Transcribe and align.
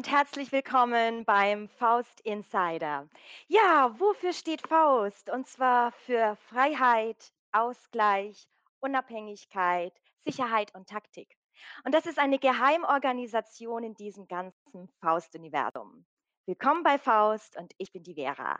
und 0.00 0.10
herzlich 0.10 0.50
willkommen 0.50 1.26
beim 1.26 1.68
Faust 1.68 2.22
Insider. 2.22 3.06
Ja, 3.48 3.94
wofür 3.98 4.32
steht 4.32 4.66
Faust? 4.66 5.28
Und 5.28 5.46
zwar 5.46 5.92
für 5.92 6.38
Freiheit, 6.48 7.34
Ausgleich, 7.52 8.48
Unabhängigkeit, 8.78 9.92
Sicherheit 10.24 10.74
und 10.74 10.88
Taktik. 10.88 11.36
Und 11.84 11.94
das 11.94 12.06
ist 12.06 12.18
eine 12.18 12.38
Geheimorganisation 12.38 13.84
in 13.84 13.92
diesem 13.92 14.26
ganzen 14.26 14.88
Faust-Universum. 15.02 16.06
Willkommen 16.50 16.82
bei 16.82 16.98
Faust 16.98 17.56
und 17.56 17.72
ich 17.78 17.92
bin 17.92 18.02
die 18.02 18.14
Vera. 18.14 18.58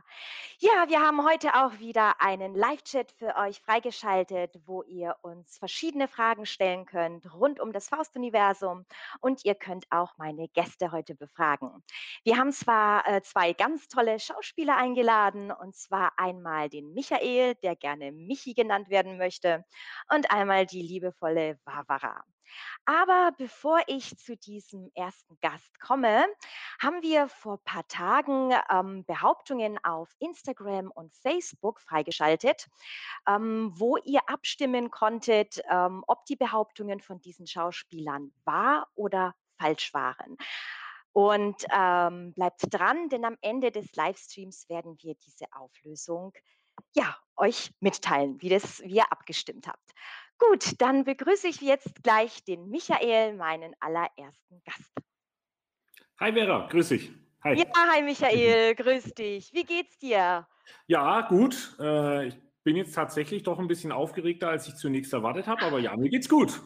Ja, 0.61 0.85
wir 0.87 1.01
haben 1.01 1.27
heute 1.27 1.57
auch 1.57 1.81
wieder 1.81 2.21
einen 2.21 2.55
Live-Chat 2.55 3.11
für 3.11 3.35
euch 3.35 3.61
freigeschaltet, 3.63 4.55
wo 4.65 4.85
ihr 4.85 5.17
uns 5.23 5.59
verschiedene 5.59 6.07
Fragen 6.07 6.47
stellen 6.47 6.87
könnt 6.87 7.35
rund 7.35 7.59
um 7.59 7.73
das 7.73 7.89
Faust-Universum 7.89 8.87
und 9.19 9.45
ihr 9.45 9.57
könnt 9.57 9.87
auch 9.91 10.17
meine 10.19 10.47
Gäste 10.47 10.93
heute 10.93 11.17
befragen. 11.17 11.83
Wir 12.23 12.37
haben 12.37 12.53
zwar 12.53 13.09
äh, 13.09 13.23
zwei 13.23 13.55
ganz 13.55 13.89
tolle 13.89 14.21
Schauspieler 14.21 14.77
eingeladen 14.77 15.51
und 15.51 15.75
zwar 15.75 16.13
einmal 16.17 16.69
den 16.69 16.95
Michael, 16.95 17.57
der 17.57 17.75
gerne 17.75 18.13
Michi 18.13 18.55
genannt 18.55 18.89
werden 18.89 19.19
möchte 19.19 19.65
und 20.15 20.31
einmal 20.31 20.65
die 20.65 20.83
liebevolle 20.83 21.59
Barbara. 21.65 22.23
Aber 22.85 23.33
bevor 23.37 23.81
ich 23.87 24.17
zu 24.17 24.37
diesem 24.37 24.91
ersten 24.95 25.39
Gast 25.41 25.79
komme, 25.81 26.25
haben 26.81 27.03
wir 27.03 27.29
vor 27.29 27.55
ein 27.55 27.65
paar 27.65 27.87
Tagen 27.89 28.53
ähm, 28.71 29.05
Behauptungen 29.05 29.79
auf 29.85 30.15
Instagram 30.19 30.91
und 30.91 31.15
Facebook 31.17 31.81
freigeschaltet, 31.81 32.69
ähm, 33.27 33.73
wo 33.75 33.97
ihr 33.99 34.21
abstimmen 34.29 34.91
konntet, 34.91 35.61
ähm, 35.71 36.05
ob 36.07 36.25
die 36.27 36.37
Behauptungen 36.37 37.01
von 37.01 37.21
diesen 37.21 37.47
Schauspielern 37.47 38.33
wahr 38.45 38.89
oder 38.95 39.35
falsch 39.59 39.93
waren. 39.95 40.37
Und 41.13 41.67
ähm, 41.75 42.33
bleibt 42.35 42.63
dran, 42.71 43.09
denn 43.09 43.25
am 43.25 43.37
Ende 43.41 43.73
des 43.73 43.95
Livestreams 43.97 44.69
werden 44.69 44.97
wir 45.01 45.17
diese 45.17 45.47
Auflösung 45.53 46.33
ja, 46.95 47.17
euch 47.37 47.73
mitteilen, 47.81 48.41
wie, 48.41 48.49
das, 48.49 48.81
wie 48.81 48.97
ihr 48.97 49.13
abgestimmt 49.13 49.67
habt. 49.67 49.91
Gut, 50.49 50.81
dann 50.81 51.05
begrüße 51.05 51.49
ich 51.49 51.61
jetzt 51.61 52.03
gleich 52.03 52.43
den 52.45 52.71
Michael, 52.71 53.37
meinen 53.37 53.75
allerersten 53.79 54.63
Gast. 54.65 54.91
Hi 56.19 56.33
Vera, 56.33 56.67
grüß 56.67 56.89
dich. 56.89 57.13
Hi. 57.45 57.59
Ja, 57.59 57.67
hi 57.93 58.03
Michael, 58.03 58.75
grüß 58.77 59.15
dich. 59.15 59.53
Wie 59.53 59.65
geht's 59.65 59.99
dir? 59.99 60.47
Ja, 60.87 61.21
gut. 61.23 61.77
Äh, 61.79 62.29
ich 62.29 62.39
bin 62.65 62.77
jetzt 62.77 62.95
tatsächlich 62.95 63.43
doch 63.43 63.59
ein 63.59 63.69
bisschen 63.69 63.93
aufgeregter, 63.93 64.49
als 64.49 64.67
ich 64.67 64.77
zunächst 64.77 65.13
erwartet 65.13 65.47
habe, 65.47 65.63
aber 65.63 65.79
ja, 65.79 65.95
mir 65.97 66.09
geht's 66.09 66.29
gut. 66.29 66.61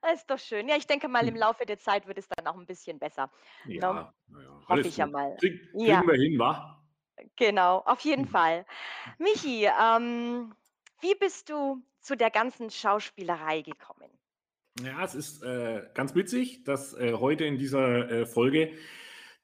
Das 0.00 0.20
ist 0.20 0.30
doch 0.30 0.38
schön. 0.38 0.68
Ja, 0.68 0.76
ich 0.76 0.86
denke 0.86 1.08
mal, 1.08 1.26
im. 1.26 1.34
Laufe 1.36 1.66
der 1.66 1.78
Zeit 1.78 2.06
wird 2.06 2.18
es 2.18 2.28
dann 2.28 2.46
auch 2.46 2.56
ein 2.56 2.66
bisschen 2.66 2.98
besser. 3.00 3.30
Ja, 3.66 3.92
ne? 3.92 4.12
ja 4.30 4.68
hoffe 4.68 4.88
ich 4.88 4.96
ja 4.96 5.06
mal. 5.06 5.36
Krieg, 5.40 5.70
kriegen 5.72 5.86
ja. 5.86 6.06
wir 6.06 6.14
hin, 6.14 6.38
wa? 6.38 6.84
Genau, 7.34 7.78
auf 7.78 8.00
jeden. 8.00 8.26
Fall. 8.28 8.64
Michi, 9.18 9.66
ähm, 9.66 10.54
wie 11.00 11.14
bist 11.14 11.50
du 11.50 11.82
zu 12.08 12.16
der 12.16 12.30
ganzen 12.30 12.70
Schauspielerei 12.70 13.60
gekommen? 13.60 14.08
Ja, 14.82 15.04
es 15.04 15.14
ist 15.14 15.42
äh, 15.42 15.82
ganz 15.92 16.14
witzig, 16.14 16.64
dass 16.64 16.94
äh, 16.94 17.12
heute 17.12 17.44
in 17.44 17.58
dieser 17.58 18.10
äh, 18.10 18.26
Folge 18.26 18.72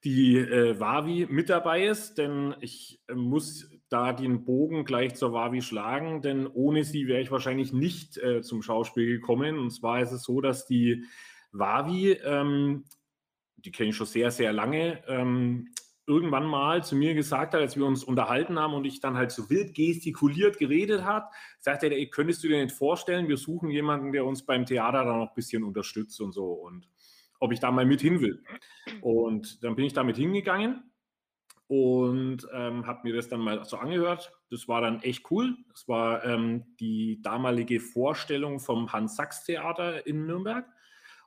die 0.03 0.39
äh, 0.39 0.81
Wavi 0.81 1.27
mit 1.29 1.51
dabei 1.51 1.87
ist, 1.87 2.17
denn 2.17 2.55
ich 2.61 3.03
äh, 3.09 3.15
muss 3.15 3.71
da 3.91 4.15
den 4.15 4.47
Bogen 4.47 4.87
gleich 4.87 5.15
zur 5.15 5.35
Wavi 5.35 5.61
schlagen, 5.61 6.23
denn 6.23 6.47
ohne 6.47 6.85
sie 6.85 7.07
wäre 7.07 7.21
ich 7.21 7.31
wahrscheinlich 7.31 7.75
nicht 7.75 8.17
äh, 8.17 8.41
zum 8.41 8.63
Schauspiel 8.63 9.07
gekommen. 9.07 9.59
Und 9.59 9.71
zwar 9.71 10.01
ist 10.01 10.13
es 10.13 10.23
so, 10.23 10.41
dass 10.41 10.67
die 10.67 11.05
Wavi, 11.53 12.13
ähm, 12.13 12.85
die 13.57 13.73
kenne 13.73 13.91
ich 13.91 13.97
schon 13.97 14.07
sehr, 14.07 14.31
sehr 14.31 14.55
lange, 14.55 15.03
ähm, 15.07 15.69
irgendwann 16.07 16.47
mal 16.47 16.85
zu 16.85 16.97
mir 16.97 17.15
gesagt 17.15 17.55
hat, 17.55 17.61
als 17.61 17.77
wir 17.77 17.87
uns 17.87 18.05
unterhalten 18.05 18.59
haben 18.59 18.75
und 18.75 18.85
ich 18.85 19.01
dann 19.01 19.17
halt 19.17 19.31
so 19.31 19.49
wild 19.49 19.75
gestikuliert 19.75 20.59
geredet 20.59 21.05
hat, 21.05 21.31
sagte 21.61 21.87
er, 21.87 22.07
könntest 22.07 22.45
du 22.45 22.49
dir 22.49 22.63
nicht 22.63 22.77
vorstellen, 22.77 23.29
wir 23.29 23.37
suchen 23.37 23.71
jemanden, 23.71 24.13
der 24.13 24.25
uns 24.25 24.45
beim 24.45 24.67
Theater 24.67 25.05
dann 25.05 25.19
noch 25.19 25.29
ein 25.29 25.35
bisschen 25.35 25.65
unterstützt 25.65 26.21
und 26.21 26.33
so 26.33 26.53
und 26.53 26.89
ob 27.41 27.53
ich 27.53 27.61
da 27.61 27.71
mal 27.71 27.87
mit 27.87 28.01
hin 28.01 28.21
will. 28.21 28.43
Und 29.01 29.63
dann 29.63 29.77
bin 29.77 29.85
ich 29.85 29.93
damit 29.93 30.17
hingegangen 30.17 30.83
und 31.67 32.47
ähm, 32.53 32.87
habe 32.87 33.01
mir 33.05 33.15
das 33.15 33.29
dann 33.29 33.41
mal 33.41 33.65
so 33.65 33.77
angehört. 33.77 34.33
Das 34.51 34.69
war 34.69 34.81
dann 34.81 35.03
echt 35.03 35.31
cool. 35.31 35.57
Das 35.71 35.89
war 35.89 36.25
ähm, 36.25 36.65
die 36.79 37.21
damalige 37.23 37.81
Vorstellung 37.81 38.61
vom 38.61 38.93
Hans-Sachs-Theater 38.93 40.07
in 40.07 40.27
Nürnberg. 40.27 40.67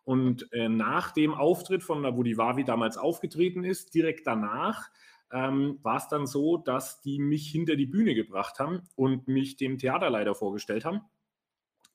Und 0.08 0.54
äh, 0.54 0.70
nach 0.70 1.12
dem 1.12 1.34
Auftritt 1.34 1.84
von 1.84 2.02
wo 2.16 2.24
die 2.24 2.38
Wavi 2.38 2.64
damals 2.64 2.98
aufgetreten 2.98 3.66
ist, 3.66 3.94
direkt 3.94 4.26
danach, 4.26 4.90
ähm, 5.34 5.80
war 5.84 5.98
es 5.98 6.08
dann 6.08 6.26
so, 6.26 6.56
dass 6.56 7.02
die 7.02 7.20
mich 7.20 7.52
hinter 7.52 7.76
die 7.76 7.88
Bühne 7.88 8.16
gebracht 8.16 8.58
haben 8.58 8.88
und 8.96 9.28
mich 9.28 9.58
dem 9.58 9.78
Theaterleiter 9.78 10.34
vorgestellt 10.34 10.86
haben. 10.86 11.02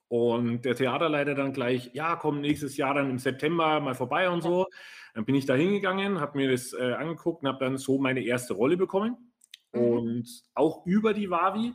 Und 0.08 0.66
der 0.66 0.76
Theaterleiter 0.76 1.34
dann 1.34 1.54
gleich, 1.54 1.88
ja, 1.94 2.16
komm 2.16 2.42
nächstes 2.42 2.76
Jahr 2.76 2.92
dann 2.92 3.08
im 3.08 3.18
September 3.18 3.80
mal 3.80 3.94
vorbei 3.94 4.28
und 4.28 4.42
so. 4.42 4.66
Dann 5.14 5.24
bin 5.24 5.34
ich 5.34 5.46
da 5.46 5.54
hingegangen, 5.54 6.20
habe 6.20 6.36
mir 6.36 6.50
das 6.50 6.74
äh, 6.74 6.92
angeguckt 6.92 7.42
und 7.42 7.48
habe 7.48 7.64
dann 7.64 7.78
so 7.78 7.96
meine 7.96 8.22
erste 8.22 8.52
Rolle 8.52 8.76
bekommen. 8.76 9.32
Mhm. 9.72 9.80
Und 9.80 10.42
auch 10.52 10.84
über 10.84 11.14
die 11.14 11.30
Wavi 11.30 11.72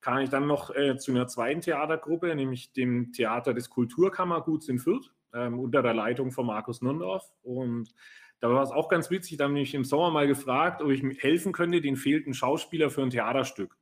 kam 0.00 0.18
ich 0.18 0.30
dann 0.30 0.46
noch 0.46 0.72
äh, 0.72 0.98
zu 0.98 1.10
einer 1.10 1.26
zweiten 1.26 1.62
Theatergruppe, 1.62 2.32
nämlich 2.36 2.72
dem 2.72 3.10
Theater 3.10 3.54
des 3.54 3.70
Kulturkammerguts 3.70 4.68
in 4.68 4.78
Fürth 4.78 5.10
ähm, 5.34 5.58
unter 5.58 5.82
der 5.82 5.94
Leitung 5.94 6.30
von 6.30 6.46
Markus 6.46 6.80
Nundorf. 6.82 7.30
Und 7.42 7.92
da 8.40 8.50
war 8.50 8.62
es 8.62 8.70
auch 8.70 8.88
ganz 8.88 9.10
witzig, 9.10 9.38
da 9.38 9.44
habe 9.44 9.58
ich 9.58 9.74
im 9.74 9.84
Sommer 9.84 10.10
mal 10.10 10.26
gefragt, 10.26 10.82
ob 10.82 10.90
ich 10.90 11.02
mir 11.02 11.14
helfen 11.14 11.52
könnte, 11.52 11.80
den 11.80 11.96
fehlten 11.96 12.34
Schauspieler 12.34 12.90
für 12.90 13.02
ein 13.02 13.10
Theaterstück. 13.10 13.76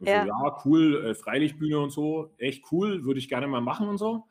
Und 0.00 0.08
ja. 0.08 0.22
So, 0.22 0.28
ja, 0.28 0.62
cool, 0.64 1.06
äh, 1.06 1.14
Freilichtbühne 1.14 1.78
und 1.78 1.90
so, 1.90 2.34
echt 2.38 2.64
cool, 2.72 3.04
würde 3.04 3.18
ich 3.20 3.28
gerne 3.28 3.46
mal 3.46 3.60
machen 3.60 3.88
und 3.88 3.98
so. 3.98 4.24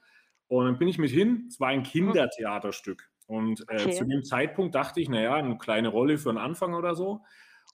Und 0.48 0.66
dann 0.66 0.80
bin 0.80 0.88
ich 0.88 0.98
mit 0.98 1.12
hin, 1.12 1.46
es 1.48 1.60
war 1.60 1.70
ein 1.70 1.84
Kindertheaterstück. 1.84 3.10
Und 3.28 3.62
äh, 3.70 3.76
okay. 3.76 3.92
zu 3.92 4.06
dem 4.06 4.24
Zeitpunkt 4.24 4.74
dachte 4.74 5.00
ich, 5.00 5.08
naja, 5.08 5.36
eine 5.36 5.58
kleine 5.58 5.90
Rolle 5.90 6.18
für 6.18 6.30
einen 6.30 6.40
Anfang 6.40 6.74
oder 6.74 6.96
so. 6.96 7.22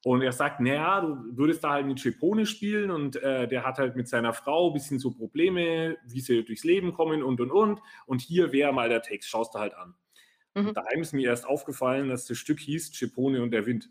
Und 0.04 0.22
er 0.22 0.32
sagt, 0.32 0.60
naja, 0.60 1.02
du 1.02 1.38
würdest 1.38 1.64
da 1.64 1.72
halt 1.72 1.88
mit 1.88 2.00
Schepone 2.00 2.46
spielen 2.46 2.92
und 2.92 3.16
äh, 3.16 3.48
der 3.48 3.64
hat 3.64 3.80
halt 3.80 3.96
mit 3.96 4.08
seiner 4.08 4.34
Frau 4.34 4.70
ein 4.70 4.74
bisschen 4.74 5.00
so 5.00 5.12
Probleme, 5.12 5.98
wie 6.06 6.20
sie 6.20 6.44
durchs 6.44 6.64
Leben 6.64 6.94
kommen 6.94 7.24
und 7.24 7.42
und 7.42 7.52
und. 7.52 7.82
Und 8.06 8.22
hier 8.22 8.52
wäre 8.52 8.72
mal 8.72 8.88
der 8.88 9.02
Text, 9.02 9.30
schaust 9.30 9.56
du 9.56 9.60
halt 9.60 9.74
an. 9.74 9.96
Mhm. 10.54 10.68
Und 10.68 10.78
daheim 10.78 11.02
ist 11.02 11.14
mir 11.14 11.28
erst 11.28 11.48
aufgefallen, 11.48 12.10
dass 12.10 12.26
das 12.26 12.38
Stück 12.38 12.60
hieß 12.60 12.94
Schepone 12.96 13.42
und 13.42 13.52
der 13.52 13.66
Wind. 13.66 13.90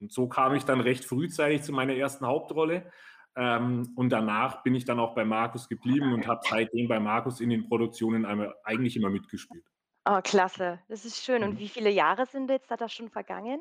Und 0.00 0.12
so 0.12 0.28
kam 0.28 0.54
ich 0.54 0.64
dann 0.64 0.80
recht 0.80 1.04
frühzeitig 1.04 1.62
zu 1.62 1.72
meiner 1.72 1.94
ersten 1.94 2.26
Hauptrolle. 2.26 2.90
Ähm, 3.36 3.92
und 3.94 4.10
danach 4.10 4.62
bin 4.62 4.74
ich 4.74 4.84
dann 4.84 4.98
auch 4.98 5.14
bei 5.14 5.24
Markus 5.24 5.68
geblieben 5.68 6.12
und 6.12 6.26
habe 6.26 6.40
seitdem 6.48 6.88
bei 6.88 6.98
Markus 6.98 7.40
in 7.40 7.50
den 7.50 7.68
Produktionen 7.68 8.24
einmal, 8.24 8.54
eigentlich 8.64 8.96
immer 8.96 9.10
mitgespielt. 9.10 9.64
Oh, 10.04 10.20
klasse. 10.22 10.80
Das 10.88 11.04
ist 11.04 11.22
schön. 11.24 11.42
Und 11.42 11.54
mhm. 11.54 11.58
wie 11.58 11.68
viele 11.68 11.90
Jahre 11.90 12.26
sind 12.26 12.50
jetzt 12.50 12.70
da 12.70 12.88
schon 12.88 13.10
vergangen? 13.10 13.60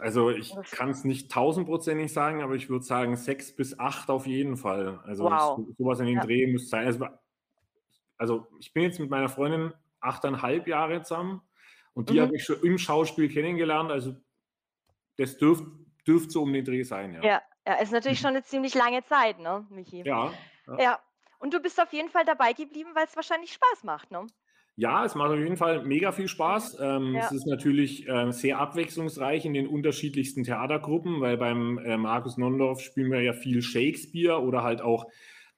Also 0.00 0.30
ich 0.30 0.52
kann 0.72 0.90
es 0.90 1.04
nicht 1.04 1.30
tausendprozentig 1.30 2.12
sagen, 2.12 2.42
aber 2.42 2.54
ich 2.54 2.68
würde 2.68 2.84
sagen 2.84 3.16
sechs 3.16 3.54
bis 3.54 3.78
acht 3.78 4.10
auf 4.10 4.26
jeden 4.26 4.56
Fall. 4.56 5.00
Also 5.04 5.24
wow. 5.24 5.60
sowas 5.78 6.00
in 6.00 6.06
den 6.06 6.16
ja. 6.16 6.24
Dreh 6.24 6.46
müsste 6.46 6.70
sein. 6.70 6.86
Also, 6.86 7.06
also, 8.16 8.46
ich 8.58 8.72
bin 8.72 8.82
jetzt 8.82 8.98
mit 8.98 9.10
meiner 9.10 9.28
Freundin 9.28 9.72
achteinhalb 10.00 10.66
Jahre 10.66 11.02
zusammen 11.02 11.40
und 11.94 12.10
die 12.10 12.14
mhm. 12.14 12.22
habe 12.22 12.36
ich 12.36 12.44
schon 12.44 12.60
im 12.62 12.78
Schauspiel 12.78 13.28
kennengelernt. 13.28 13.92
Also 13.92 14.16
das 15.16 15.36
dürfte 15.36 15.66
dürft 16.08 16.30
so 16.32 16.42
um 16.42 16.52
den 16.52 16.64
Dreh 16.64 16.82
sein, 16.82 17.12
ja. 17.14 17.22
Ja, 17.22 17.42
ja 17.66 17.74
ist 17.74 17.92
natürlich 17.92 18.18
schon 18.18 18.30
eine 18.30 18.42
ziemlich 18.42 18.74
lange 18.74 19.04
Zeit, 19.04 19.38
ne, 19.38 19.66
Michi? 19.70 20.02
Ja, 20.04 20.32
ja. 20.66 20.80
Ja. 20.80 20.98
Und 21.38 21.54
du 21.54 21.60
bist 21.60 21.80
auf 21.80 21.92
jeden 21.92 22.08
Fall 22.08 22.24
dabei 22.24 22.52
geblieben, 22.52 22.90
weil 22.94 23.04
es 23.04 23.14
wahrscheinlich 23.14 23.52
Spaß 23.52 23.84
macht, 23.84 24.10
ne? 24.10 24.26
Ja, 24.80 25.04
es 25.04 25.16
macht 25.16 25.32
auf 25.32 25.40
jeden 25.40 25.56
Fall 25.56 25.82
mega 25.82 26.12
viel 26.12 26.28
Spaß. 26.28 26.78
Ähm, 26.80 27.14
ja. 27.16 27.24
Es 27.24 27.32
ist 27.32 27.48
natürlich 27.48 28.08
äh, 28.08 28.30
sehr 28.30 28.60
abwechslungsreich 28.60 29.44
in 29.44 29.52
den 29.52 29.66
unterschiedlichsten 29.66 30.44
Theatergruppen, 30.44 31.20
weil 31.20 31.36
beim 31.36 31.78
äh, 31.78 31.96
Markus 31.96 32.36
Nondorf 32.36 32.80
spielen 32.80 33.10
wir 33.10 33.20
ja 33.20 33.32
viel 33.32 33.60
Shakespeare 33.60 34.40
oder 34.40 34.62
halt 34.62 34.80
auch, 34.80 35.06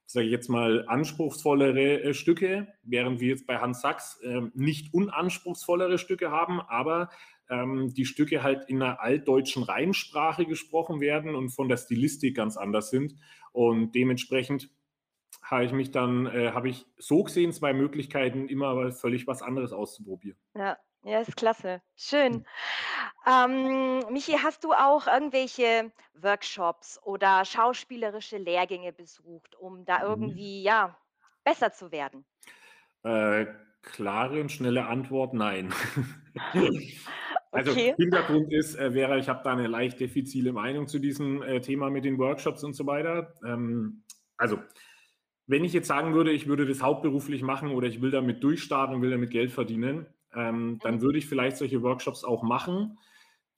sage 0.07 0.25
ich 0.25 0.33
jetzt 0.33 0.49
mal, 0.49 0.87
anspruchsvollere 0.89 2.03
äh, 2.03 2.15
Stücke, 2.15 2.69
während 2.83 3.21
wir 3.21 3.29
jetzt 3.29 3.47
bei 3.47 3.59
Hans 3.59 3.83
Sachs 3.83 4.19
ähm, 4.25 4.53
nicht 4.55 4.95
unanspruchsvollere 4.95 5.99
Stücke 5.99 6.31
haben, 6.31 6.63
aber 6.63 7.11
ähm, 7.51 7.93
die 7.93 8.07
Stücke 8.07 8.43
halt 8.43 8.71
in 8.71 8.81
einer 8.81 9.03
altdeutschen 9.03 9.65
Reimsprache 9.65 10.47
gesprochen 10.47 11.03
werden 11.03 11.35
und 11.35 11.51
von 11.51 11.69
der 11.69 11.77
Stilistik 11.77 12.37
ganz 12.37 12.57
anders 12.57 12.89
sind. 12.89 13.17
Und 13.53 13.95
dementsprechend 13.95 14.71
habe 15.51 15.65
ich 15.65 15.73
mich 15.73 15.91
dann, 15.91 16.27
äh, 16.27 16.53
habe 16.53 16.69
ich 16.69 16.87
so 16.99 17.25
gesehen 17.25 17.53
zwei 17.53 17.73
Möglichkeiten, 17.73 18.49
immer 18.49 18.93
völlig 18.93 19.27
was 19.27 19.43
anderes 19.43 19.73
auszuprobieren. 19.73 20.39
Ja, 20.55 20.79
ja, 21.03 21.21
ist 21.21 21.37
klasse. 21.37 21.83
Schön. 21.97 22.45
Ähm, 23.27 24.01
Michi, 24.11 24.33
hast 24.43 24.65
du 24.65 24.73
auch 24.73 25.07
irgendwelche 25.07 25.93
Workshops 26.15 27.01
oder 27.03 27.45
schauspielerische 27.45 28.39
Lehrgänge 28.39 28.93
besucht, 28.93 29.55
um 29.57 29.85
da 29.85 30.03
Mhm. 30.03 30.11
irgendwie, 30.11 30.63
ja, 30.63 30.97
besser 31.45 31.73
zu 31.73 31.91
werden? 31.91 32.25
Äh, 33.03 33.47
klare 33.83 34.41
und 34.41 34.53
schnelle 34.53 34.87
Antwort: 34.87 35.35
Nein. 35.35 35.73
Also, 37.53 37.73
Okay. 37.73 37.95
Hintergrund 37.97 38.53
ist, 38.53 38.77
äh, 38.77 38.93
Vera, 38.93 39.17
ich 39.17 39.29
habe 39.29 39.41
da 39.43 39.51
eine 39.53 39.67
leicht 39.67 39.99
diffizile 39.99 40.53
Meinung 40.53 40.87
zu 40.87 41.01
diesem, 41.01 41.43
äh, 41.43 41.61
Thema 41.61 41.91
mit 41.91 42.05
den 42.05 42.17
Workshops 42.17 42.63
und 42.63 42.75
so 42.75 42.87
weiter. 42.87 43.35
Ähm, 43.45 44.05
also, 44.37 44.61
wenn 45.51 45.65
ich 45.65 45.73
jetzt 45.73 45.89
sagen 45.89 46.15
würde, 46.15 46.33
ich 46.33 46.47
würde 46.47 46.67
das 46.67 46.83
hauptberuflich 46.83 47.43
machen 47.43 47.71
oder 47.73 47.89
ich 47.89 48.01
will 48.03 48.11
damit 48.11 48.43
durchstarten 48.45 48.95
und 48.97 49.03
will 49.03 49.11
damit 49.11 49.31
Geld 49.31 49.51
verdienen, 49.51 50.07
ähm, 50.35 50.81
dann 50.83 51.01
Mhm. 51.01 51.03
würde 51.03 51.19
ich 51.19 51.27
vielleicht 51.27 51.57
solche 51.57 51.83
Workshops 51.83 52.25
auch 52.25 52.43
machen, 52.43 52.99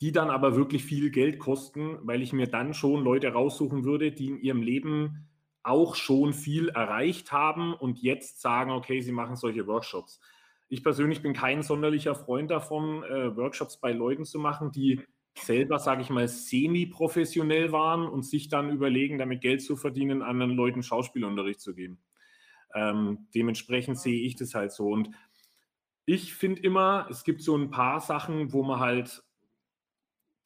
die 0.01 0.13
dann 0.13 0.31
aber 0.31 0.57
wirklich 0.57 0.85
viel 0.85 1.11
Geld 1.11 1.39
kosten, 1.39 1.99
weil 2.03 2.23
ich 2.23 2.33
mir 2.33 2.49
dann 2.49 2.75
schon 2.75 3.05
Leute 3.05 3.29
raussuchen 3.33 3.85
würde, 3.85 4.13
die 4.13 4.29
in 4.29 4.39
ihrem 4.41 4.63
Leben 4.63 5.29
auch 5.63 5.95
schon 5.95 6.33
viel 6.33 6.71
erreicht 6.71 7.31
haben 7.33 7.73
und 7.75 8.01
jetzt 8.03 8.41
sagen: 8.41 8.71
„Okay, 8.73 9.01
sie 9.01 9.13
machen 9.13 9.37
solche 9.37 9.67
Workshops.“ 9.67 10.21
Ich 10.69 10.83
persönlich 10.83 11.23
bin 11.23 11.35
kein 11.35 11.63
sonderlicher 11.63 12.15
Freund 12.15 12.51
davon, 12.51 13.05
äh, 13.05 13.37
Workshops 13.37 13.79
bei 13.81 13.93
Leuten 13.93 14.25
zu 14.25 14.39
machen, 14.41 14.73
die 14.73 15.03
selber, 15.37 15.79
sage 15.79 16.03
ich 16.03 16.11
mal, 16.11 16.29
semi-professionell 16.29 17.73
waren 17.73 18.07
und 18.07 18.23
sich 18.25 18.49
dann 18.49 18.71
überlegen, 18.71 19.19
damit 19.19 19.41
Geld 19.41 19.63
zu 19.63 19.77
verdienen, 19.77 20.23
anderen 20.23 20.53
Leuten 20.53 20.83
Schauspielunterricht 20.83 21.61
zu 21.61 21.75
geben. 21.75 22.01
Ähm, 22.75 23.29
dementsprechend 23.35 23.99
sehe 23.99 24.23
ich 24.23 24.37
das 24.37 24.55
halt 24.55 24.73
so. 24.73 24.89
Und 24.89 25.11
ich 26.07 26.35
finde 26.35 26.63
immer, 26.63 27.07
es 27.11 27.25
gibt 27.25 27.43
so 27.43 27.57
ein 27.57 27.71
paar 27.71 28.01
Sachen, 28.01 28.53
wo 28.53 28.63
man 28.63 28.81
halt 28.81 29.25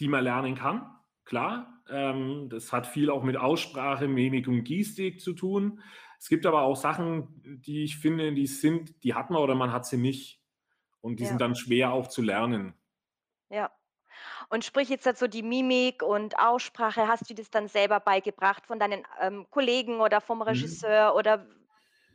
die 0.00 0.08
man 0.08 0.24
lernen 0.24 0.54
kann, 0.54 0.90
klar. 1.24 1.82
Ähm, 1.88 2.48
das 2.50 2.72
hat 2.72 2.86
viel 2.86 3.10
auch 3.10 3.22
mit 3.22 3.36
Aussprache, 3.36 4.08
Mimik 4.08 4.48
und 4.48 4.64
Gestik 4.64 5.20
zu 5.20 5.32
tun. 5.32 5.80
Es 6.18 6.28
gibt 6.28 6.46
aber 6.46 6.62
auch 6.62 6.76
Sachen, 6.76 7.60
die 7.62 7.84
ich 7.84 7.98
finde, 7.98 8.32
die 8.34 8.46
sind 8.46 9.04
die 9.04 9.14
hat 9.14 9.30
man 9.30 9.42
oder 9.42 9.54
man 9.54 9.72
hat 9.72 9.86
sie 9.86 9.98
nicht. 9.98 10.40
Und 11.00 11.20
die 11.20 11.24
Ja, 11.24 11.26
sind 11.26 11.40
dann 11.40 11.54
schwer 11.54 11.92
auch 11.92 12.08
zu 12.08 12.22
lernen. 12.22 12.74
ja. 13.50 13.75
Und 14.48 14.64
sprich 14.64 14.88
jetzt 14.88 15.06
halt 15.06 15.18
so 15.18 15.26
die 15.26 15.42
Mimik 15.42 16.02
und 16.02 16.38
Aussprache, 16.38 17.08
hast 17.08 17.28
du 17.30 17.34
das 17.34 17.50
dann 17.50 17.68
selber 17.68 18.00
beigebracht 18.00 18.66
von 18.66 18.78
deinen, 18.78 19.04
ähm, 19.20 19.46
Kollegen 19.50 20.00
oder 20.00 20.20
vom 20.20 20.42
Mhm. 20.48 20.76
Regisseur 20.82 21.14
oder 21.16 21.46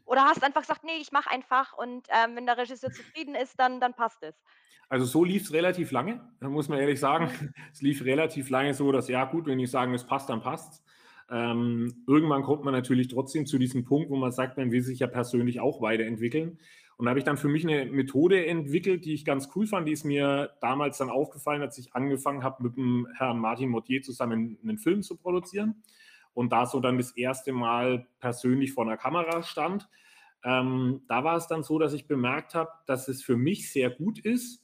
oder 0.05 0.23
hast 0.25 0.43
einfach 0.43 0.61
gesagt: 0.61 0.83
„Ne, 0.83 0.93
ich 0.97 1.11
mache 1.11 1.29
einfach 1.31 1.73
und, 1.73 2.07
ähm, 2.09 2.35
wenn 2.35 2.45
der 2.45 2.57
Regisseur 2.57 2.91
zufrieden 2.91 3.35
ist, 3.35 3.59
dann 3.59 3.79
dann 3.79 3.93
passt 3.95 4.23
es?“ 4.23 4.43
Also, 4.89 5.05
so 5.05 5.23
lief 5.23 5.43
es 5.43 5.53
relativ 5.53 5.91
lange, 5.91 6.21
muss 6.41 6.67
man 6.69 6.79
ehrlich 6.79 6.99
sagen. 6.99 7.29
Mhm. 7.29 7.53
Es 7.71 7.81
lief 7.81 8.03
relativ 8.03 8.49
lange 8.49 8.73
so, 8.73 8.91
dass 8.91 9.07
ja 9.07 9.25
gut, 9.25 9.45
wenn 9.47 9.57
die 9.57 9.65
sagen, 9.67 9.93
es 9.93 10.05
passt, 10.05 10.29
dann 10.29 10.41
passt's. 10.41 10.83
Ähm, 11.29 12.03
irgendwann 12.07 12.43
kommt 12.43 12.65
man 12.65 12.73
natürlich 12.73 13.07
trotzdem 13.07 13.45
zu 13.45 13.57
diesem 13.57 13.85
Punkt, 13.85 14.09
wo 14.09 14.17
man 14.17 14.31
sagt, 14.33 14.57
man 14.57 14.71
will 14.71 14.81
sich 14.81 14.99
ja 14.99 15.07
persönlich 15.07 15.61
auch 15.61 15.81
weiterentwickeln. 15.81 16.59
Und 17.01 17.05
da 17.05 17.09
habe 17.09 17.19
ich 17.19 17.25
dann 17.25 17.37
für 17.37 17.47
mich 17.47 17.67
eine 17.67 17.91
Methode 17.91 18.45
entwickelt, 18.45 19.05
die 19.05 19.15
ich 19.15 19.25
ganz 19.25 19.49
cool 19.55 19.65
fand. 19.65 19.87
Die 19.87 19.91
ist 19.91 20.03
mir 20.03 20.51
damals 20.61 20.99
dann 20.99 21.09
aufgefallen, 21.09 21.63
als 21.63 21.79
ich 21.79 21.95
angefangen 21.95 22.43
habe, 22.43 22.61
mit 22.61 22.77
dem 22.77 23.07
Herrn 23.17 23.39
Martin 23.39 23.69
Mottier 23.69 24.03
zusammen 24.03 24.59
einen 24.61 24.77
Film 24.77 25.01
zu 25.01 25.17
produzieren 25.17 25.81
und 26.35 26.51
da 26.51 26.67
so 26.67 26.79
dann 26.79 26.99
das 26.99 27.09
erste 27.17 27.53
Mal 27.53 28.05
persönlich 28.19 28.73
vor 28.73 28.83
einer 28.83 28.97
Kamera 28.97 29.41
stand. 29.41 29.89
Ähm, 30.43 31.01
da 31.07 31.23
war 31.23 31.37
es 31.37 31.47
dann 31.47 31.63
so, 31.63 31.79
dass 31.79 31.93
ich 31.93 32.05
bemerkt 32.05 32.53
habe, 32.53 32.69
dass 32.85 33.07
es 33.07 33.23
für 33.23 33.35
mich 33.35 33.71
sehr 33.71 33.89
gut 33.89 34.19
ist, 34.19 34.63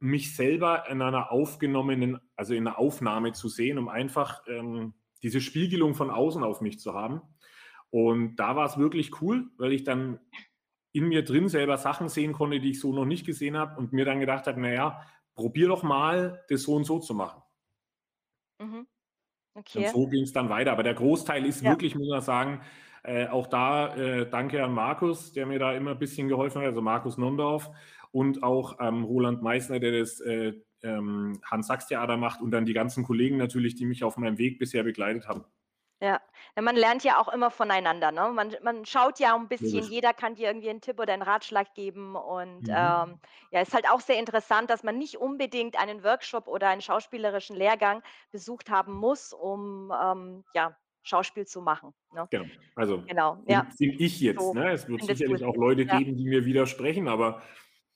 mich 0.00 0.36
selber 0.36 0.90
in 0.90 1.00
einer 1.00 1.32
aufgenommenen, 1.32 2.20
also 2.36 2.52
in 2.52 2.66
einer 2.66 2.78
Aufnahme 2.78 3.32
zu 3.32 3.48
sehen, 3.48 3.78
um 3.78 3.88
einfach 3.88 4.42
ähm, 4.48 4.92
diese 5.22 5.40
Spiegelung 5.40 5.94
von 5.94 6.10
außen 6.10 6.44
auf 6.44 6.60
mich 6.60 6.78
zu 6.78 6.92
haben. 6.92 7.22
Und 7.88 8.36
da 8.36 8.54
war 8.54 8.66
es 8.66 8.76
wirklich 8.76 9.22
cool, 9.22 9.46
weil 9.56 9.72
ich 9.72 9.84
dann 9.84 10.18
in 10.94 11.08
mir 11.08 11.24
drin 11.24 11.48
selber 11.50 11.78
Sachen 11.78 12.08
sehen 12.08 12.32
konnte, 12.32 12.60
die 12.60 12.70
ich 12.70 12.80
so 12.80 12.94
noch 12.94 13.04
nicht 13.06 13.26
gesehen 13.26 13.58
habe 13.58 13.78
und 13.78 13.92
mir 13.92 14.06
dann 14.06 14.20
gedacht 14.20 14.46
habe, 14.48 14.60
naja, 14.60 15.02
probier 15.34 15.68
doch 15.68 15.82
mal, 15.84 16.44
das 16.48 16.62
so 16.64 16.74
und 16.76 16.84
so 16.84 17.00
zu 17.00 17.14
machen. 17.14 17.42
Mhm. 18.60 18.86
Und 19.72 19.86
Okay. 19.86 19.88
so 19.88 20.06
ging 20.06 20.22
es 20.22 20.32
dann 20.32 20.48
weiter. 20.48 20.72
Aber 20.72 20.82
der 20.82 20.94
Großteil 20.94 21.44
ist 21.46 21.64
Ja. 21.64 21.70
wirklich, 21.70 21.94
muss 21.96 22.08
man 22.08 22.20
sagen, 22.22 22.60
äh, 23.02 23.26
auch 23.28 23.46
da 23.48 23.94
äh, 23.96 24.28
danke 24.30 24.62
an 24.64 24.72
Markus, 24.72 25.32
der 25.32 25.46
mir 25.46 25.58
da 25.58 25.72
immer 25.74 25.92
ein 25.92 25.98
bisschen 25.98 26.28
geholfen 26.28 26.60
hat, 26.60 26.66
also 26.68 26.80
Markus 26.82 27.18
Nondorf 27.18 27.70
und 28.12 28.42
auch 28.42 28.78
ähm, 28.80 29.04
Roland 29.04 29.42
Meissner, 29.42 29.80
der 29.80 29.98
das 29.98 30.20
äh, 30.20 30.54
ähm, 30.82 31.40
Hans-Sachs-Theater 31.44 32.16
macht 32.16 32.40
und 32.40 32.50
dann 32.52 32.64
die 32.66 32.72
ganzen 32.72 33.04
Kollegen 33.04 33.36
natürlich, 33.36 33.74
die 33.74 33.86
mich 33.86 34.04
auf 34.04 34.16
meinem 34.16 34.38
Weg 34.38 34.58
bisher 34.58 34.84
begleitet 34.84 35.26
haben. 35.28 35.44
Ja. 36.04 36.20
Ja, 36.56 36.62
man 36.62 36.76
lernt 36.76 37.02
ja 37.04 37.18
auch 37.18 37.28
immer 37.28 37.50
voneinander, 37.50 38.12
ne? 38.12 38.28
Man 38.30 38.54
man 38.62 38.84
schaut 38.84 39.18
ja 39.20 39.34
ein 39.34 39.48
bisschen, 39.48 39.86
jeder 39.88 40.12
kann 40.12 40.34
dir 40.34 40.48
irgendwie 40.48 40.68
'n 40.68 40.80
Tipp 40.82 41.00
oder 41.00 41.14
'n 41.14 41.22
Ratschlag 41.22 41.72
geben 41.74 42.14
und, 42.16 42.64
Mhm. 42.64 42.68
ähm, 42.68 43.18
ja, 43.50 43.60
ist 43.62 43.72
halt 43.74 43.88
auch 43.88 44.00
sehr 44.00 44.18
interessant, 44.18 44.68
dass 44.70 44.82
man 44.82 44.98
nicht 44.98 45.16
unbedingt 45.18 45.78
einen 45.80 46.04
Workshop 46.04 46.46
oder 46.48 46.68
einen 46.68 46.82
schauspielerischen 46.82 47.56
Lehrgang 47.56 48.02
besucht 48.30 48.68
haben 48.70 48.92
muss, 48.94 49.32
um, 49.32 49.90
ähm, 49.98 50.44
ja, 50.52 50.76
Schauspiel 51.02 51.46
zu 51.46 51.62
machen, 51.62 51.94
ne? 52.10 52.28
Genau. 52.32 52.46
Also 52.74 53.04
Genau, 53.06 53.42
ja, 53.46 53.66
find 53.76 54.00
ich 54.00 54.20
jetzt. 54.20 54.52
so 54.52 54.54
Ne? 54.54 54.72
Es 54.72 54.88
wird 54.88 55.02
sicherlich 55.02 55.44
auch. 55.44 55.56
Leute 55.56 55.86
Ja, 55.88 56.00
geben, 56.00 56.16
die 56.16 56.24
mir 56.24 56.44
widersprechen, 56.44 57.08
aber 57.08 57.42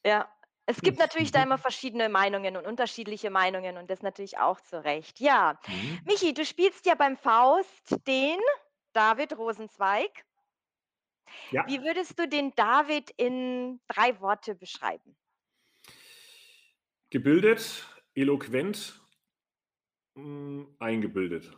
ja. 0.04 0.37
Es 0.70 0.82
gibt 0.82 0.98
natürlich 0.98 1.30
da 1.30 1.42
immer 1.42 1.56
mhm. 1.56 1.58
verschiedene 1.58 2.10
Meinungen 2.10 2.56
und 2.58 2.66
unterschiedliche 2.66 3.30
Meinungen 3.30 3.78
und 3.78 3.88
das 3.90 4.02
natürlich 4.02 4.36
auch 4.38 4.60
zu 4.60 4.84
Recht. 4.84 5.18
Ja. 5.18 5.58
Mhm. 5.66 5.98
Michi, 6.04 6.34
du 6.34 6.44
spielst 6.44 6.84
ja 6.84 6.94
beim 6.94 7.16
Faust 7.16 7.96
den 8.06 8.38
David 8.92 9.38
Rosenzweig. 9.38 10.26
Wie 11.62 11.80
ja, 11.80 11.84
würdest 11.84 12.18
du 12.18 12.26
den 12.26 12.52
David 12.56 13.10
in 13.16 13.80
3 13.86 14.20
Worte 14.20 14.56
beschreiben? 14.56 15.16
gebildet, 17.10 17.84
eloquent, 18.14 19.00
hm, 20.16 20.76
eingebildet. 20.80 21.50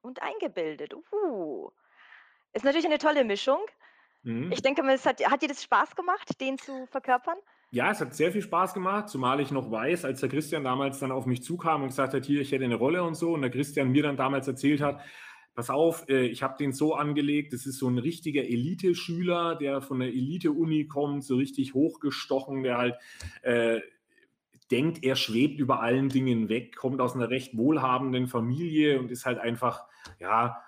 Und 0.00 0.20
eingebildet. 0.22 0.94
Uh, 1.12 1.70
ist 2.52 2.64
natürlich 2.64 2.86
eine 2.86 2.98
tolle 2.98 3.24
Mischung. 3.24 3.60
Ich 4.50 4.62
Mhm. 4.62 4.62
denke 4.62 4.82
mal, 4.82 4.94
es 4.94 5.06
hat 5.06 5.24
hat 5.30 5.42
dir 5.42 5.48
das 5.48 5.62
Spaß 5.64 5.96
gemacht, 5.96 6.40
den 6.40 6.58
zu 6.58 6.86
verkörpern? 6.86 7.38
Ja, 7.74 7.90
es 7.90 8.00
hat 8.02 8.14
sehr 8.14 8.30
viel 8.32 8.42
Spaß 8.42 8.74
gemacht, 8.74 9.08
zumal 9.08 9.40
ich 9.40 9.50
noch 9.50 9.70
weiß, 9.70 10.04
als 10.04 10.20
der 10.20 10.28
Christian 10.28 10.62
damals 10.62 10.98
dann 10.98 11.10
auf 11.10 11.24
mich 11.24 11.42
zukam 11.42 11.80
und 11.82 11.88
gesagt 11.88 12.12
hat: 12.12 12.26
„Hier, 12.26 12.42
ich 12.42 12.52
hätte 12.52 12.64
eine 12.66 12.74
Rolle“ 12.74 13.02
und 13.02 13.14
so 13.14 13.32
und 13.32 13.40
der 13.40 13.50
Christian 13.50 13.90
mir 13.92 14.02
dann 14.02 14.18
damals 14.18 14.46
erzählt 14.46 14.82
hat: 14.82 15.00
„Pass 15.54 15.70
auf, 15.70 16.06
äh, 16.10 16.26
ich 16.26 16.42
habe 16.42 16.54
den 16.58 16.74
so 16.74 16.94
angelegt, 16.94 17.54
das 17.54 17.64
ist 17.64 17.78
so 17.78 17.88
ein 17.88 17.96
richtiger 17.96 18.42
Eliteschüler, 18.44 19.54
der 19.56 19.80
von 19.80 20.00
der 20.00 20.08
Elite-Uni 20.08 20.86
kommt, 20.86 21.24
so 21.24 21.36
richtig 21.36 21.72
hochgestochen, 21.72 22.62
der 22.62 22.76
halt, 22.76 22.96
äh, 23.40 23.80
denkt, 24.70 25.02
er 25.04 25.16
schwebt 25.16 25.58
über 25.60 25.80
allen 25.80 26.08
Dingen 26.10 26.48
weg, 26.50 26.76
kommt 26.76 27.00
aus 27.00 27.14
einer 27.14 27.30
recht 27.30 27.56
wohlhabenden 27.56 28.26
Familie 28.26 28.98
und 29.00 29.10
ist 29.10 29.26
halt 29.26 29.38
einfach 29.38 29.84
ja, 30.20 30.58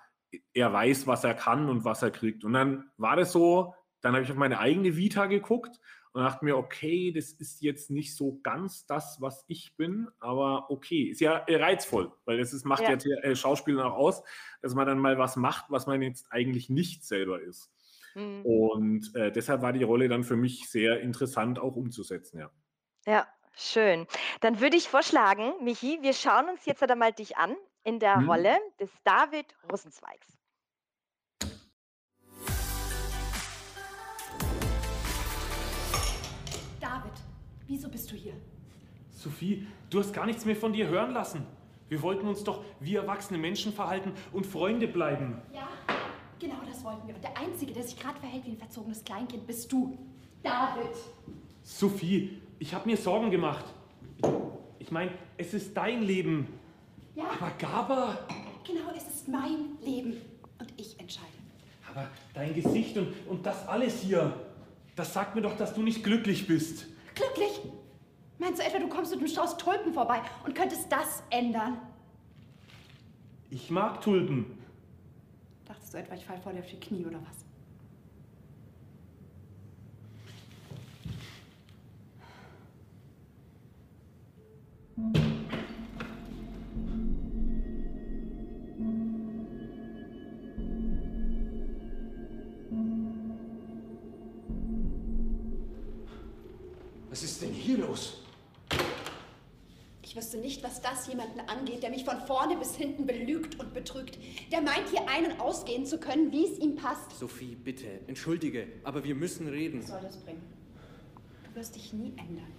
er 0.53 0.73
weiß, 0.73 1.07
was 1.07 1.23
er 1.23 1.33
kann 1.35 1.69
und 1.69 1.85
was 1.85 2.01
er 2.01 2.11
kriegt.“ 2.11 2.43
Und 2.43 2.53
dann 2.53 2.89
war 2.97 3.15
das 3.15 3.31
so 3.31 3.75
dann 4.01 4.13
habe 4.13 4.23
ich 4.23 4.29
auf 4.29 4.37
meine 4.37 4.59
eigene 4.59 4.97
Vita 4.97 5.25
geguckt 5.25 5.79
und 6.15 6.23
dachte 6.23 6.45
mir, 6.45 6.55
okay, 6.55 7.11
das 7.11 7.33
ist 7.33 7.61
jetzt 7.61 7.91
nicht 7.91 8.15
so 8.15 8.39
ganz 8.41 8.85
das, 8.85 9.19
was 9.19 9.43
ich 9.49 9.75
bin, 9.75 10.07
aber 10.19 10.71
okay, 10.71 11.03
ist 11.09 11.19
ja 11.19 11.39
äh, 11.39 11.57
reizvoll, 11.57 12.13
weil 12.23 12.37
das 12.37 12.53
ist, 12.53 12.63
macht 12.63 12.83
Ja. 12.83 12.91
ja 12.91 13.17
äh, 13.21 13.35
Schauspiel 13.35 13.81
auch 13.81 13.95
aus, 13.95 14.23
dass 14.61 14.73
man 14.75 14.87
dann 14.87 14.97
mal 14.97 15.17
was 15.17 15.35
macht, 15.35 15.65
was 15.69 15.87
man 15.87 16.01
jetzt 16.01 16.27
eigentlich 16.31 16.69
nicht 16.69 17.03
selber 17.03 17.41
ist. 17.41 17.69
Mhm. 18.13 18.45
Und 18.45 19.13
äh, 19.13 19.29
deshalb 19.29 19.61
war 19.61 19.73
die 19.73 19.83
Rolle 19.83 20.07
dann 20.07 20.23
für 20.23 20.37
mich 20.37 20.69
sehr 20.69 21.01
interessant 21.01 21.59
auch 21.59 21.75
umzusetzen, 21.75 22.39
ja. 22.39 22.49
Ja, 23.05 23.27
schön. 23.57 24.07
Dann 24.39 24.61
würde 24.61 24.77
ich 24.77 24.87
vorschlagen, 24.87 25.51
Michi, 25.61 25.99
wir 26.01 26.13
schauen 26.13 26.47
uns 26.47 26.65
jetzt 26.65 26.81
einmal 26.81 27.11
dich 27.11 27.35
an 27.35 27.57
in 27.83 27.99
der 27.99 28.19
Hm? 28.19 28.29
Rolle 28.29 28.57
des 28.79 28.89
David 29.03 29.47
Rosenzweigs. 29.69 30.27
Wieso 37.67 37.89
bist 37.89 38.11
du 38.11 38.15
hier? 38.15 38.33
Sophie, 39.11 39.65
du 39.89 39.99
hast 39.99 40.13
gar 40.13 40.25
nichts 40.25 40.45
mehr 40.45 40.55
von 40.55 40.73
dir 40.73 40.87
hören 40.87 41.11
lassen. 41.13 41.45
Wir 41.87 42.01
wollten 42.01 42.27
uns 42.27 42.43
doch 42.43 42.63
wie 42.79 42.95
erwachsene 42.95 43.37
Menschen 43.39 43.71
verhalten 43.71 44.11
und 44.33 44.45
Freunde 44.45 44.87
bleiben. 44.87 45.37
Ja, 45.53 45.67
genau 46.39 46.55
das 46.65 46.83
wollten 46.83 47.07
wir. 47.07 47.15
Und 47.15 47.23
der 47.23 47.37
Einzige, 47.37 47.73
der 47.73 47.83
sich 47.83 47.97
gerade 47.97 48.19
verhält 48.19 48.45
wie 48.45 48.51
ein 48.51 48.57
verzogenes 48.57 49.03
Kleinkind, 49.03 49.45
bist 49.45 49.71
du. 49.71 49.97
David. 50.43 50.91
Sophie, 51.63 52.41
ich 52.59 52.73
habe 52.73 52.89
mir 52.89 52.97
Sorgen 52.97 53.29
gemacht. 53.31 53.65
Ich 54.79 54.91
meine, 54.91 55.11
es 55.37 55.53
ist 55.53 55.75
dein 55.75 56.03
Leben. 56.03 56.47
Ja, 57.15 57.25
Aber 57.39 57.51
Gaba, 57.57 58.19
genau, 58.67 58.91
es 58.95 59.07
ist 59.07 59.27
mein 59.27 59.77
Leben. 59.83 60.13
Und 60.59 60.73
ich 60.77 60.99
entscheide. 60.99 61.27
aber 61.91 62.07
dein 62.33 62.53
Gesicht 62.53 62.97
und, 62.97 63.13
und 63.27 63.45
das 63.45 63.67
alles 63.67 64.01
hier, 64.01 64.33
das 64.95 65.13
sagt 65.13 65.35
mir 65.35 65.41
doch, 65.41 65.55
dass 65.57 65.73
du 65.73 65.81
nicht 65.81 66.03
glücklich 66.03 66.47
bist. 66.47 66.87
Glücklich? 67.15 67.61
Meinst 68.37 68.59
du 68.59 68.65
etwa, 68.65 68.79
du 68.79 68.89
kommst 68.89 69.11
mit 69.11 69.19
einem 69.19 69.29
Strauß 69.29 69.57
Tulpen 69.57 69.93
vorbei 69.93 70.21
und 70.45 70.53
könntest 70.53 70.91
das 70.91 71.23
ändern? 71.29 71.79
Ich 73.49 73.69
mag 73.71 74.01
Tulpen. 74.01 74.61
Dachtest 75.65 75.93
du 75.93 75.97
etwa, 75.97 76.15
ich 76.15 76.25
fall 76.25 76.37
vor 76.39 76.51
dir 76.51 76.59
auf 76.59 76.69
die 76.69 76.79
Knie 76.79 77.05
oder 77.05 77.19
was? 77.21 77.44
Ich 100.35 100.41
wüsste 100.41 100.47
nicht, 100.47 100.63
was 100.63 100.81
das 100.81 101.07
jemanden 101.07 101.39
angeht, 101.41 101.81
der 101.81 101.89
mich 101.89 102.03
von 102.03 102.19
vorne 102.21 102.57
bis 102.57 102.75
hinten 102.75 103.05
belügt 103.05 103.57
und 103.59 103.73
betrügt. 103.73 104.17
Der 104.51 104.61
meint, 104.61 104.89
hier 104.89 105.07
ein- 105.07 105.31
und 105.31 105.39
ausgehen 105.39 105.85
zu 105.85 105.97
können, 105.97 106.31
wie 106.31 106.45
es 106.45 106.59
ihm 106.59 106.75
passt. 106.75 107.17
Sophie, 107.17 107.55
bitte, 107.55 107.85
entschuldige, 108.07 108.67
aber 108.83 109.03
wir 109.03 109.15
müssen 109.15 109.47
reden. 109.47 109.79
Was 109.81 109.87
soll 109.87 110.01
das 110.01 110.17
bringen? 110.17 110.41
Du 111.45 111.59
wirst 111.59 111.75
dich 111.75 111.93
nie 111.93 112.11
ändern. 112.17 112.51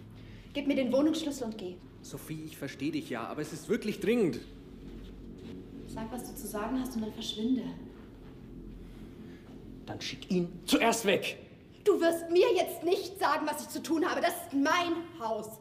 Gib 0.54 0.66
mir 0.66 0.75
den 0.75 0.90
Wohnungsschlüssel 0.90 1.47
und 1.47 1.59
geh. 1.59 1.75
Sophie, 2.02 2.45
ich 2.47 2.56
verstehe 2.56 2.92
dich 2.92 3.11
ja, 3.11 3.26
aber 3.26 3.42
es 3.42 3.52
ist 3.52 3.68
wirklich 3.68 4.00
dringend. 4.00 4.40
Sag, 5.87 6.11
was 6.11 6.25
du 6.25 6.35
zu 6.35 6.47
sagen 6.47 6.80
hast 6.80 6.97
und 6.97 7.02
dann 7.02 7.12
verschwinde. 7.12 7.62
Dann 9.85 10.00
schick 10.00 10.30
ihn 10.30 10.49
zuerst 10.64 11.04
weg. 11.04 11.38
Du 11.85 12.00
wirst 12.00 12.30
mir 12.30 12.52
jetzt 12.54 12.85
nicht 12.85 13.18
sagen, 13.18 13.47
was 13.47 13.62
ich 13.62 13.68
zu 13.68 13.83
tun 13.83 14.09
habe. 14.09 14.21
Das 14.21 14.30
ist 14.30 14.54
mein 14.54 14.95
Haus. 15.21 15.61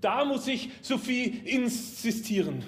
Da 0.00 0.24
muss 0.24 0.46
ich 0.46 0.70
Sophie 0.82 1.42
insistieren. 1.44 2.64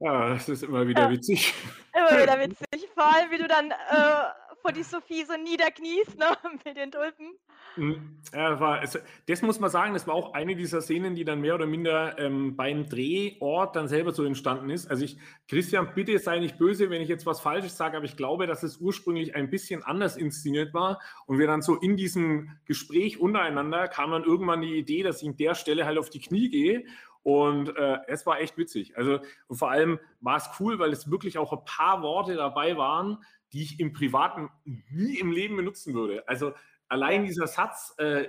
Ja, 0.00 0.34
das 0.34 0.48
ist 0.48 0.62
immer 0.62 0.86
wieder 0.86 1.08
witzig. 1.10 1.54
Immer 1.94 2.22
wieder 2.22 2.38
witzig. 2.40 2.90
Vor 2.92 3.04
allem, 3.04 3.30
wie 3.30 3.38
du 3.38 3.48
dann 3.48 3.70
äh, 3.70 4.24
vor 4.64 4.72
die 4.72 4.82
Sophie 4.82 5.24
so 5.26 5.36
niederkniest, 5.36 6.18
ne, 6.18 6.24
mit 6.64 6.74
den 6.74 6.90
Tulpen. 6.90 7.36
Mhm. 7.76 8.16
Ja, 8.32 8.58
war, 8.58 8.82
es, 8.82 8.98
das 9.26 9.42
muss 9.42 9.60
man 9.60 9.68
sagen, 9.68 9.92
das 9.92 10.06
war 10.06 10.14
auch 10.14 10.32
eine 10.32 10.56
dieser 10.56 10.80
Szenen, 10.80 11.14
die 11.14 11.24
dann 11.24 11.42
mehr 11.42 11.54
oder 11.54 11.66
minder 11.66 12.18
ähm, 12.18 12.56
beim 12.56 12.88
Drehort 12.88 13.76
dann 13.76 13.88
selber 13.88 14.12
so 14.12 14.24
entstanden 14.24 14.70
ist. 14.70 14.90
Also 14.90 15.04
ich, 15.04 15.18
Christian, 15.48 15.90
bitte 15.94 16.18
sei 16.18 16.38
nicht 16.38 16.56
böse, 16.56 16.88
wenn 16.88 17.02
ich 17.02 17.10
jetzt 17.10 17.26
was 17.26 17.40
Falsches 17.40 17.76
sage, 17.76 17.98
aber 17.98 18.06
ich 18.06 18.16
glaube, 18.16 18.46
dass 18.46 18.62
es 18.62 18.78
ursprünglich 18.78 19.34
ein 19.34 19.50
bisschen 19.50 19.82
anders 19.82 20.16
inszeniert 20.16 20.72
war 20.72 20.98
und 21.26 21.38
wir 21.38 21.46
dann 21.46 21.60
so 21.60 21.74
in 21.74 21.98
diesem 21.98 22.56
Gespräch 22.64 23.20
untereinander 23.20 23.86
kam 23.88 24.12
dann 24.12 24.24
irgendwann 24.24 24.62
die 24.62 24.78
Idee, 24.78 25.02
dass 25.02 25.20
ich 25.20 25.28
an 25.28 25.36
der 25.36 25.54
Stelle 25.54 25.84
halt 25.84 25.98
auf 25.98 26.08
die 26.08 26.20
Knie 26.20 26.48
gehe 26.48 26.84
und 27.22 27.74
äh, 27.76 27.98
es 28.06 28.24
war 28.26 28.40
echt 28.40 28.56
witzig. 28.56 28.96
Also 28.96 29.18
vor 29.50 29.70
allem 29.70 29.98
war 30.20 30.36
es 30.36 30.48
cool, 30.60 30.78
weil 30.78 30.92
es 30.92 31.10
wirklich 31.10 31.38
auch 31.38 31.52
ein 31.52 31.64
paar 31.64 32.02
Worte 32.02 32.34
dabei 32.34 32.76
waren, 32.76 33.18
die 33.54 33.62
ich 33.62 33.80
im 33.80 33.92
Privaten 33.92 34.50
nie 34.64 35.18
im 35.18 35.30
Leben 35.32 35.56
benutzen 35.56 35.94
würde. 35.94 36.26
Also 36.28 36.52
allein 36.88 37.24
dieser 37.24 37.46
Satz, 37.46 37.94
äh, 37.98 38.28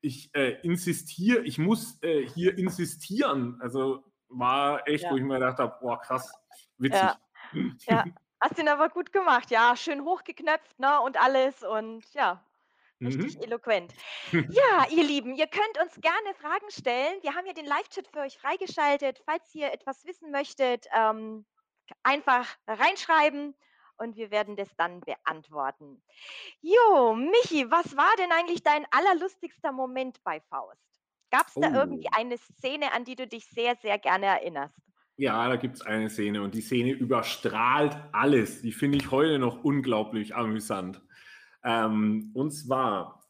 ich 0.00 0.34
äh, 0.34 0.60
insistiere, 0.62 1.40
ich 1.44 1.58
muss 1.58 2.02
äh, 2.02 2.26
hier 2.28 2.58
insistieren, 2.58 3.58
also 3.60 4.04
war 4.28 4.86
echt, 4.88 5.04
Ja. 5.04 5.10
wo 5.12 5.16
ich 5.16 5.22
mir 5.22 5.34
gedacht 5.34 5.58
habe, 5.58 5.76
boah, 5.80 6.00
krass, 6.00 6.32
witzig. 6.78 7.00
Ja. 7.00 7.16
Ja, 7.86 8.04
hast 8.40 8.58
ihn 8.58 8.68
aber 8.68 8.88
gut 8.88 9.12
gemacht. 9.12 9.50
Ja, 9.50 9.76
schön 9.76 10.02
hochgeknöpft, 10.02 10.78
ne, 10.80 11.00
und 11.00 11.16
alles 11.22 11.62
und 11.62 12.04
ja, 12.12 12.42
richtig 13.00 13.36
Mhm. 13.36 13.42
eloquent. 13.42 13.92
Ja, 14.50 14.86
ihr 14.90 15.04
Lieben, 15.04 15.34
ihr 15.34 15.46
könnt 15.46 15.78
uns 15.80 15.94
gerne 16.00 16.34
Fragen 16.40 16.70
stellen. 16.70 17.22
Wir 17.22 17.34
haben 17.34 17.46
ja 17.46 17.52
den 17.52 17.66
Live-Chat 17.66 18.08
für 18.08 18.20
euch 18.20 18.36
freigeschaltet. 18.38 19.20
Falls 19.24 19.54
ihr 19.54 19.72
etwas 19.72 20.04
wissen 20.06 20.30
möchtet, 20.32 20.86
ähm, 20.96 21.44
einfach 22.02 22.48
reinschreiben 22.66 23.54
und 23.98 24.16
wir 24.16 24.30
werden 24.30 24.56
das 24.56 24.74
dann 24.76 25.04
beantworten. 25.04 26.02
Jo, 26.60 27.14
Michi, 27.14 27.70
was 27.70 27.96
war 27.96 28.14
denn 28.18 28.32
eigentlich 28.32 28.62
dein 28.62 28.86
allerlustigster 28.90 29.72
Moment 29.72 30.22
bei 30.24 30.40
Faust? 30.40 30.80
Gab 31.30 31.48
es 31.48 31.58
da 31.58 31.72
irgendwie 31.72 32.08
Oh. 32.08 32.16
eine 32.16 32.38
Szene, 32.38 32.92
an 32.92 33.04
die 33.04 33.16
du 33.16 33.26
dich 33.26 33.46
sehr, 33.46 33.76
sehr 33.76 33.98
gerne 33.98 34.26
erinnerst? 34.26 34.76
Ja, 35.18 35.48
da 35.48 35.56
gibt 35.56 35.76
es 35.76 35.82
eine 35.82 36.10
Szene 36.10 36.42
und 36.42 36.54
die 36.54 36.60
Szene 36.60 36.92
überstrahlt 36.92 37.96
alles. 38.12 38.60
Die 38.62 38.72
finde 38.72 38.98
ich 38.98 39.10
heute 39.10 39.38
noch 39.38 39.64
unglaublich 39.64 40.34
amüsant. 40.36 41.00
Ähm, 41.64 42.30
und 42.34 42.50
zwar, 42.52 43.22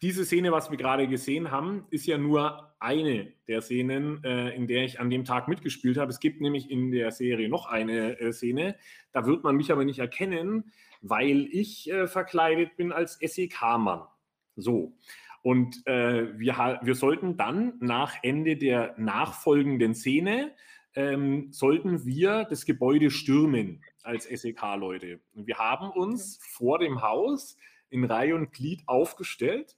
diese 0.00 0.24
Szene, 0.24 0.52
was 0.52 0.70
wir 0.70 0.78
gerade 0.78 1.06
gesehen 1.06 1.50
haben, 1.50 1.86
ist 1.90 2.06
ja 2.06 2.16
nur 2.18 2.73
eine 2.84 3.32
der 3.48 3.62
Szenen, 3.62 4.22
äh, 4.22 4.50
in 4.50 4.66
der 4.66 4.84
ich 4.84 5.00
an 5.00 5.10
dem 5.10 5.24
Tag 5.24 5.48
mitgespielt 5.48 5.96
habe. 5.96 6.10
Es 6.10 6.20
gibt 6.20 6.40
nämlich 6.40 6.70
in 6.70 6.92
der 6.92 7.10
Serie 7.10 7.48
noch 7.48 7.66
eine 7.66 8.20
äh, 8.20 8.32
Szene, 8.32 8.76
da 9.12 9.26
wird 9.26 9.42
man 9.42 9.56
mich 9.56 9.72
aber 9.72 9.84
nicht 9.84 9.98
erkennen, 9.98 10.72
weil 11.00 11.48
ich 11.50 11.90
äh, 11.90 12.06
verkleidet 12.06 12.76
bin 12.76 12.92
als 12.92 13.18
SEK-Mann. 13.20 14.02
So. 14.56 14.96
Und 15.42 15.86
äh, 15.86 16.38
wir, 16.38 16.80
wir 16.82 16.94
sollten 16.94 17.36
dann 17.36 17.74
nach 17.80 18.14
Ende 18.22 18.56
der 18.56 18.94
nachfolgenden 18.96 19.94
Szene 19.94 20.52
ähm, 20.94 21.48
sollten 21.50 22.06
wir 22.06 22.44
das 22.44 22.64
Gebäude 22.64 23.10
stürmen 23.10 23.82
als 24.02 24.24
SEK-Leute. 24.24 25.20
Wir 25.34 25.58
haben 25.58 25.90
uns 25.90 26.38
vor 26.40 26.78
dem 26.78 27.02
Haus 27.02 27.56
in 27.90 28.04
Reihe 28.04 28.34
und 28.34 28.52
Glied 28.52 28.82
aufgestellt. 28.86 29.76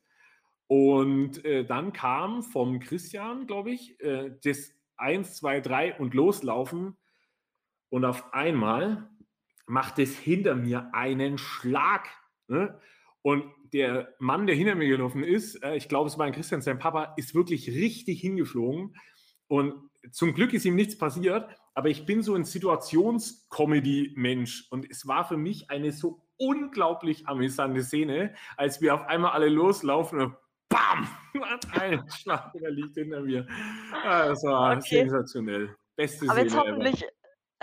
Und 0.69 1.45
äh, 1.45 1.65
dann 1.65 1.93
kam 1.93 2.43
vom 2.43 2.81
Christian, 2.81 3.47
glaube 3.47 3.71
ich, 3.71 4.01
äh, 4.01 4.33
das 4.43 4.73
1, 4.97 5.37
2, 5.37 5.61
3 5.61 5.99
und 5.99 6.15
loslaufen. 6.15 6.97
Und 7.89 8.05
auf 8.05 8.35
einmal 8.35 9.09
macht 9.67 9.99
es 9.99 10.19
hinter 10.19 10.55
mir 10.55 10.91
einen 10.93 11.39
Schlag. 11.39 12.09
Ne? 12.49 12.79
Und 13.23 13.45
der 13.73 14.15
Mann, 14.19 14.47
der 14.47 14.57
hinter 14.57 14.75
mir 14.75 14.89
gelaufen 14.89 15.23
ist, 15.23 15.63
äh, 15.63 15.77
ich 15.77 15.89
glaube, 15.89 16.09
es 16.09 16.19
war 16.19 16.27
ein 16.27 16.33
Christian, 16.33 16.61
sein 16.63 16.79
Papa, 16.79 17.15
ist 17.17 17.35
wirklich 17.35 17.69
richtig 17.69 18.21
hingeflogen. 18.21 18.97
Und 19.49 19.75
zum 20.11 20.35
Glück 20.35 20.53
ist 20.53 20.65
ihm 20.65 20.75
nichts 20.75 20.99
passiert, 20.99 21.49
aber 21.75 21.91
ich 21.91 22.07
bin 22.07 22.23
so 22.23 22.35
ein 22.35 22.45
Situationscomedy-Mensch. 22.45 24.67
Und 24.71 24.91
es 24.91 25.07
war 25.07 25.25
für 25.27 25.37
mich 25.37 25.71
eine 25.71 25.93
so 25.93 26.23
unglaublich 26.37 27.29
amüsante 27.29 27.83
Szene, 27.83 28.35
als 28.57 28.81
wir 28.81 28.95
auf 28.95 29.03
einmal 29.03 29.33
alle 29.33 29.49
loslaufen 29.49 30.21
und 30.21 30.35
BAM! 30.77 31.09
Ein 31.73 32.05
Schlag, 32.11 32.53
der 32.53 32.71
liegt 32.71 32.95
hinter 32.95 33.21
mir. 33.21 33.47
Ah, 34.05 34.29
Das 34.29 34.43
war 34.45 34.77
Okay. 34.77 35.01
sensationell. 35.01 35.75
Beste 35.97 36.29
Aber 36.29 36.41
jetzt 36.41 36.51
Szene 36.53 36.63
ever. 36.65 36.71
hoffentlich, 36.73 37.05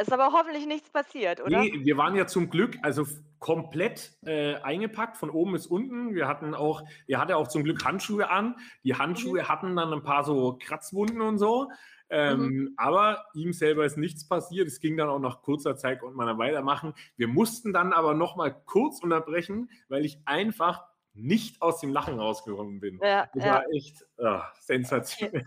ist 0.02 0.12
aber 0.14 0.32
hoffentlich 0.32 0.66
nichts 0.66 0.90
passiert, 0.92 1.40
oder? 1.42 1.60
Nee, 1.62 1.72
wir 1.84 1.98
waren 1.98 2.16
ja 2.16 2.26
zum 2.26 2.50
Glück 2.50 2.78
also 2.82 3.06
komplett 3.40 4.14
äh, 4.26 4.56
eingepackt, 4.56 5.18
von 5.18 5.30
oben 5.30 5.52
bis 5.54 5.68
unten. 5.68 6.16
Wir 6.16 6.28
hatten 6.28 6.56
auch, 6.56 6.82
er 7.08 7.20
hatte 7.20 7.38
auch 7.38 7.48
zum 7.48 7.64
Glück 7.64 7.84
Handschuhe 7.86 8.30
an. 8.30 8.56
Die 8.84 8.96
Handschuhe 8.96 9.48
hatten 9.48 9.76
dann 9.76 9.94
ein 9.94 10.04
paar 10.04 10.24
so 10.24 10.58
Kratzwunden 10.62 11.22
und 11.22 11.38
so. 11.38 11.70
Ähm, 12.10 12.74
Aber 12.78 13.26
ihm 13.34 13.54
selber 13.54 13.86
ist 13.86 13.98
nichts 13.98 14.28
passiert. 14.28 14.68
Es 14.68 14.80
ging 14.80 14.98
dann 14.98 15.10
auch 15.10 15.20
nach 15.20 15.42
kurzer 15.42 15.76
Zeit 15.76 16.00
konnte 16.00 16.16
man 16.16 16.38
weitermachen. 16.38 16.94
Wir 17.18 17.28
mussten 17.28 17.74
dann 17.74 17.92
aber 17.92 18.14
noch 18.14 18.36
mal 18.36 18.52
kurz 18.66 19.02
unterbrechen, 19.04 19.70
weil 19.90 20.06
ich 20.06 20.20
einfach 20.26 20.84
nicht 21.14 21.62
aus 21.62 21.80
dem 21.80 21.92
Lachen 21.94 22.20
rausgekommen 22.20 22.80
bin. 22.80 23.00
Ja, 23.02 23.28
Das 23.34 23.44
ja. 23.46 23.54
war 23.54 23.64
echt 23.72 24.06
ah, 24.20 24.52
sensationell. 24.60 25.44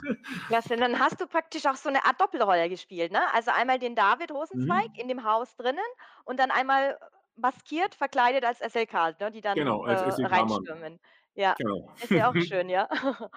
Klasse, 0.48 0.76
dann 0.76 0.98
hast 0.98 1.20
du 1.20 1.26
praktisch 1.26 1.66
auch 1.66 1.76
so 1.76 1.88
eine 1.88 2.04
Art 2.04 2.20
Doppelrolle 2.20 2.68
gespielt, 2.68 3.12
ne? 3.12 3.22
Also 3.34 3.50
einmal 3.50 3.78
den 3.78 3.94
David 3.94 4.30
Mhm. 4.30 4.36
Rosenzweig 4.36 4.98
in 4.98 5.08
dem 5.08 5.24
Haus 5.24 5.56
drinnen 5.56 5.78
und 6.24 6.38
dann 6.38 6.50
einmal 6.50 6.98
maskiert, 7.36 7.94
verkleidet 7.94 8.44
als 8.44 8.60
SLK, 8.60 9.18
ne? 9.20 9.30
Die 9.30 9.40
dann 9.40 9.54
Genau, 9.56 9.82
als 9.82 10.18
äh, 10.18 10.24
reinstürmen. 10.26 11.00
Ja, 11.34 11.54
Genau. 11.58 11.92
ist 12.02 12.10
ja 12.10 12.30
auch 12.30 12.34
schön, 12.36 12.68
ja. 12.70 12.88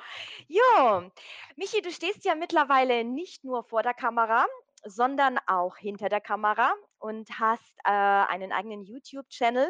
Jo, 0.47 1.09
Michi, 1.57 1.81
du 1.81 1.91
stehst 1.91 2.23
ja 2.25 2.35
mittlerweile 2.35 3.03
nicht 3.03 3.43
nur 3.43 3.63
vor 3.63 3.83
der 3.83 3.93
Kamera, 3.93 4.45
sondern 4.85 5.37
auch 5.47 5.75
hinter 5.77 6.07
der 6.07 6.21
Kamera 6.21 6.73
und 6.99 7.29
hast 7.39 7.77
äh, 7.83 7.89
einen 7.91 8.53
eigenen 8.53 8.83
YouTube-Channel, 8.83 9.69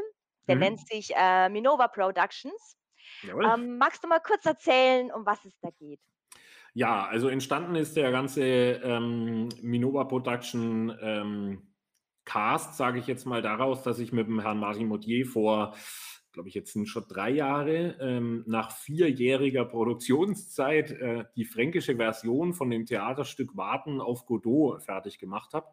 der 0.50 0.58
Mhm. 0.58 0.60
nennt 0.60 0.88
sich 0.88 1.12
äh, 1.16 1.50
Minova 1.50 1.88
Productions. 1.90 2.78
Ähm, 3.44 3.78
magst 3.80 4.04
du 4.04 4.10
mal 4.10 4.22
kurz 4.22 4.46
erzählen, 4.46 5.12
um 5.14 5.26
was 5.26 5.46
es 5.46 5.60
da 5.62 5.70
geht? 5.72 6.02
Ja, 6.74 7.06
also 7.06 7.28
entstanden 7.30 7.76
ist 7.76 7.96
der 7.96 8.12
ganze 8.12 8.44
ähm, 8.44 9.50
Minova 9.62 10.04
Production 10.06 10.96
ähm, 11.02 11.74
Cast, 12.26 12.76
sage 12.78 13.00
ich 13.00 13.08
jetzt 13.08 13.26
mal, 13.26 13.42
daraus, 13.42 13.82
dass 13.84 14.00
ich 14.00 14.12
mit 14.12 14.28
dem 14.28 14.40
Herrn 14.40 14.60
Martin 14.60 14.88
Modier 14.88 15.26
vor, 15.26 15.76
glaube 16.32 16.48
ich, 16.50 16.56
jetzt 16.56 16.74
sind 16.74 16.88
schon 16.88 17.06
drei 17.08 17.32
Jahre, 17.32 17.98
ähm, 18.00 18.44
nach 18.48 18.72
vierjähriger 18.72 19.66
Produktionszeit 19.66 20.92
äh, 20.92 21.26
die 21.36 21.46
fränkische 21.46 21.96
Version 21.96 22.54
von 22.54 22.70
dem 22.70 22.86
Theaterstück 22.86 23.58
Warten 23.58 24.00
auf 24.00 24.26
Godot 24.28 24.84
fertig 24.84 25.18
gemacht 25.18 25.54
habe 25.54 25.68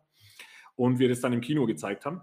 und 0.76 0.98
wir 0.98 1.08
das 1.10 1.20
dann 1.20 1.34
im 1.34 1.42
Kino 1.42 1.66
gezeigt 1.66 2.06
haben. 2.06 2.22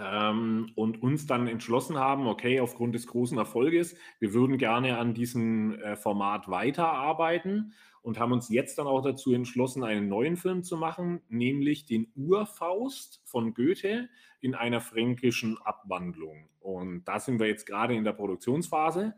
Ähm, 0.00 0.72
und 0.76 1.02
uns 1.02 1.26
dann 1.26 1.46
entschlossen 1.46 1.98
haben, 1.98 2.26
okay, 2.26 2.60
aufgrund 2.60 2.94
des 2.94 3.06
großen 3.06 3.36
Erfolges, 3.36 3.96
wir 4.18 4.32
würden 4.32 4.56
gerne 4.56 4.98
an 4.98 5.14
diesem 5.14 5.74
äh, 5.80 5.96
Format 5.96 6.48
weiterarbeiten 6.48 7.74
und 8.02 8.18
haben 8.18 8.32
uns 8.32 8.48
jetzt 8.48 8.78
dann 8.78 8.86
auch 8.86 9.02
dazu 9.02 9.32
entschlossen, 9.34 9.84
einen 9.84 10.08
neuen 10.08 10.36
Film 10.36 10.62
zu 10.62 10.76
machen, 10.78 11.20
nämlich 11.28 11.84
den 11.84 12.10
Urfaust 12.16 13.20
von 13.26 13.52
Goethe 13.52 14.08
in 14.40 14.54
einer 14.54 14.80
fränkischen 14.80 15.58
Abwandlung. 15.58 16.48
Und 16.60 17.04
da 17.04 17.20
sind 17.20 17.38
wir 17.38 17.46
jetzt 17.46 17.66
gerade 17.66 17.94
in 17.94 18.04
der 18.04 18.12
Produktionsphase. 18.12 19.14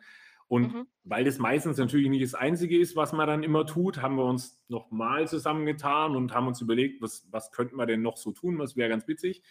Und 0.48 0.74
Mhm. 0.74 0.86
weil 1.04 1.24
das 1.24 1.38
meistens 1.38 1.78
natürlich 1.78 2.10
nicht 2.10 2.22
das 2.22 2.34
Einzige 2.34 2.78
ist, 2.78 2.94
was 2.94 3.12
man 3.14 3.26
dann 3.26 3.42
immer 3.42 3.64
tut, 3.64 4.02
haben 4.02 4.16
wir 4.16 4.24
uns 4.26 4.62
nochmal 4.68 5.26
zusammengetan 5.26 6.14
und 6.14 6.34
haben 6.34 6.46
uns 6.46 6.60
überlegt, 6.60 7.00
was, 7.00 7.26
was 7.30 7.52
könnten 7.52 7.76
wir 7.76 7.86
denn 7.86 8.02
noch 8.02 8.18
so 8.18 8.32
tun, 8.32 8.58
was 8.58 8.76
wäre 8.76 8.90
ganz 8.90 9.08
witzig. 9.08 9.42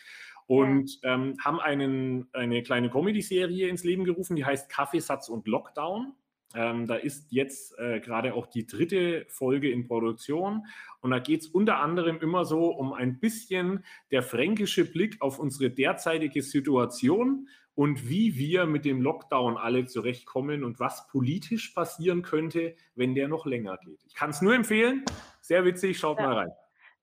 Und 0.51 1.00
ähm, 1.03 1.38
haben 1.41 1.62
einen, 1.62 2.27
eine 2.34 2.62
kleine 2.62 2.89
Comedy-Serie 2.89 3.70
ins 3.70 3.86
Leben 3.86 4.03
gerufen, 4.03 4.36
die 4.36 4.43
heißt 4.43 4.70
Kaffeesatz 4.70 5.29
und 5.29 5.48
Lockdown. 5.48 6.12
Ähm, 6.53 6.88
da 6.88 6.96
ist 6.96 7.31
jetzt 7.31 7.79
äh, 7.79 8.01
gerade 8.01 8.34
auch 8.34 8.48
die 8.48 8.67
dritte 8.67 9.25
Folge 9.29 9.72
in 9.72 9.88
Produktion. 9.88 10.65
Und 11.00 11.12
da 11.12 11.20
geht 11.20 11.39
es 11.39 11.48
unter 11.48 11.77
anderem 11.79 12.20
immer 12.20 12.43
so 12.43 12.65
um 12.67 12.91
ein 12.91 13.22
bisschen 13.22 13.86
der 14.12 14.24
fränkische 14.24 14.84
Blick 14.84 15.22
auf 15.22 15.39
unsere 15.39 15.70
derzeitige 15.70 16.41
Situation 16.41 17.48
und 17.74 18.10
wie 18.10 18.36
wir 18.36 18.65
mit 18.65 18.84
dem 18.84 19.01
Lockdown 19.01 19.55
alle 19.55 19.86
zurechtkommen 19.86 20.65
und 20.65 20.81
was 20.81 21.08
politisch 21.08 21.70
passieren 21.70 22.24
könnte, 22.24 22.75
wenn 22.96 23.15
der 23.15 23.29
noch 23.29 23.46
länger 23.46 23.77
geht. 23.77 24.03
Ich 24.05 24.15
kann 24.15 24.31
es 24.31 24.41
nur 24.41 24.53
empfehlen. 24.53 25.05
Sehr 25.39 25.63
witzig, 25.63 25.98
schaut 25.98 26.20
Ja. 26.20 26.27
mal 26.27 26.38
rein. 26.39 26.50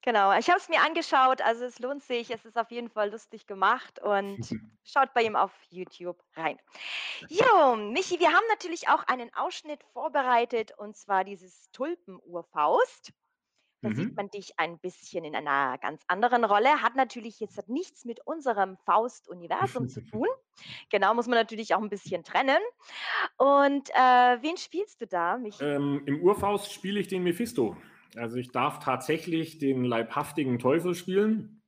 Genau, 0.09 0.33
ich 0.39 0.49
habe 0.49 0.59
es 0.59 0.71
mir 0.71 0.81
angeschaut, 0.81 1.43
also 1.43 1.67
es 1.67 1.81
lohnt 1.81 2.03
sich, 2.03 2.31
es 2.31 2.43
ist 2.47 2.57
auf 2.57 2.71
jeden 2.71 2.89
Fall 2.89 3.11
lustig 3.11 3.47
gemacht 3.47 3.99
und 3.99 4.39
schaut 4.83 5.13
bei 5.13 5.23
ihm 5.23 5.37
auf 5.37 5.53
YouTube 5.69 6.19
rein. 6.35 6.57
Jo, 7.29 7.77
Michi, 7.93 8.19
wir 8.19 8.29
haben 8.29 8.47
natürlich 8.49 8.89
auch 8.89 9.03
einen 9.07 9.29
Ausschnitt 9.35 9.85
vorbereitet 9.93 10.73
und 10.79 10.97
zwar 10.97 11.25
dieses 11.25 11.71
Tulpenuhr-Faust. 11.73 13.13
Da 13.83 13.91
sieht 13.91 14.09
Mhm. 14.09 14.15
man 14.15 14.31
dich 14.31 14.59
ein 14.59 14.79
bisschen 14.79 15.27
in 15.27 15.37
einer 15.37 15.77
ganz 15.77 16.03
anderen 16.07 16.47
Rolle. 16.47 16.81
Hat 16.81 16.97
natürlich 16.97 17.39
jetzt 17.39 17.69
nichts 17.69 18.07
mit 18.07 18.27
unserem 18.27 18.79
Faust-Universum 18.87 19.91
zu 19.91 20.01
tun. 20.11 20.27
Genau, 20.89 21.13
muss 21.13 21.27
man 21.27 21.37
natürlich 21.39 21.75
auch 21.75 21.83
ein 21.83 21.91
bisschen 21.91 22.25
trennen. 22.25 22.63
Und 23.37 23.91
äh, 23.91 24.39
wen 24.41 24.57
spielst 24.57 25.03
du 25.03 25.07
da, 25.07 25.37
Michi? 25.37 25.63
Ähm, 25.63 26.03
Im 26.07 26.23
Urfaust 26.23 26.73
spiele 26.73 26.99
ich 26.99 27.09
den 27.09 27.23
Mephisto. 27.25 27.77
Also 28.19 28.37
ich 28.37 28.53
darf 28.53 28.79
tatsächlich 28.81 29.59
den 29.59 29.85
leibhaftigen 29.85 30.59
Teufel 30.59 30.95
spielen. 30.95 31.63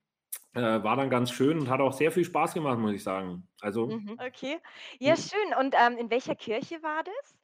Äh, 0.54 0.62
war 0.62 0.97
dann 0.97 1.11
ganz 1.11 1.30
schön 1.33 1.59
und 1.61 1.71
hat 1.71 1.80
auch 1.80 1.92
sehr 1.92 2.12
viel 2.12 2.25
Spaß 2.25 2.54
gemacht, 2.54 2.78
muss 2.78 2.92
ich 2.95 3.02
sagen. 3.04 3.49
Also 3.61 4.02
Mhm, 4.07 4.19
okay. 4.21 4.59
Ja, 4.99 5.16
schön. 5.16 5.54
Und 5.59 5.75
ähm, 5.78 5.99
in 5.99 6.11
welcher 6.11 6.35
Kirche 6.35 6.83
war 6.83 7.02
das? 7.04 7.35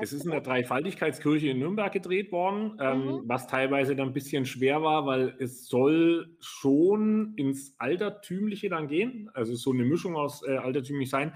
es 0.00 0.12
ist 0.12 0.24
in 0.24 0.30
der 0.30 0.40
Dreifaltigkeitskirche 0.40 1.48
in 1.48 1.58
Nürnberg 1.58 1.92
gedreht 1.92 2.30
worden, 2.30 2.76
ähm, 2.80 3.22
Mhm. 3.22 3.24
was 3.26 3.48
teilweise 3.48 3.96
dann 3.96 4.08
ein 4.08 4.14
bisschen 4.14 4.44
schwer 4.46 4.80
war, 4.82 5.06
weil 5.06 5.34
es 5.40 5.66
soll 5.66 6.36
schon 6.40 7.34
ins 7.36 7.74
Altertümliche 7.78 8.68
dann 8.68 8.86
gehen. 8.86 9.28
Also 9.34 9.56
so 9.56 9.72
eine 9.72 9.84
Mischung 9.84 10.14
aus 10.14 10.46
äh, 10.46 10.56
altertümlich 10.56 11.10
sein. 11.10 11.32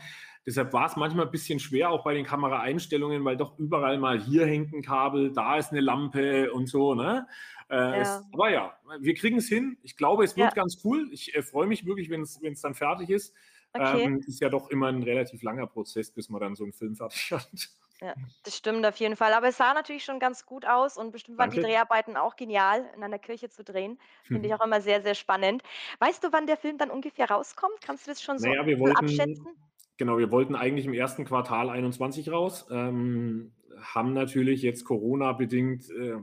Deshalb 0.47 0.73
war 0.73 0.87
es 0.87 0.97
manchmal 0.97 1.27
ein 1.27 1.31
bisschen 1.31 1.61
schwer, 1.61 1.91
auch 1.91 2.03
bei 2.05 2.15
den 2.15 2.25
Kameraeinstellungen, 2.27 3.25
weil 3.25 3.37
doch 3.37 3.59
überall 3.59 3.99
mal 3.99 4.21
hier 4.21 4.47
hängt 4.47 4.73
ein 4.73 4.83
Kabel, 4.83 5.33
da 5.33 5.57
ist 5.57 5.71
eine 5.71 5.81
Lampe 5.81 6.53
und 6.53 6.67
so. 6.69 6.95
Ne? 6.95 7.27
Äh, 7.69 8.01
Ja. 8.01 8.01
es, 8.01 8.27
aber 8.33 8.51
ja, 8.51 8.77
wir 9.01 9.15
kriegen 9.15 9.39
es 9.39 9.49
hin. 9.49 9.79
Ich 9.83 9.97
glaube, 9.97 10.25
es 10.25 10.37
wird 10.37 10.55
Ja. 10.55 10.55
ganz 10.55 10.81
cool. 10.85 11.09
Ich 11.13 11.35
äh, 11.35 11.43
freue 11.43 11.67
mich 11.67 11.87
wirklich, 11.87 12.11
wenn 12.11 12.23
es 12.23 12.61
dann 12.63 12.75
fertig 12.75 13.11
ist. 13.11 13.35
Okay. 13.75 14.09
Ähm, 14.09 14.21
ist 14.27 14.41
ja 14.41 14.49
doch 14.51 14.69
immer 14.71 14.89
ein 14.89 15.03
relativ 15.03 15.43
langer 15.43 15.67
Prozess, 15.67 16.11
bis 16.11 16.29
man 16.29 16.41
dann 16.41 16.55
so 16.55 16.65
einen 16.65 16.73
Film 16.75 16.95
fertig 16.97 17.33
hat. 17.33 17.49
Das 18.45 18.57
stimmt 18.57 18.85
auf 18.87 18.97
jeden 18.97 19.17
Fall. 19.17 19.33
Aber 19.33 19.49
es 19.49 19.57
sah 19.57 19.75
natürlich 19.75 20.05
schon 20.05 20.19
ganz 20.19 20.45
gut 20.47 20.67
aus 20.67 20.97
und 20.97 21.13
bestimmt 21.13 21.39
waren 21.39 21.51
die 21.51 21.59
Danke. 21.59 21.61
Dreharbeiten 21.61 22.17
auch 22.17 22.35
genial, 22.37 22.91
in 22.97 23.03
einer 23.05 23.19
Kirche 23.19 23.49
zu 23.49 23.63
drehen. 23.65 24.01
Finde 24.31 24.49
ich 24.49 24.55
auch 24.55 24.65
immer 24.65 24.81
sehr, 24.81 25.03
sehr 25.03 25.15
spannend. 25.15 25.63
Weißt 26.01 26.25
du, 26.25 26.33
wann 26.33 26.47
der 26.47 26.57
Film 26.57 26.79
dann 26.79 26.91
ungefähr 26.91 27.31
rauskommt? 27.31 27.81
Kannst 27.81 28.07
du 28.07 28.11
das 28.11 28.21
schon 28.23 28.39
so 28.41 28.49
Naja, 28.49 28.67
wir 28.67 28.79
wollten, 28.79 28.99
abschätzen? 28.99 29.57
Genau, 30.03 30.19
wir 30.19 30.33
wollten 30.33 30.57
eigentlich 30.57 30.85
im 30.87 30.95
ersten 30.95 31.25
Quartal 31.25 31.71
21 31.71 32.33
raus, 32.33 32.67
ähm, 32.73 33.53
haben 33.81 34.13
natürlich 34.15 34.61
jetzt 34.61 34.85
Corona-bedingt 34.85 35.89
äh, 35.91 36.17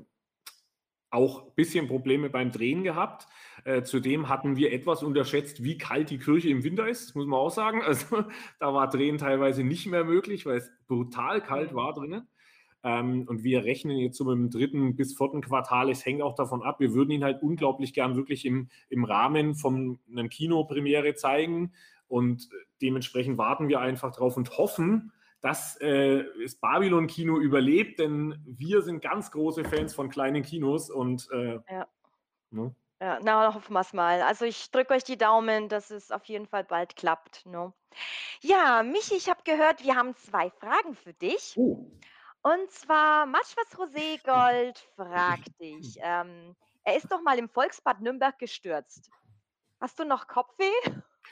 auch 1.10 1.46
ein 1.46 1.52
bisschen 1.56 1.88
Probleme 1.88 2.30
beim 2.30 2.52
Drehen 2.52 2.84
gehabt. 2.84 3.28
Äh, 3.64 3.84
zudem 3.84 4.28
hatten 4.28 4.58
wir 4.58 4.74
etwas 4.74 5.02
unterschätzt, 5.02 5.64
wie 5.64 5.78
kalt 5.78 6.10
die 6.10 6.18
Kirche 6.18 6.50
im 6.50 6.66
Winter 6.66 6.90
ist, 6.90 7.16
muss 7.16 7.26
man 7.26 7.40
auch 7.40 7.52
sagen. 7.52 7.82
Also 7.86 8.26
da 8.60 8.74
war 8.74 8.90
Drehen 8.90 9.18
teilweise 9.18 9.64
nicht 9.64 9.88
mehr 9.88 10.04
möglich, 10.04 10.46
weil 10.46 10.58
es 10.58 10.70
brutal 10.90 11.40
kalt 11.40 11.74
war 11.74 11.94
drinnen. 11.94 12.28
Ähm, 12.84 13.28
und 13.30 13.46
wir 13.46 13.64
rechnen 13.64 13.98
jetzt 13.98 14.18
so 14.18 14.26
mit 14.26 14.36
dem 14.36 14.50
dritten 14.50 14.98
bis 14.98 15.16
vierten 15.16 15.40
Quartal. 15.40 15.90
Es 15.90 16.06
hängt 16.06 16.22
auch 16.22 16.36
davon 16.36 16.64
ab. 16.64 16.82
Wir 16.82 16.94
würden 16.94 17.12
ihn 17.12 17.24
halt 17.24 17.42
unglaublich 17.42 17.94
gern 17.94 18.18
wirklich 18.18 18.46
im, 18.46 18.68
im 18.90 19.06
Rahmen 19.06 19.56
von 19.56 20.00
einem 20.12 20.28
Kinopremiere 20.28 21.16
zeigen. 21.16 21.72
Und 22.10 22.44
äh, 22.52 22.56
dementsprechend 22.82 23.38
warten 23.38 23.70
wir 23.70 23.80
einfach 23.80 24.12
drauf 24.14 24.36
und 24.36 24.58
hoffen, 24.58 25.14
dass 25.42 25.78
äh, 25.80 26.26
das 26.44 26.56
Babylon-Kino 26.56 27.38
überlebt, 27.40 28.00
denn 28.00 28.44
wir 28.46 28.82
sind 28.82 29.02
ganz 29.02 29.32
große 29.32 29.64
Fans 29.64 29.96
von 29.96 30.10
kleinen 30.10 30.44
Kinos 30.44 30.90
und 30.90 31.30
äh, 31.32 31.60
Ja. 31.70 31.88
ne? 32.52 32.76
Ja, 33.02 33.18
na, 33.24 33.54
hoffen 33.54 33.72
wir 33.74 33.80
es 33.80 33.94
mal. 33.94 34.22
Also 34.22 34.44
ich 34.44 34.72
drücke 34.72 34.94
euch 34.94 35.06
die 35.06 35.18
Daumen, 35.18 35.70
dass 35.70 35.90
es 35.90 36.12
auf 36.12 36.26
jeden 36.26 36.48
Fall 36.48 36.66
bald 36.66 36.98
klappt. 36.98 37.46
Ne? 37.46 37.72
Ja, 38.42 38.84
Michi, 38.84 39.16
ich 39.16 39.30
habe 39.30 39.40
gehört, 39.46 39.86
wir 39.86 39.96
haben 39.96 40.14
zwei 40.16 40.50
Fragen 40.50 40.96
für 40.96 41.14
dich. 41.14 41.54
Oh, 41.56 41.90
Und 42.42 42.70
zwar 42.72 43.26
Matschwas 43.26 43.78
Roségold 43.78 44.78
fragt 44.98 45.58
dich. 45.62 45.98
Ähm, 46.02 46.58
er 46.84 46.98
ist 46.98 47.10
doch 47.10 47.22
mal 47.22 47.40
im 47.40 47.48
Volksbad 47.48 48.02
Nürnberg 48.02 48.38
gestürzt. 48.38 49.10
Hast 49.80 49.98
du 50.00 50.04
noch 50.04 50.28
Kopfweh? 50.28 50.66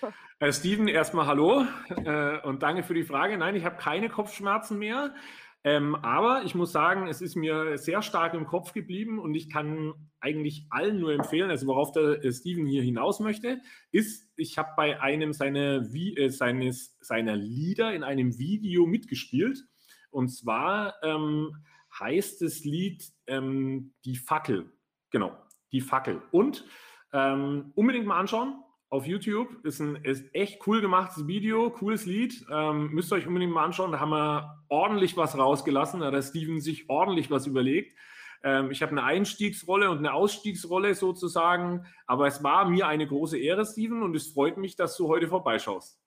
Äh, 0.39 0.53
Steven, 0.53 0.87
erstmal 0.87 1.25
hallo 1.25 1.65
äh, 2.05 2.39
und 2.41 2.61
danke 2.61 2.83
für 2.83 2.93
die 2.93 3.03
Frage. 3.03 3.39
Nein, 3.39 3.55
ich 3.55 3.65
habe 3.65 3.77
keine 3.77 4.07
Kopfschmerzen 4.07 4.77
mehr. 4.77 5.15
Ähm, 5.63 5.95
aber 5.95 6.43
ich 6.45 6.53
muss 6.53 6.71
sagen, 6.71 7.07
es 7.07 7.21
ist 7.21 7.35
mir 7.35 7.77
sehr 7.77 8.01
stark 8.01 8.35
im 8.35 8.45
Kopf 8.45 8.71
geblieben 8.71 9.19
und 9.19 9.33
ich 9.33 9.49
kann 9.49 9.95
eigentlich 10.19 10.67
allen 10.69 10.99
nur 10.99 11.11
empfehlen, 11.11 11.49
also 11.49 11.67
worauf 11.67 11.91
der 11.91 12.23
äh, 12.23 12.31
Steven 12.31 12.67
hier 12.67 12.83
hinaus 12.83 13.19
möchte, 13.19 13.59
ist, 13.91 14.31
ich 14.35 14.57
habe 14.57 14.69
bei 14.77 15.01
einem 15.01 15.33
seiner, 15.33 15.91
wie, 15.91 16.15
äh, 16.15 16.29
seines, 16.29 16.95
seiner 17.01 17.35
Lieder 17.35 17.93
in 17.93 18.03
einem 18.03 18.37
Video 18.37 18.85
mitgespielt. 18.85 19.65
Und 20.11 20.29
zwar 20.29 20.93
ähm, 21.03 21.57
heißt 21.99 22.41
das 22.43 22.63
Lied 22.63 23.03
ähm, 23.25 23.93
Die 24.05 24.15
Fackel. 24.15 24.71
Genau, 25.09 25.35
Die 25.71 25.81
Fackel. 25.81 26.21
Und 26.31 26.63
ähm, 27.11 27.71
unbedingt 27.75 28.05
mal 28.05 28.19
anschauen 28.19 28.63
auf 28.89 29.05
YouTube. 29.05 29.65
Ist 29.65 29.79
ein 29.79 29.97
ist 30.03 30.33
echt 30.33 30.65
cool 30.67 30.81
gemachtes 30.81 31.27
Video, 31.27 31.69
cooles 31.69 32.05
Lied. 32.05 32.45
Ähm, 32.51 32.91
müsst 32.91 33.11
ihr 33.11 33.15
euch 33.15 33.27
unbedingt 33.27 33.53
mal 33.53 33.65
anschauen. 33.65 33.91
Da 33.91 33.99
haben 33.99 34.11
wir 34.11 34.63
ordentlich 34.69 35.17
was 35.17 35.37
rausgelassen. 35.37 35.99
Da 35.99 36.11
hat 36.11 36.23
Steven 36.23 36.61
sich 36.61 36.89
ordentlich 36.89 37.29
was 37.29 37.47
überlegt. 37.47 37.97
Ähm, 38.43 38.71
ich 38.71 38.81
habe 38.81 38.91
eine 38.91 39.03
Einstiegsrolle 39.03 39.89
und 39.89 39.99
eine 39.99 40.13
Ausstiegsrolle 40.13 40.95
sozusagen. 40.95 41.85
Aber 42.05 42.27
es 42.27 42.43
war 42.43 42.69
mir 42.69 42.87
eine 42.87 43.07
große 43.07 43.37
Ehre, 43.37 43.65
Steven, 43.65 44.03
und 44.03 44.15
es 44.15 44.31
freut 44.31 44.57
mich, 44.57 44.75
dass 44.75 44.95
du 44.97 45.07
heute 45.07 45.27
vorbeischaust. 45.27 45.99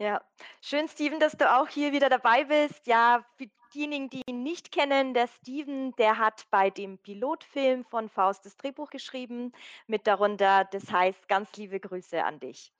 Ja, 0.00 0.20
schön, 0.60 0.86
Steven, 0.86 1.18
dass 1.18 1.36
du 1.36 1.50
auch 1.52 1.68
hier 1.68 1.92
wieder 1.92 2.08
dabei 2.08 2.44
bist. 2.44 2.86
Ja, 2.86 3.24
für 3.36 3.48
diejenigen, 3.74 4.10
die 4.10 4.22
ihn 4.26 4.42
nicht 4.42 4.72
kennen, 4.72 5.14
der 5.14 5.28
Steven, 5.28 5.92
der 5.96 6.18
hat 6.18 6.44
bei 6.50 6.70
dem 6.70 6.98
Pilotfilm 6.98 7.84
von 7.84 8.08
Faust 8.08 8.44
das 8.44 8.56
Drehbuch 8.56 8.90
geschrieben, 8.90 9.52
mit 9.86 10.06
darunter, 10.06 10.64
das 10.64 10.90
heißt, 10.90 11.28
ganz 11.28 11.54
liebe 11.56 11.80
Grüße 11.80 12.22
an 12.22 12.40
dich. 12.40 12.72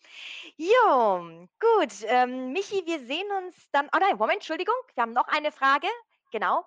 Jo, 0.56 1.46
gut, 1.60 1.92
ähm, 2.06 2.52
Michi, 2.52 2.82
wir 2.86 3.00
sehen 3.06 3.30
uns 3.38 3.68
dann, 3.72 3.88
oh 3.94 3.98
nein, 3.98 4.16
Moment, 4.16 4.36
Entschuldigung, 4.38 4.74
wir 4.94 5.02
haben 5.02 5.12
noch 5.12 5.28
eine 5.28 5.52
Frage, 5.52 5.88
genau, 6.30 6.64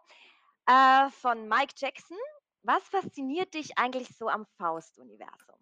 äh, 0.68 1.10
von 1.10 1.48
Mike 1.48 1.74
Jackson. 1.78 2.18
Was 2.64 2.84
fasziniert 2.90 3.54
dich 3.54 3.78
eigentlich 3.78 4.08
so 4.16 4.28
am 4.28 4.46
Faust-Universum? 4.58 5.58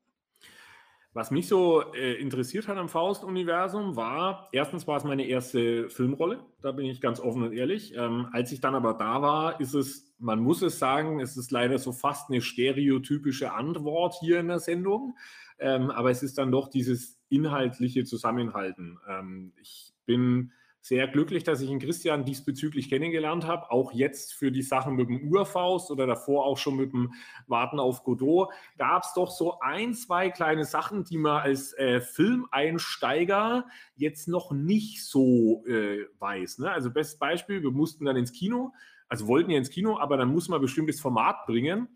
Was 1.20 1.32
mich 1.32 1.50
so 1.50 1.84
äh, 1.92 2.14
interessiert 2.14 2.70
hat 2.70 2.78
am 2.78 2.88
Faust-Universum 2.88 3.98
war, 3.98 4.48
erstens 4.54 4.88
war 4.88 4.96
es 4.96 5.04
meine 5.04 5.28
erste 5.28 5.90
Filmrolle, 5.90 6.40
da 6.62 6.72
bin 6.72 6.86
ich 6.86 7.02
ganz 7.02 7.20
offen 7.20 7.44
und 7.44 7.52
ehrlich. 7.52 7.94
Ähm, 7.94 8.30
als 8.32 8.54
ich 8.54 8.62
dann 8.62 8.74
aber 8.74 8.94
da 8.94 9.22
war, 9.22 9.60
ist 9.60 9.74
es, 9.74 10.14
man 10.18 10.40
muss 10.40 10.62
es 10.62 10.80
sagen, 10.80 11.20
es 11.20 11.36
ist 11.36 11.52
leider 11.52 11.78
so 11.78 11.92
fast 11.92 12.30
eine 12.30 12.40
stereotypische 12.40 13.52
Antwort 13.52 14.16
hier 14.22 14.40
in 14.40 14.48
der 14.48 14.60
Sendung, 14.60 15.18
ähm, 15.60 15.92
aber 15.92 16.10
es 16.10 16.24
ist 16.24 16.38
dann 16.38 16.54
doch 16.54 16.70
dieses 16.70 17.20
inhaltliche 17.28 18.06
Zusammenhalten. 18.06 18.98
Ähm, 19.06 19.52
ich 19.60 19.92
bin 20.06 20.54
sehr 20.82 21.08
glücklich, 21.08 21.44
dass 21.44 21.62
ich 21.62 21.70
den 21.70 21.80
Christian 21.80 22.24
diesbezüglich 22.24 22.90
kennengelernt 22.90 23.46
habe, 23.46 23.70
auch 23.72 23.92
jetzt 23.92 24.34
für 24.34 24.52
die 24.52 24.62
Sachen 24.62 24.96
mit 24.96 25.10
dem 25.10 25.30
Urfaust 25.30 25.92
oder 25.92 26.08
davor 26.08 26.46
auch 26.46 26.58
schon 26.58 26.78
mit 26.78 26.94
dem 26.94 27.14
Warten 27.48 27.80
auf 27.80 28.04
Godot, 28.04 28.50
gab 28.78 29.04
es 29.04 29.14
doch 29.14 29.30
so 29.30 29.60
ein, 29.60 29.94
zwei 29.94 30.30
kleine 30.30 30.66
Sachen, 30.66 31.04
die 31.04 31.18
man 31.18 31.42
als 31.42 31.74
äh, 31.74 32.00
Filmeinsteiger 32.00 33.66
jetzt 33.96 34.28
noch 34.28 34.52
nicht 34.52 35.04
so 35.04 35.66
äh, 35.68 36.06
weiß. 36.20 36.60
Ne? 36.60 36.72
Also 36.72 36.92
bestes 36.92 37.20
Beispiel, 37.20 37.62
wir 37.62 37.72
mussten 37.72 38.06
dann 38.06 38.16
ins 38.16 38.32
Kino, 38.32 38.74
also 39.10 39.28
wollten 39.28 39.52
ja 39.52 39.58
ins 39.58 39.72
Kino, 39.72 40.00
aber 40.00 40.18
dann 40.18 40.32
muss 40.32 40.48
man 40.48 40.62
bestimmtes 40.62 41.02
Format 41.02 41.46
bringen. 41.46 41.90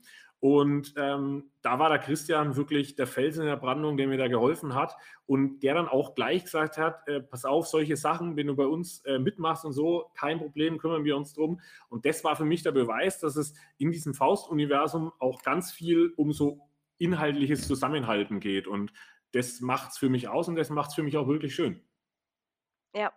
Und 0.43 0.93
ähm, 0.97 1.51
da 1.61 1.79
war 1.79 1.87
der 1.87 1.99
Christian 1.99 2.57
wirklich 2.57 2.97
der 2.97 3.07
Felsen 3.07 3.43
in 3.43 3.47
der 3.47 3.55
Brandung, 3.55 3.95
der 3.95 4.09
mir 4.09 4.17
da 4.17 4.27
geholfen 4.27 4.75
hat 4.75 4.97
und 5.25 5.61
der 5.61 5.73
dann 5.73 5.87
auch 5.87 6.15
gleich 6.15 6.43
gesagt 6.43 6.77
hat, 6.77 7.07
äh, 7.07 7.21
pass 7.21 7.45
auf, 7.45 7.65
solche 7.65 7.95
Sachen, 7.95 8.35
wenn 8.35 8.47
du 8.47 8.55
bei 8.57 8.65
uns 8.65 8.99
äh, 9.05 9.19
mitmachst 9.19 9.63
und 9.63 9.71
so, 9.71 10.11
kein 10.15 10.39
Problem, 10.39 10.79
kümmern 10.79 11.05
wir 11.05 11.15
uns 11.15 11.31
drum. 11.31 11.61
Und 11.87 12.05
das 12.05 12.25
war 12.25 12.35
für 12.35 12.43
mich 12.43 12.61
der 12.61 12.73
Beweis, 12.73 13.21
dass 13.21 13.37
es 13.37 13.53
in 13.77 13.91
diesem 13.91 14.13
Faust-Universum 14.13 15.13
auch 15.17 15.43
ganz 15.43 15.71
viel 15.71 16.11
um 16.17 16.33
so 16.33 16.67
inhaltliches 16.97 17.65
Zusammenhalten 17.65 18.41
geht. 18.41 18.67
Und 18.67 18.91
das 19.31 19.61
macht 19.61 19.91
es 19.91 19.97
für 19.97 20.09
mich 20.09 20.27
aus 20.27 20.49
und 20.49 20.57
das 20.57 20.69
macht 20.69 20.89
es 20.89 20.95
für 20.95 21.03
mich 21.03 21.15
auch 21.15 21.29
wirklich 21.29 21.55
schön. 21.55 21.81
Ja. 22.93 23.13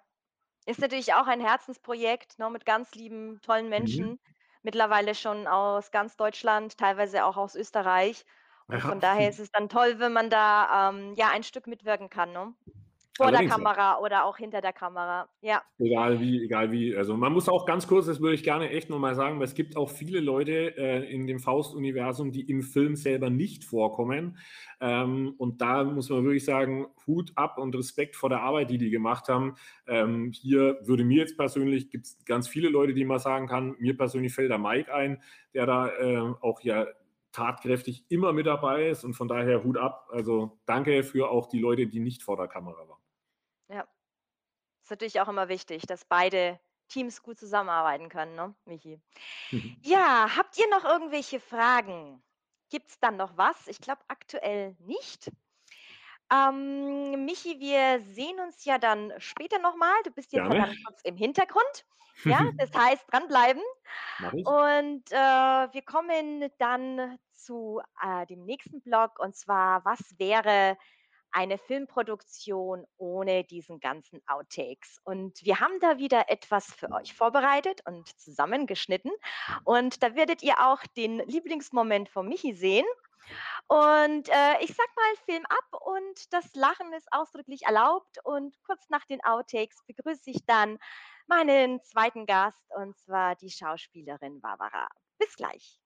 Ist 0.64 0.80
natürlich 0.80 1.12
auch 1.14 1.26
ein 1.26 1.40
Herzensprojekt, 1.40 2.38
ne, 2.38 2.48
mit 2.50 2.64
ganz 2.64 2.94
lieben, 2.94 3.40
tollen 3.40 3.68
Mhm. 3.68 4.20
Mittlerweile 4.66 5.14
schon 5.14 5.46
aus 5.46 5.92
ganz 5.92 6.16
Deutschland, 6.16 6.76
teilweise 6.76 7.24
auch 7.24 7.36
aus 7.38 7.54
Österreich. 7.54 8.24
Und 8.68 8.82
Ja. 8.82 8.84
von 8.84 9.00
daher 9.00 9.28
ist 9.30 9.38
es 9.38 9.50
dann 9.52 9.68
toll, 9.68 9.98
wenn 10.00 10.12
man 10.12 10.28
da, 10.28 10.90
ähm, 10.90 11.14
ja, 11.14 11.28
ein 11.30 11.44
Stück 11.44 11.66
mitwirken 11.68 12.10
kann, 12.10 12.32
ne? 12.32 12.54
Vor 13.16 13.30
der 13.30 13.38
Allerdings, 13.38 13.50
ja. 13.50 13.56
Kamera 13.56 13.98
oder 14.00 14.24
auch 14.26 14.36
hinter 14.36 14.60
der 14.60 14.74
Kamera. 14.74 15.26
Ja. 15.40 15.62
Egal 15.78 16.20
wie, 16.20 16.44
egal 16.44 16.70
wie. 16.70 16.94
Also 16.94 17.16
man 17.16 17.32
muss 17.32 17.48
auch 17.48 17.64
ganz 17.64 17.86
kurz, 17.86 18.04
das 18.04 18.20
würde 18.20 18.34
ich 18.34 18.42
gerne 18.42 18.68
echt 18.68 18.90
nochmal 18.90 19.14
sagen, 19.14 19.38
weil 19.38 19.46
es 19.46 19.54
gibt 19.54 19.74
auch 19.74 19.88
viele 19.88 20.20
Leute 20.20 20.76
äh, 20.76 21.10
in 21.10 21.26
dem 21.26 21.38
Faust-Universum, 21.38 22.30
die 22.30 22.42
im 22.42 22.60
Film 22.60 22.94
selber 22.94 23.30
nicht 23.30 23.64
vorkommen. 23.64 24.36
Ähm, 24.80 25.34
und 25.38 25.62
da 25.62 25.84
muss 25.84 26.10
man 26.10 26.24
wirklich 26.24 26.44
sagen, 26.44 26.88
Hut 27.06 27.32
ab 27.36 27.56
und 27.56 27.74
Respekt 27.74 28.16
vor 28.16 28.28
der 28.28 28.42
Arbeit, 28.42 28.68
die 28.68 28.76
die 28.76 28.90
gemacht 28.90 29.28
haben. 29.28 29.54
Ähm, 29.86 30.32
hier 30.32 30.78
würde 30.82 31.04
mir 31.04 31.18
jetzt 31.18 31.38
persönlich, 31.38 31.88
gibt 31.88 32.04
es 32.04 32.22
ganz 32.26 32.48
viele 32.48 32.68
Leute, 32.68 32.92
die 32.92 33.06
man 33.06 33.18
sagen 33.18 33.46
kann, 33.46 33.76
mir 33.78 33.96
persönlich 33.96 34.34
fällt 34.34 34.50
der 34.50 34.58
Mike 34.58 34.92
ein, 34.92 35.22
der 35.54 35.64
da 35.64 35.88
äh, 35.88 36.34
auch 36.42 36.60
ja 36.60 36.86
tatkräftig 37.32 38.04
immer 38.10 38.34
mit 38.34 38.46
dabei 38.46 38.88
ist 38.88 39.04
und 39.04 39.14
von 39.14 39.28
daher 39.28 39.64
Hut 39.64 39.78
ab. 39.78 40.08
Also 40.10 40.58
danke 40.66 41.02
für 41.02 41.30
auch 41.30 41.46
die 41.46 41.60
Leute, 41.60 41.86
die 41.86 42.00
nicht 42.00 42.22
vor 42.22 42.36
der 42.36 42.48
Kamera 42.48 42.88
waren. 42.88 43.05
Ist 44.86 44.90
natürlich 44.90 45.20
auch 45.20 45.26
immer 45.26 45.48
wichtig, 45.48 45.82
dass 45.88 46.04
beide 46.04 46.60
Teams 46.86 47.20
gut 47.20 47.40
zusammenarbeiten 47.40 48.08
können, 48.08 48.36
ne, 48.36 48.54
Michi? 48.66 49.00
Mhm. 49.50 49.76
Ja, 49.82 50.36
habt 50.36 50.56
ihr 50.58 50.70
noch 50.70 50.84
irgendwelche 50.84 51.40
Fragen? 51.40 52.22
Gibt's 52.70 53.00
dann 53.00 53.16
noch 53.16 53.36
was? 53.36 53.66
Ich 53.66 53.80
glaube 53.80 54.02
aktuell 54.06 54.76
nicht. 54.78 55.32
Ähm, 56.32 57.24
Michi, 57.24 57.58
wir 57.58 58.00
sehen 58.14 58.38
uns 58.38 58.64
ja 58.64 58.78
dann 58.78 59.12
später 59.18 59.58
noch 59.58 59.74
mal. 59.74 59.92
Du 60.04 60.12
bist 60.12 60.32
jetzt 60.32 60.52
ja 60.52 60.68
kurz 60.84 61.00
im 61.02 61.16
Hintergrund. 61.16 61.84
Ja, 62.22 62.38
das 62.56 62.72
heißt 62.72 63.06
dranbleiben. 63.10 63.62
Und, 64.44 65.10
äh, 65.10 65.16
wir 65.16 65.82
kommen 65.82 66.48
dann 66.58 67.18
zu, 67.32 67.80
äh, 68.00 68.24
dem 68.26 68.44
nächsten 68.44 68.82
Block 68.82 69.18
und 69.18 69.34
zwar: 69.34 69.84
Was 69.84 70.16
wäre 70.16 70.78
eine 71.36 71.58
Filmproduktion 71.58 72.86
ohne 72.96 73.44
diesen 73.44 73.78
ganzen 73.78 74.22
Outtakes? 74.26 74.98
Und 75.04 75.44
wir 75.44 75.60
haben 75.60 75.78
da 75.80 75.98
wieder 75.98 76.30
etwas 76.30 76.72
für 76.72 76.90
euch 76.90 77.12
vorbereitet 77.12 77.82
und 77.84 78.08
zusammengeschnitten. 78.18 79.12
Und 79.64 80.02
da 80.02 80.14
werdet 80.14 80.42
ihr 80.42 80.66
auch 80.66 80.82
den 80.96 81.18
Lieblingsmoment 81.18 82.08
von 82.08 82.26
Michi 82.26 82.54
sehen. 82.54 82.86
Und, 83.68 84.28
äh, 84.28 84.62
ich 84.62 84.74
sage 84.74 84.90
mal 84.96 85.24
Film 85.26 85.44
ab 85.46 85.82
und 85.82 86.32
das 86.32 86.54
Lachen 86.54 86.92
ist 86.94 87.08
ausdrücklich 87.10 87.62
erlaubt. 87.64 88.18
Und 88.24 88.56
kurz 88.64 88.88
nach 88.88 89.04
den 89.04 89.22
Outtakes 89.22 89.84
begrüße 89.86 90.30
ich 90.30 90.46
dann 90.46 90.78
meinen 91.26 91.82
zweiten 91.82 92.24
Gast, 92.24 92.62
und 92.76 92.96
zwar 92.96 93.34
die 93.34 93.50
Schauspielerin 93.50 94.40
Barbara. 94.40 94.88
Bis 95.18 95.36
gleich. 95.36 95.80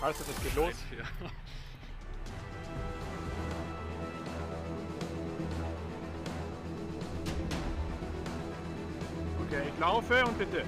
Also, 0.00 0.24
das 0.24 0.42
geht 0.42 0.54
los. 0.54 0.74
Okay, 9.46 9.62
ich 9.72 9.80
laufe 9.80 10.24
und 10.24 10.38
bitte. 10.38 10.64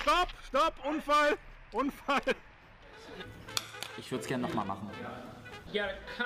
Stopp, 0.00 0.28
stopp, 0.46 0.74
Unfall, 0.84 1.36
Unfall. 1.72 2.20
Ich 3.96 4.10
würde 4.10 4.22
es 4.22 4.28
gerne 4.28 4.46
nochmal 4.46 4.66
machen. 4.66 4.90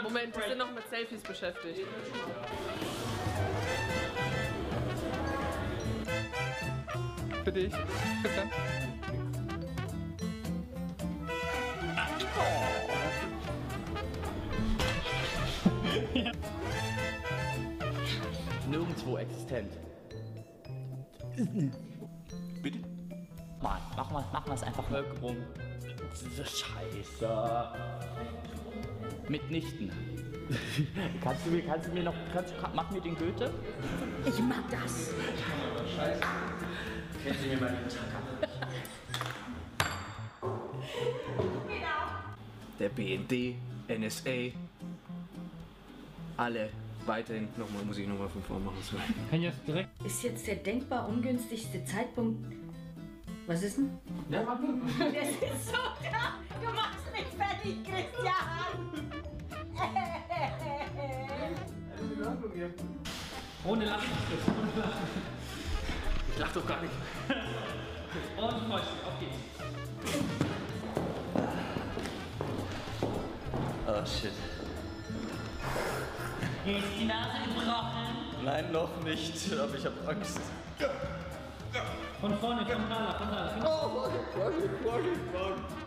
Moment, 0.02 0.36
wir 0.36 0.48
sind 0.48 0.58
noch 0.58 0.70
mit 0.70 0.88
Selfies 0.88 1.22
beschäftigt. 1.22 1.86
Für 7.44 7.52
dich. 7.52 7.72
Christian. 8.22 8.50
Nirgendwo 8.50 8.91
existent. 19.18 19.72
Bitte? 22.62 22.78
Mann, 23.60 23.80
machen 23.96 24.16
wir 24.16 24.24
machen 24.32 24.50
wir's 24.50 24.62
einfach 24.62 24.88
mal. 24.90 25.04
Diese 26.20 26.44
Scheiße. 26.44 27.68
Mitnichten. 29.28 29.90
kannst 31.22 31.46
du 31.46 31.50
mir, 31.50 31.62
kannst 31.62 31.88
du 31.88 31.92
mir 31.92 32.02
noch, 32.02 32.14
kannst, 32.32 32.58
kann, 32.60 32.72
mach 32.74 32.90
mir 32.90 33.00
den 33.00 33.16
Goethe? 33.16 33.50
Ich 34.26 34.38
mag 34.40 34.68
das. 34.70 35.10
Kennen 37.22 37.38
Sie 37.40 37.48
mir 37.48 37.56
mal 37.60 37.68
den 37.68 37.88
Tag 37.88 38.50
Der 42.78 42.88
BND, 42.88 43.56
NSA, 43.88 44.52
alle 46.36 46.70
weiterhin. 47.06 47.48
Nochmal, 47.56 47.84
muss 47.84 47.98
ich 47.98 48.06
nochmal 48.06 48.28
von 48.28 48.42
vorn 48.42 48.64
machen. 48.64 48.78
Sorry. 48.82 49.86
Ist 50.04 50.22
jetzt 50.22 50.46
der 50.46 50.56
denkbar 50.56 51.08
ungünstigste 51.08 51.84
Zeitpunkt. 51.84 52.54
Was 53.46 53.62
ist 53.62 53.78
denn? 53.78 53.90
Ja, 54.28 54.46
warte. 54.46 54.64
Das 54.98 55.28
ist 55.28 55.66
so 55.66 55.72
da. 55.72 56.38
Du 56.60 56.72
machst 56.74 57.12
mich 57.12 57.26
fertig, 57.36 57.82
Christian. 57.84 58.32
Ohne 63.64 63.84
Lachen. 63.84 64.08
Ohne 64.64 64.80
Lachen. 64.80 65.02
Ich 66.32 66.38
lach 66.38 66.52
doch 66.52 66.66
gar 66.66 66.80
nicht. 66.80 66.92
Und 68.36 68.70
Fäuste, 68.70 69.06
auf 69.06 69.18
geht's. 69.20 69.36
Oh 73.86 74.06
shit. 74.06 74.32
Ist 76.64 76.86
die 76.96 77.06
Nase 77.06 77.38
gebrochen? 77.44 78.44
Nein, 78.44 78.70
noch 78.70 78.96
nicht, 79.02 79.52
aber 79.52 79.74
ich 79.74 79.84
habe 79.84 79.96
Angst. 80.08 80.40
Von 82.20 82.38
vorne, 82.38 82.64
von 82.64 82.88
Nala, 82.88 83.14
von 83.14 83.30
Nala. 83.30 83.66
Oh, 83.66 84.08
Vorsicht, 84.32 84.70
Vorsicht, 84.80 85.20
Vorsicht. 85.32 85.82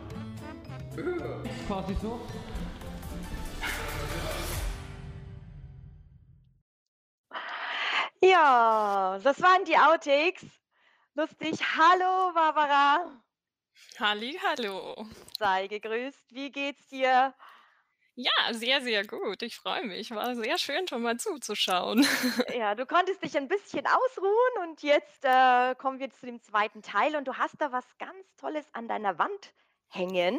Quasi 1.66 1.96
so. 2.02 2.20
Ja, 8.22 9.18
das 9.22 9.40
waren 9.40 9.64
die 9.64 9.78
Outtakes. 9.78 10.44
Lustig. 11.14 11.58
Hallo, 11.78 12.32
Barbara. 12.34 13.22
Halli, 13.98 14.38
hallo. 14.46 15.06
Sei 15.38 15.68
gegrüßt. 15.68 16.34
Wie 16.34 16.50
geht's 16.50 16.88
dir? 16.88 17.32
Ja, 18.18 18.30
sehr, 18.52 18.80
sehr 18.80 19.06
gut. 19.06 19.42
Ich 19.42 19.56
freue 19.56 19.84
mich. 19.84 20.10
War 20.10 20.34
sehr 20.34 20.56
schön, 20.58 20.88
schon 20.88 21.02
mal 21.02 21.18
zuzuschauen. 21.18 22.06
Ja, 22.56 22.74
du 22.74 22.86
konntest 22.86 23.22
dich 23.22 23.36
ein 23.36 23.48
bisschen 23.48 23.86
ausruhen 23.86 24.68
und 24.68 24.82
jetzt, 24.82 25.24
äh, 25.24 25.74
kommen 25.74 25.98
wir 25.98 26.10
zu 26.10 26.24
dem 26.24 26.40
zweiten 26.40 26.80
Teil 26.80 27.14
und 27.16 27.26
du 27.28 27.34
hast 27.36 27.60
da 27.60 27.70
was 27.72 27.84
ganz 27.98 28.34
Tolles 28.36 28.64
an 28.72 28.88
deiner 28.88 29.18
Wand 29.18 29.52
hängen. 29.88 30.38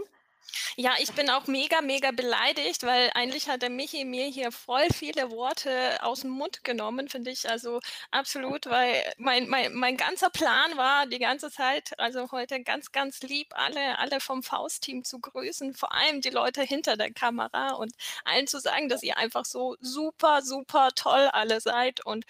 Ja, 0.75 0.93
ich 0.99 1.11
bin 1.13 1.29
auch 1.29 1.47
mega, 1.47 1.81
mega 1.81 2.11
beleidigt, 2.11 2.83
weil 2.83 3.09
eigentlich 3.15 3.49
hat 3.49 3.61
der 3.63 3.69
Michi 3.69 4.05
mir 4.05 4.25
hier 4.27 4.51
voll 4.51 4.87
viele 4.93 5.31
Worte 5.31 5.97
aus 6.03 6.21
dem 6.21 6.29
Mund 6.31 6.63
genommen, 6.63 7.09
finde 7.09 7.31
ich 7.31 7.49
also 7.49 7.79
absolut, 8.11 8.67
weil 8.67 9.03
mein, 9.17 9.47
mein, 9.49 9.73
mein 9.73 9.97
ganzer 9.97 10.29
Plan 10.29 10.77
war 10.77 11.07
die 11.07 11.19
ganze 11.19 11.51
Zeit, 11.51 11.97
also 11.99 12.31
heute 12.31 12.61
ganz, 12.63 12.91
ganz 12.91 13.21
lieb, 13.21 13.47
alle, 13.55 13.97
alle 13.99 14.19
vom 14.19 14.43
Faust-Team 14.43 15.03
zu 15.03 15.19
grüßen, 15.19 15.73
vor 15.73 15.93
allem 15.93 16.21
die 16.21 16.29
Leute 16.29 16.61
hinter 16.61 16.95
der 16.95 17.11
Kamera 17.11 17.73
und 17.73 17.93
allen 18.23 18.47
zu 18.47 18.59
sagen, 18.59 18.89
dass 18.89 19.03
ihr 19.03 19.17
einfach 19.17 19.45
so 19.45 19.75
super, 19.79 20.41
super 20.43 20.89
toll 20.95 21.27
alle 21.33 21.59
seid 21.59 22.05
und 22.05 22.25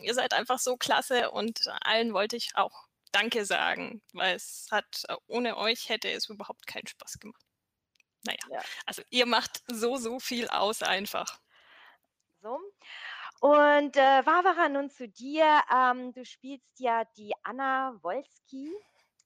ihr 0.00 0.14
seid 0.14 0.34
einfach 0.34 0.58
so 0.58 0.76
klasse 0.76 1.30
und 1.30 1.60
allen 1.82 2.12
wollte 2.14 2.36
ich 2.36 2.50
auch 2.54 2.86
Danke 3.12 3.44
sagen, 3.44 4.00
weil 4.14 4.34
es 4.36 4.68
hat, 4.70 5.04
ohne 5.26 5.56
euch 5.58 5.88
hätte 5.90 6.10
es 6.10 6.28
überhaupt 6.30 6.66
keinen 6.66 6.86
Spaß 6.86 7.18
gemacht. 7.20 7.51
Naja, 8.24 8.38
Ja. 8.50 8.62
also 8.86 9.02
ihr 9.10 9.26
macht 9.26 9.62
so, 9.66 9.96
so 9.96 10.20
viel 10.20 10.48
aus 10.48 10.82
einfach. 10.82 11.40
So. 12.40 12.58
Und 13.40 13.96
äh, 13.96 14.22
Barbara, 14.24 14.68
nun 14.68 14.88
zu 14.90 15.08
dir. 15.08 15.62
Ähm, 15.72 16.12
du 16.12 16.24
spielst 16.24 16.78
ja 16.78 17.04
die 17.16 17.32
Anna 17.42 17.98
Wolski 18.02 18.72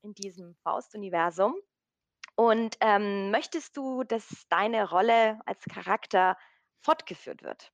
in 0.02 0.14
diesem 0.14 0.54
Faust-Universum. 0.62 1.54
Und 2.34 2.76
ähm, 2.80 3.30
möchtest 3.30 3.76
du, 3.76 4.04
dass 4.04 4.46
deine 4.48 4.88
Rolle 4.88 5.40
als 5.46 5.64
Charakter 5.64 6.36
fortgeführt 6.80 7.42
wird? 7.42 7.72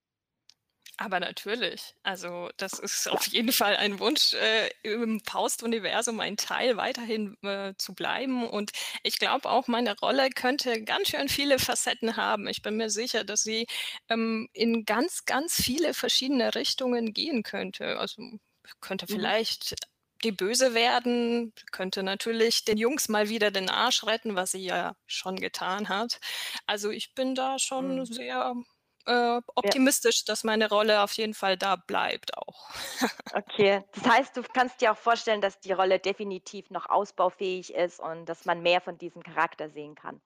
Aber 0.98 1.20
natürlich. 1.20 1.94
Also 2.02 2.50
das 2.58 2.78
ist 2.78 3.08
auf 3.08 3.26
jeden 3.26 3.52
Fall 3.52 3.76
ein 3.76 3.98
Wunsch, 3.98 4.34
äh, 4.34 4.68
im 4.82 5.20
Faust-Universum 5.20 6.20
ein 6.20 6.36
Teil 6.36 6.76
weiterhin 6.76 7.36
äh, 7.42 7.74
zu 7.78 7.94
bleiben. 7.94 8.46
Und 8.48 8.70
ich 9.02 9.18
glaube 9.18 9.48
auch, 9.50 9.68
meine 9.68 9.98
Rolle 9.98 10.28
könnte 10.30 10.84
ganz 10.84 11.08
schön 11.08 11.28
viele 11.28 11.58
Facetten 11.58 12.16
haben. 12.16 12.46
Ich 12.46 12.62
bin 12.62 12.76
mir 12.76 12.90
sicher, 12.90 13.24
dass 13.24 13.42
sie 13.42 13.66
ähm, 14.10 14.48
in 14.52 14.84
ganz, 14.84 15.24
ganz 15.24 15.60
viele 15.60 15.94
verschiedene 15.94 16.54
Richtungen 16.54 17.12
gehen 17.14 17.42
könnte. 17.42 17.98
Also 17.98 18.22
könnte 18.80 19.06
Mhm. 19.08 19.32
vielleicht 19.32 19.74
die 20.24 20.30
Böse 20.32 20.72
werden, 20.74 21.52
könnte 21.72 22.02
natürlich 22.04 22.64
den 22.64 22.78
Jungs 22.78 23.08
mal 23.08 23.28
wieder 23.28 23.50
den 23.50 23.68
Arsch 23.70 24.04
retten, 24.04 24.36
was 24.36 24.52
sie 24.52 24.64
ja 24.64 24.94
schon 25.06 25.34
getan 25.36 25.88
hat. 25.88 26.20
Also 26.66 26.90
ich 26.90 27.14
bin 27.14 27.34
da 27.34 27.58
schon 27.58 28.04
Mhm. 28.04 28.06
sehr 28.06 28.54
äh, 29.06 29.40
Ja. 29.62 29.74
optimistisch, 29.74 30.24
dass 30.24 30.44
meine 30.44 30.68
Rolle 30.68 31.02
auf 31.02 31.12
jeden 31.14 31.34
Fall 31.34 31.56
da 31.56 31.76
bleibt 31.76 32.36
auch. 32.36 32.70
Okay, 33.34 33.82
das 33.92 34.04
heißt, 34.06 34.36
du 34.36 34.42
kannst 34.42 34.80
dir 34.80 34.92
auch 34.92 34.96
vorstellen, 34.96 35.40
dass 35.40 35.58
die 35.60 35.72
Rolle 35.72 35.98
definitiv 35.98 36.70
noch 36.70 36.88
ausbaufähig 36.88 37.72
ist 37.74 37.98
und 38.00 38.26
dass 38.26 38.44
man 38.44 38.62
mehr 38.62 38.80
von 38.80 38.98
diesem 38.98 39.22
Charakter 39.22 39.70
sehen 39.70 39.94
kann. 39.94 40.20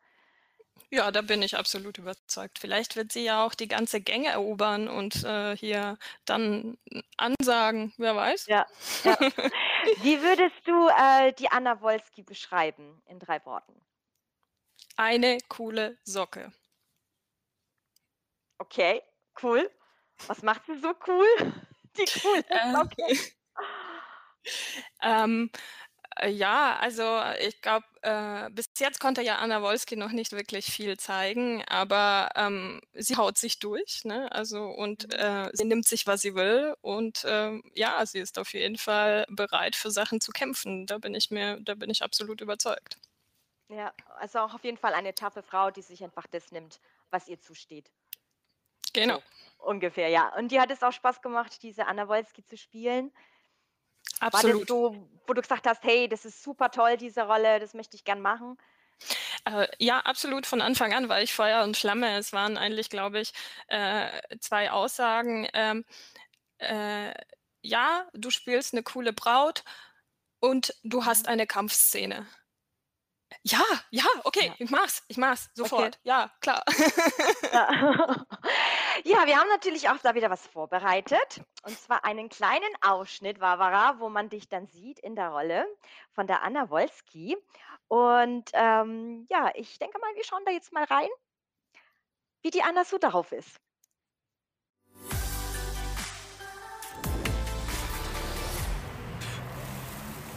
Ja, 0.91 1.11
da 1.11 1.21
bin 1.23 1.43
ich 1.43 1.57
absolut 1.57 1.99
überzeugt. 1.99 2.59
Vielleicht 2.59 2.95
wird 2.97 3.12
sie 3.12 3.25
ja 3.25 3.45
auch 3.45 3.55
die 3.55 3.67
ganze 3.69 4.01
Gänge 4.01 4.29
erobern 4.29 4.89
und 4.89 5.25
äh, 5.25 5.57
hier 5.57 5.99
dann 6.25 6.79
ansagen, 7.17 7.93
wer 7.99 8.15
weiß. 8.15 8.47
Ja, 8.47 8.67
ja. 9.03 9.17
Wie 9.97 10.21
würdest 10.23 10.57
du 10.65 10.89
äh, 10.89 11.33
die 11.35 11.49
Anna 11.51 11.81
Wolski 11.81 12.23
beschreiben 12.23 13.03
in 13.07 13.19
drei 13.19 13.45
Worten? 13.45 13.81
Eine 14.97 15.39
coole 15.49 15.97
Socke. 16.05 16.53
Okay, 18.59 19.03
cool. 19.42 19.71
Was 20.27 20.42
macht 20.42 20.66
sie 20.66 20.79
so 20.79 20.95
cool? 21.07 21.27
Die 21.97 22.07
coole 22.21 22.45
Äh, 22.49 22.73
Socke. 22.73 23.16
ähm, 25.03 25.51
äh, 26.16 26.31
ja, 26.31 26.77
also 26.79 27.21
ich 27.40 27.61
glaube, 27.62 27.87
äh, 28.03 28.51
bis 28.51 28.66
jetzt 28.79 29.01
konnte 29.01 29.23
ja 29.23 29.37
Anna 29.38 29.62
Wolski 29.62 29.97
noch 29.97 30.12
nicht 30.12 30.33
wirklich 30.33 30.66
viel 30.66 30.97
zeigen, 30.99 31.64
aber 31.69 32.31
ähm, 32.37 32.81
sie 32.95 33.16
haut 33.16 33.38
sich 33.38 33.59
durch, 33.59 34.05
ne? 34.05 34.31
Also 34.33 34.64
und 34.66 35.12
äh, 35.14 35.51
sie 35.53 35.64
nimmt 35.64 35.87
sich, 35.88 36.07
was 36.07 36.23
sie 36.23 36.35
will 36.35 36.77
und 36.83 37.25
ähm, 37.27 37.62
ja, 37.75 38.05
sie 38.07 38.21
ist 38.21 38.38
auf 38.38 38.53
jeden 38.55 38.79
Fall 38.79 39.27
bereit 39.31 39.77
für 39.77 39.90
Sachen 39.90 40.21
zu 40.21 40.33
kämpfen. 40.33 40.87
Da 40.87 40.99
bin 40.99 41.14
ich 41.14 41.31
mir, 41.31 41.61
da 41.61 41.75
bin 41.75 41.90
ich 41.90 42.03
absolut 42.03 42.40
überzeugt. 42.40 42.99
Ja, 43.69 43.92
also 44.19 44.40
auch 44.40 44.55
auf 44.55 44.64
jeden 44.64 44.77
Fall 44.77 44.95
eine 44.95 45.14
taffe 45.14 45.42
Frau, 45.42 45.71
die 45.71 45.83
sich 45.83 46.03
einfach 46.05 46.27
das 46.29 46.53
nimmt, 46.53 46.81
was 47.11 47.29
ihr 47.29 47.40
zusteht. 47.40 47.90
Genau. 48.96 49.16
So, 49.59 49.66
ungefähr, 49.66 50.09
ja. 50.09 50.35
Und 50.37 50.50
dir 50.50 50.61
hat 50.61 50.70
es 50.70 50.82
auch 50.82 50.92
Spaß 50.92 51.22
gemacht, 51.22 51.62
diese 51.62 51.87
Anna 51.87 52.09
Wolski 52.09 52.44
zu 52.44 52.56
spielen. 52.56 53.12
War 54.20 54.30
das 54.30 54.44
Absolut. 54.44 54.68
so, 54.68 55.09
wo 55.26 55.35
du 55.35 55.42
gesagt 55.42 55.66
hast, 55.66 55.85
hey, 55.85 56.09
das 56.09 56.24
ist 56.24 56.42
super 56.42 56.70
toll, 56.70 56.96
diese 56.96 57.22
Rolle, 57.22 57.61
das 57.61 57.74
möchte 57.74 57.96
ich 57.96 58.04
gern 58.04 58.20
machen? 58.20 58.56
Äh, 59.44 59.68
ja, 59.78 60.00
absolut 60.00 60.46
von 60.46 60.62
Anfang 60.62 60.94
an, 60.94 61.09
weil 61.09 61.24
ich 61.24 61.35
Feuer 61.35 61.62
und 61.64 61.76
Flamme. 61.76 62.16
Es 62.16 62.32
waren 62.32 62.56
eigentlich, 62.56 62.88
glaube 62.88 63.20
ich, 63.20 63.32
äh, 63.68 64.09
zwei 64.40 64.70
Aussagen. 64.70 65.48
Ähm, 65.52 65.85
äh, 66.59 67.12
ja, 67.61 68.09
du 68.14 68.30
spielst 68.30 68.72
eine 68.72 68.82
coole 68.82 69.12
Braut 69.12 69.64
und 70.40 70.74
du 70.82 71.04
hast 71.04 71.28
eine 71.28 71.46
Kampfszene. 71.46 72.26
Ja, 73.48 73.62
ja, 73.90 74.02
okay, 74.24 74.52
ich 74.59 74.70
mach's, 74.70 75.04
ich 75.06 75.18
mach's 75.18 75.50
sofort. 75.54 76.00
Ja, 76.02 76.32
klar. 76.40 76.64
Ja. 77.52 77.70
ja, 79.04 79.24
wir 79.24 79.37
haben 79.37 79.48
natürlich 79.50 79.88
auch 79.88 79.98
da 79.98 80.16
wieder 80.16 80.30
was 80.30 80.44
vorbereitet. 80.48 81.44
Und 81.62 81.78
zwar 81.78 82.04
einen 82.04 82.28
kleinen 82.28 82.74
Ausschnitt, 82.80 83.38
Barbara, 83.38 84.00
wo 84.00 84.09
man 84.09 84.30
dich 84.30 84.48
dann 84.48 84.66
sieht 84.66 84.98
in 84.98 85.14
der 85.14 85.28
Rolle 85.28 85.64
von 86.11 86.26
der 86.26 86.42
Anna 86.42 86.70
Wolski. 86.70 87.37
Und 87.87 88.50
ähm, 88.52 89.26
ja, 89.30 89.52
ich 89.54 89.78
denke 89.78 90.00
mal, 90.00 90.12
wir 90.16 90.24
schauen 90.24 90.42
da 90.44 90.50
jetzt 90.50 90.72
mal 90.72 90.82
rein, 90.82 91.09
wie 92.42 92.50
die 92.50 92.64
Anna 92.64 92.85
so 92.85 92.98
darauf 92.98 93.30
ist. 93.30 93.61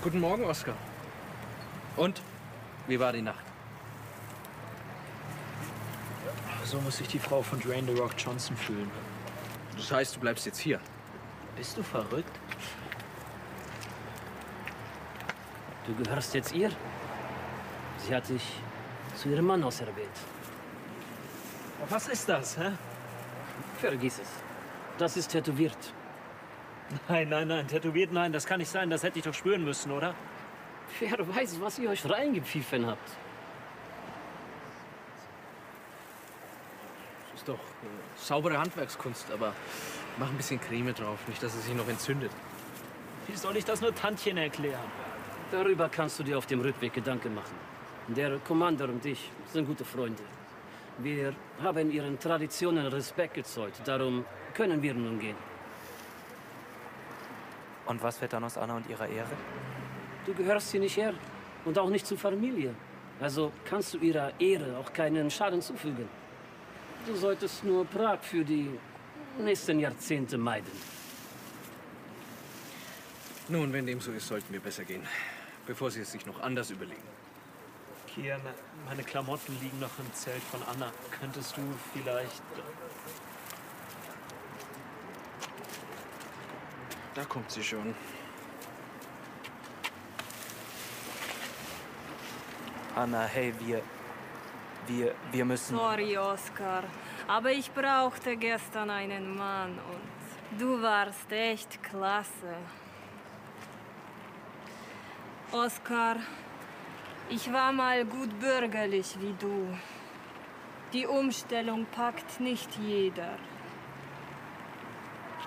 Guten 0.03 0.19
Morgen, 0.19 0.43
Oskar. 0.45 0.77
Und? 1.97 2.21
Wie 2.89 2.99
war 2.99 3.13
die 3.13 3.21
Nacht? 3.21 3.45
So 6.65 6.81
muss 6.81 6.97
sich 6.97 7.07
die 7.07 7.19
Frau 7.19 7.43
von 7.43 7.59
Drain 7.59 7.85
the 7.85 7.93
Rock 7.93 8.13
Johnson 8.17 8.57
fühlen. 8.57 8.89
Das 9.77 9.91
heißt, 9.91 10.15
du 10.15 10.19
bleibst 10.19 10.47
jetzt 10.47 10.57
hier. 10.57 10.79
Bist 11.55 11.77
du 11.77 11.83
verrückt? 11.83 12.31
Du 15.85 16.03
gehörst 16.03 16.33
jetzt 16.33 16.51
ihr? 16.51 16.71
Sie 17.99 18.15
hat 18.15 18.27
dich 18.27 18.43
zu 19.15 19.29
ihrem 19.29 19.45
Mann 19.45 19.63
auserwählt. 19.63 20.09
Was 21.89 22.07
ist 22.07 22.27
das, 22.27 22.57
hä? 22.57 22.71
Vergiss 23.79 24.17
es. 24.17 24.29
Das 24.97 25.15
ist 25.15 25.29
tätowiert. 25.29 25.93
Nein, 27.07 27.29
nein, 27.29 27.47
nein, 27.47 27.67
tätowiert, 27.67 28.11
nein, 28.11 28.33
das 28.33 28.47
kann 28.47 28.57
nicht 28.57 28.71
sein. 28.71 28.89
Das 28.89 29.03
hätte 29.03 29.19
ich 29.19 29.25
doch 29.25 29.33
spüren 29.35 29.63
müssen, 29.63 29.91
oder? 29.91 30.15
Wer 30.99 31.35
weiß, 31.35 31.59
was 31.61 31.79
ihr 31.79 31.89
euch 31.89 32.07
reingepfiffen 32.09 32.85
habt. 32.85 33.09
Das 37.31 37.41
ist 37.41 37.47
doch 37.47 37.55
äh, 37.55 38.17
saubere 38.17 38.57
Handwerkskunst, 38.57 39.31
aber 39.31 39.53
mach 40.17 40.29
ein 40.29 40.37
bisschen 40.37 40.59
Creme 40.59 40.93
drauf, 40.93 41.19
nicht, 41.27 41.41
dass 41.41 41.53
es 41.55 41.65
sich 41.65 41.75
noch 41.75 41.87
entzündet. 41.87 42.31
Wie 43.27 43.35
soll 43.35 43.57
ich 43.57 43.65
das 43.65 43.81
nur 43.81 43.93
Tantchen 43.93 44.37
erklären? 44.37 44.91
Darüber 45.51 45.89
kannst 45.89 46.19
du 46.19 46.23
dir 46.23 46.37
auf 46.37 46.45
dem 46.45 46.61
Rückweg 46.61 46.93
Gedanken 46.93 47.33
machen. 47.33 47.55
Der 48.07 48.39
Commander 48.39 48.85
und 48.85 49.05
ich 49.05 49.31
sind 49.51 49.65
gute 49.65 49.85
Freunde. 49.85 50.23
Wir 50.97 51.33
haben 51.63 51.91
ihren 51.91 52.19
Traditionen 52.19 52.87
Respekt 52.87 53.35
gezollt. 53.35 53.73
Darum 53.85 54.25
können 54.53 54.81
wir 54.81 54.93
nun 54.93 55.19
gehen. 55.19 55.37
Und 57.85 58.03
was 58.03 58.19
wird 58.21 58.33
dann 58.33 58.43
aus 58.43 58.57
Anna 58.57 58.75
und 58.77 58.89
ihrer 58.89 59.07
Ehre? 59.07 59.29
Du 60.29 60.35
gehörst 60.35 60.69
hier 60.69 60.79
nicht 60.79 60.95
her 60.95 61.15
und 61.65 61.79
auch 61.79 61.89
nicht 61.89 62.05
zur 62.05 62.19
Familie. 62.19 62.75
Also 63.19 63.51
kannst 63.65 63.95
du 63.95 63.97
ihrer 63.97 64.31
Ehre 64.39 64.77
auch 64.77 64.93
keinen 64.93 65.31
Schaden 65.31 65.59
zufügen. 65.59 66.07
Du 67.07 67.15
solltest 67.15 67.63
nur 67.63 67.83
Prag 67.83 68.19
für 68.21 68.45
die 68.45 68.69
nächsten 69.39 69.79
Jahrzehnte 69.79 70.37
meiden. 70.37 70.71
Nun, 73.47 73.73
wenn 73.73 73.87
dem 73.87 73.99
so 73.99 74.11
ist, 74.11 74.27
sollten 74.27 74.53
wir 74.53 74.59
besser 74.59 74.83
gehen, 74.83 75.01
bevor 75.65 75.89
sie 75.89 76.01
es 76.01 76.11
sich 76.11 76.23
noch 76.27 76.39
anders 76.43 76.69
überlegen. 76.69 77.01
Kian, 78.05 78.39
meine 78.85 79.01
Klamotten 79.01 79.57
liegen 79.63 79.79
noch 79.79 79.97
im 79.97 80.13
Zelt 80.13 80.43
von 80.43 80.61
Anna. 80.71 80.91
Könntest 81.19 81.57
du 81.57 81.61
vielleicht... 81.91 82.43
Da 87.15 87.25
kommt 87.25 87.49
sie 87.49 87.63
schon. 87.63 87.95
Anna, 92.99 93.21
hey, 93.21 93.53
wir. 93.59 93.81
Wir. 94.85 95.15
Wir 95.31 95.45
müssen. 95.45 95.77
Sorry, 95.77 96.17
Oscar, 96.17 96.83
aber 97.29 97.49
ich 97.49 97.71
brauchte 97.71 98.35
gestern 98.35 98.89
einen 98.89 99.37
Mann 99.37 99.79
und 99.91 100.59
du 100.59 100.81
warst 100.81 101.31
echt 101.31 101.81
klasse. 101.81 102.53
Oscar, 105.53 106.17
ich 107.29 107.53
war 107.53 107.71
mal 107.71 108.03
gut 108.03 108.37
bürgerlich 108.37 109.15
wie 109.21 109.33
du. 109.39 109.67
Die 110.91 111.07
Umstellung 111.07 111.85
packt 111.85 112.41
nicht 112.41 112.69
jeder. 112.85 113.37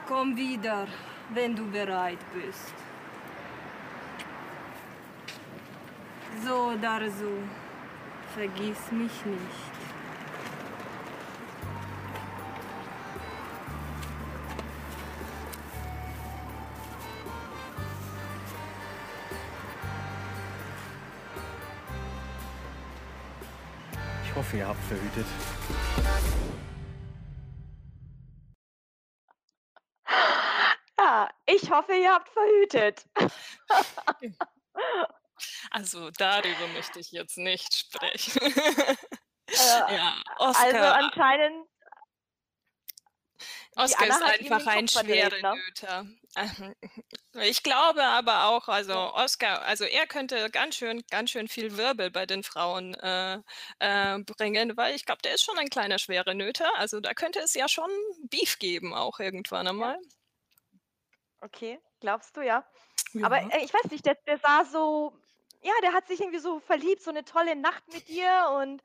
Komm 0.08 0.38
wieder, 0.38 0.86
wenn 1.34 1.54
du 1.54 1.70
bereit 1.70 2.24
bist. 2.32 2.72
So 6.44 6.72
oder 6.96 7.10
so, 7.10 7.30
vergiss 8.34 8.90
mich 8.90 9.24
nicht. 9.24 9.72
Ich 24.24 24.34
hoffe, 24.34 24.56
ihr 24.56 24.66
habt 24.66 24.82
verhütet. 24.84 25.26
hoffe, 31.72 31.94
ihr 31.94 32.12
habt 32.12 32.28
verhütet. 32.28 33.06
Also 35.70 36.10
darüber 36.10 36.68
möchte 36.68 37.00
ich 37.00 37.10
jetzt 37.12 37.38
nicht 37.38 37.76
sprechen. 37.76 38.40
Äh, 39.54 39.94
ja, 39.96 40.22
also 40.36 40.78
Oscar, 40.78 40.94
anscheinend 40.94 41.66
die 43.74 43.80
Oscar 43.80 44.06
ist 44.06 44.22
einfach 44.22 44.66
ein 44.66 44.88
schwerer 44.88 45.54
ne? 45.54 45.56
Nöter. 45.56 46.06
Ähm, 46.36 46.74
Ich 47.34 47.62
glaube 47.62 48.04
aber 48.04 48.48
auch, 48.48 48.68
also 48.68 48.92
Oscar, 48.92 49.62
also 49.62 49.84
er 49.84 50.06
könnte 50.06 50.50
ganz 50.50 50.76
schön, 50.76 51.02
ganz 51.10 51.30
schön 51.30 51.48
viel 51.48 51.78
Wirbel 51.78 52.10
bei 52.10 52.26
den 52.26 52.42
Frauen 52.42 52.92
äh, 52.94 53.40
äh, 53.78 54.18
bringen, 54.18 54.76
weil 54.76 54.94
ich 54.94 55.06
glaube, 55.06 55.22
der 55.22 55.34
ist 55.34 55.42
schon 55.42 55.58
ein 55.58 55.70
kleiner 55.70 55.98
schwerer 55.98 56.34
Nöter. 56.34 56.70
Also 56.76 57.00
da 57.00 57.14
könnte 57.14 57.38
es 57.40 57.54
ja 57.54 57.68
schon 57.68 57.90
Beef 58.24 58.58
geben, 58.58 58.92
auch 58.92 59.18
irgendwann 59.18 59.66
einmal. 59.66 59.98
Okay, 61.40 61.80
glaubst 62.00 62.36
du, 62.36 62.42
ja? 62.42 62.66
Aber, 63.22 63.40
Ja. 63.40 63.48
äh, 63.48 63.64
ich 63.64 63.72
weiß 63.72 63.90
nicht, 63.90 64.04
der 64.04 64.16
der 64.26 64.38
sah 64.38 64.66
so 64.66 65.18
ja, 65.62 65.72
der 65.82 65.92
hat 65.94 66.08
sich 66.08 66.20
irgendwie 66.20 66.38
so 66.40 66.60
verliebt, 66.60 67.02
so 67.02 67.10
'ne 67.12 67.24
tolle 67.24 67.56
Nacht 67.56 67.88
mit 67.88 68.08
dir 68.08 68.50
und, 68.60 68.82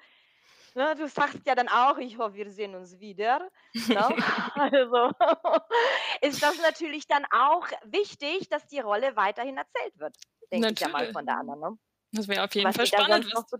ne, 0.76 0.96
du 0.96 1.08
sagst 1.10 1.46
ja 1.48 1.56
dann 1.56 1.70
auch: 1.70 1.98
„Ich 2.00 2.18
hoffe, 2.20 2.36
wir 2.36 2.52
sehen 2.52 2.76
uns 2.76 3.00
wieder“, 3.00 3.50
ne? 3.94 4.18
Also, 4.56 5.12
ist 6.22 6.44
das 6.44 6.58
natürlich 6.60 7.08
dann 7.08 7.26
auch 7.32 7.68
wichtig, 7.86 8.50
dass 8.50 8.68
die 8.68 8.80
Rolle 8.82 9.16
weiterhin 9.18 9.58
erzählt 9.58 9.98
wird, 10.00 10.16
denke 10.52 10.74
ich 10.74 10.80
ja 10.82 10.90
mal 10.90 11.08
von 11.10 11.26
der 11.26 11.38
Anna, 11.40 11.56
ne? 11.56 11.78
Das 12.12 12.28
wäre 12.28 12.44
auf 12.44 12.56
jeden 12.56 12.74
Was 12.74 12.76
Fall 12.76 12.86
spannend, 12.88 13.26
was 13.34 13.44
so 13.50 13.58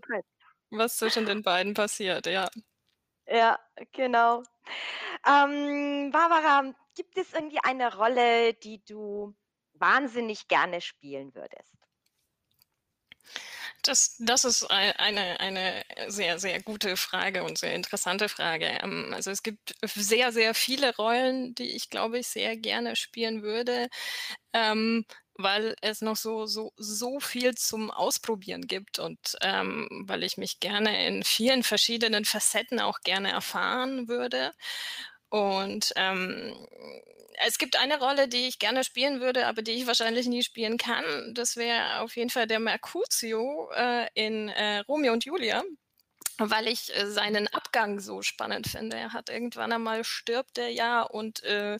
was 0.70 0.96
zwischen 0.98 1.26
den 1.26 1.42
beiden 1.42 1.74
passiert, 1.74 2.26
ja. 2.26 2.48
Ja, 3.26 3.58
genau. 3.92 4.42
Ähm, 5.26 6.10
Barbara, 6.12 6.74
gibt 6.96 7.18
es 7.18 7.32
irgendwie 7.34 7.60
eine 7.62 7.96
Rolle, 7.96 8.54
die 8.54 8.84
du 8.84 9.36
wahnsinnig 9.74 10.48
gerne 10.48 10.80
spielen 10.80 11.34
würdest? 11.34 11.77
Das 13.84 14.16
das 14.18 14.44
ist 14.44 14.70
ei 14.70 14.98
eine 14.98 15.38
eine 15.40 15.84
sehr, 16.08 16.38
sehr 16.38 16.60
gute 16.62 16.96
Frage 16.96 17.44
und 17.44 17.58
sehr 17.58 17.74
interessante 17.74 18.28
Frage. 18.28 18.66
Ähm, 18.82 19.12
also, 19.14 19.30
es 19.30 19.42
gibt 19.42 19.74
sehr, 19.84 20.32
sehr 20.32 20.54
viele 20.54 20.94
Rollen, 20.96 21.54
die 21.54 21.70
ich, 21.76 21.88
glaube 21.90 22.18
ich, 22.18 22.28
sehr 22.28 22.56
gerne 22.56 22.96
spielen 22.96 23.42
würde, 23.42 23.88
ähm, 24.52 25.04
weil 25.34 25.76
es 25.82 26.00
noch 26.02 26.16
so 26.16 26.46
so 26.46 26.72
so 26.76 27.20
viel 27.20 27.54
zum 27.54 27.90
Ausprobieren 27.92 28.62
gibt 28.66 28.98
und, 28.98 29.36
ähm, 29.42 29.88
weil 30.06 30.24
ich 30.24 30.36
mich 30.38 30.58
gerne 30.60 31.06
in 31.06 31.22
vielen 31.24 31.62
verschiedenen 31.62 32.24
Facetten 32.24 32.80
auch 32.80 33.00
gerne 33.02 33.30
erfahren 33.30 34.08
würde. 34.08 34.52
Und, 35.30 35.92
ähm, 35.96 36.54
es 37.46 37.58
gibt 37.58 37.76
eine 37.76 37.98
Rolle, 37.98 38.28
die 38.28 38.46
ich 38.48 38.58
gerne 38.58 38.84
spielen 38.84 39.20
würde, 39.20 39.46
aber 39.46 39.62
die 39.62 39.72
ich 39.72 39.86
wahrscheinlich 39.86 40.26
nie 40.26 40.42
spielen 40.42 40.78
kann. 40.78 41.04
Das 41.34 41.56
wäre 41.56 42.00
auf 42.00 42.16
jeden 42.16 42.30
Fall 42.30 42.46
der 42.46 42.60
Mercutio, 42.60 43.70
äh, 43.74 44.08
in, 44.14 44.48
äh, 44.48 44.78
Romeo 44.80 45.12
und 45.12 45.24
Julia, 45.24 45.62
weil 46.38 46.68
ich, 46.68 46.94
äh, 46.96 47.06
seinen 47.08 47.48
Abgang 47.48 48.00
so 48.00 48.22
spannend 48.22 48.68
finde. 48.68 48.96
Er 48.96 49.12
hat 49.12 49.28
irgendwann 49.30 49.72
einmal 49.72 50.04
stirbt 50.04 50.58
er 50.58 50.68
ja 50.70 51.02
und, 51.02 51.42
äh, 51.44 51.78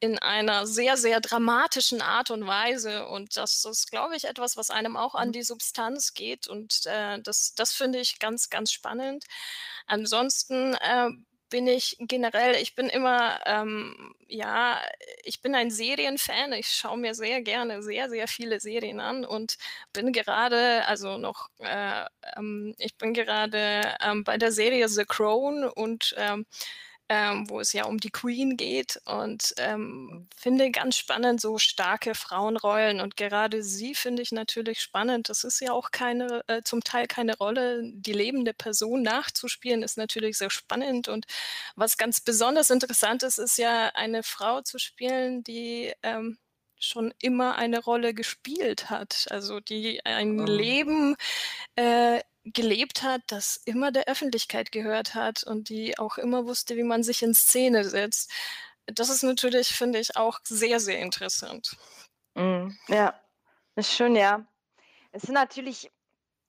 in 0.00 0.18
einer 0.20 0.66
sehr, 0.66 0.96
sehr 0.96 1.20
dramatischen 1.20 2.02
Art 2.02 2.30
und 2.30 2.46
Weise. 2.46 3.06
Und 3.08 3.36
das 3.36 3.64
ist, 3.64 3.90
glaube 3.90 4.16
ich, 4.16 4.24
etwas, 4.26 4.56
was 4.56 4.70
einem 4.70 4.96
auch 4.96 5.14
an 5.16 5.30
Mhm. 5.30 5.32
die 5.32 5.42
Substanz 5.44 6.14
geht 6.14 6.48
und, 6.48 6.86
äh, 6.86 7.20
das 7.22 7.54
das 7.54 7.72
finde 7.74 8.00
ich 8.00 8.18
ganz, 8.20 8.50
ganz 8.50 8.72
spannend. 8.72 9.24
Ansonsten, 9.86 10.74
äh, 10.74 11.10
bin 11.50 11.66
ich 11.68 11.96
generell 12.00 12.56
ich 12.56 12.74
bin 12.74 12.88
immer, 12.88 13.40
ähm 13.46 14.14
ja, 14.28 14.80
ich 15.24 15.40
bin 15.40 15.54
ein 15.54 15.70
Serienfan. 15.70 16.52
Ich 16.54 16.68
schaue 16.68 16.98
mir 16.98 17.14
sehr 17.14 17.42
gerne 17.42 17.82
sehr, 17.82 18.08
sehr 18.10 18.26
viele 18.28 18.58
Serien 18.60 18.98
an 19.00 19.24
und 19.24 19.56
bin 19.92 20.12
gerade 20.12 20.84
also 20.86 21.18
noch, 21.18 21.48
äh, 21.60 22.04
ähm 22.36 22.74
ich 22.78 22.96
bin 22.96 23.14
gerade, 23.14 23.94
ähm, 24.02 24.24
bei 24.24 24.36
der 24.38 24.52
Serie 24.52 24.88
„The 24.88 25.04
Crown“ 25.04 25.64
und, 25.64 26.14
ähm, 27.08 27.48
wo 27.50 27.60
es 27.60 27.72
ja 27.72 27.84
um 27.86 27.98
die 27.98 28.10
Queen 28.10 28.56
geht 28.56 29.00
und, 29.06 29.54
ähm, 29.58 30.28
finde 30.36 30.70
ganz 30.72 30.96
spannend 30.98 31.40
so 31.40 31.58
starke 31.58 32.14
Frauenrollen 32.14 33.00
und 33.00 33.16
gerade 33.16 33.62
sie 33.62 33.94
finde 33.94 34.22
ich 34.22 34.32
natürlich 34.32 34.80
spannend. 34.80 35.28
Das 35.28 35.44
ist 35.44 35.60
ja 35.60 35.72
auch 35.72 35.90
keine 35.92 36.42
äh, 36.48 36.62
zum 36.64 36.82
Teil 36.82 37.06
keine 37.06 37.36
Rolle. 37.36 37.82
Die 37.94 38.12
lebende 38.12 38.54
Person 38.54 39.02
nachzuspielen 39.02 39.82
ist 39.82 39.96
natürlich 39.98 40.38
sehr 40.38 40.50
spannend 40.50 41.08
und 41.08 41.26
was 41.76 41.96
ganz 41.96 42.20
besonders 42.20 42.70
interessant 42.70 43.22
ist, 43.22 43.38
ist 43.38 43.58
ja 43.58 43.88
eine 43.94 44.22
Frau 44.22 44.62
zu 44.62 44.78
spielen, 44.78 45.42
die, 45.44 45.92
ähm, 46.02 46.38
schon 46.78 47.14
immer 47.20 47.56
eine 47.56 47.78
Rolle 47.82 48.12
gespielt 48.14 48.90
hat, 48.90 49.26
also 49.30 49.60
die 49.60 50.04
ein 50.04 50.38
Mhm. 50.38 50.46
Leben, 50.46 51.16
äh, 51.76 52.20
gelebt 52.52 53.02
hat, 53.02 53.22
das 53.28 53.60
immer 53.64 53.92
der 53.92 54.08
Öffentlichkeit 54.08 54.72
gehört 54.72 55.14
hat 55.14 55.44
und 55.44 55.68
die 55.68 55.98
auch 55.98 56.18
immer 56.18 56.46
wusste, 56.46 56.76
wie 56.76 56.84
man 56.84 57.02
sich 57.02 57.22
in 57.22 57.34
Szene 57.34 57.84
setzt. 57.84 58.30
Das 58.86 59.08
ist 59.08 59.22
natürlich, 59.22 59.68
finde 59.68 59.98
ich, 59.98 60.16
auch 60.16 60.40
sehr, 60.44 60.80
sehr 60.80 61.00
interessant. 61.00 61.76
Mhm, 62.34 62.76
ja, 62.88 63.14
ist 63.76 63.92
schön, 63.92 64.16
ja. 64.16 64.46
Es 65.12 65.22
sind 65.22 65.34
natürlich 65.34 65.92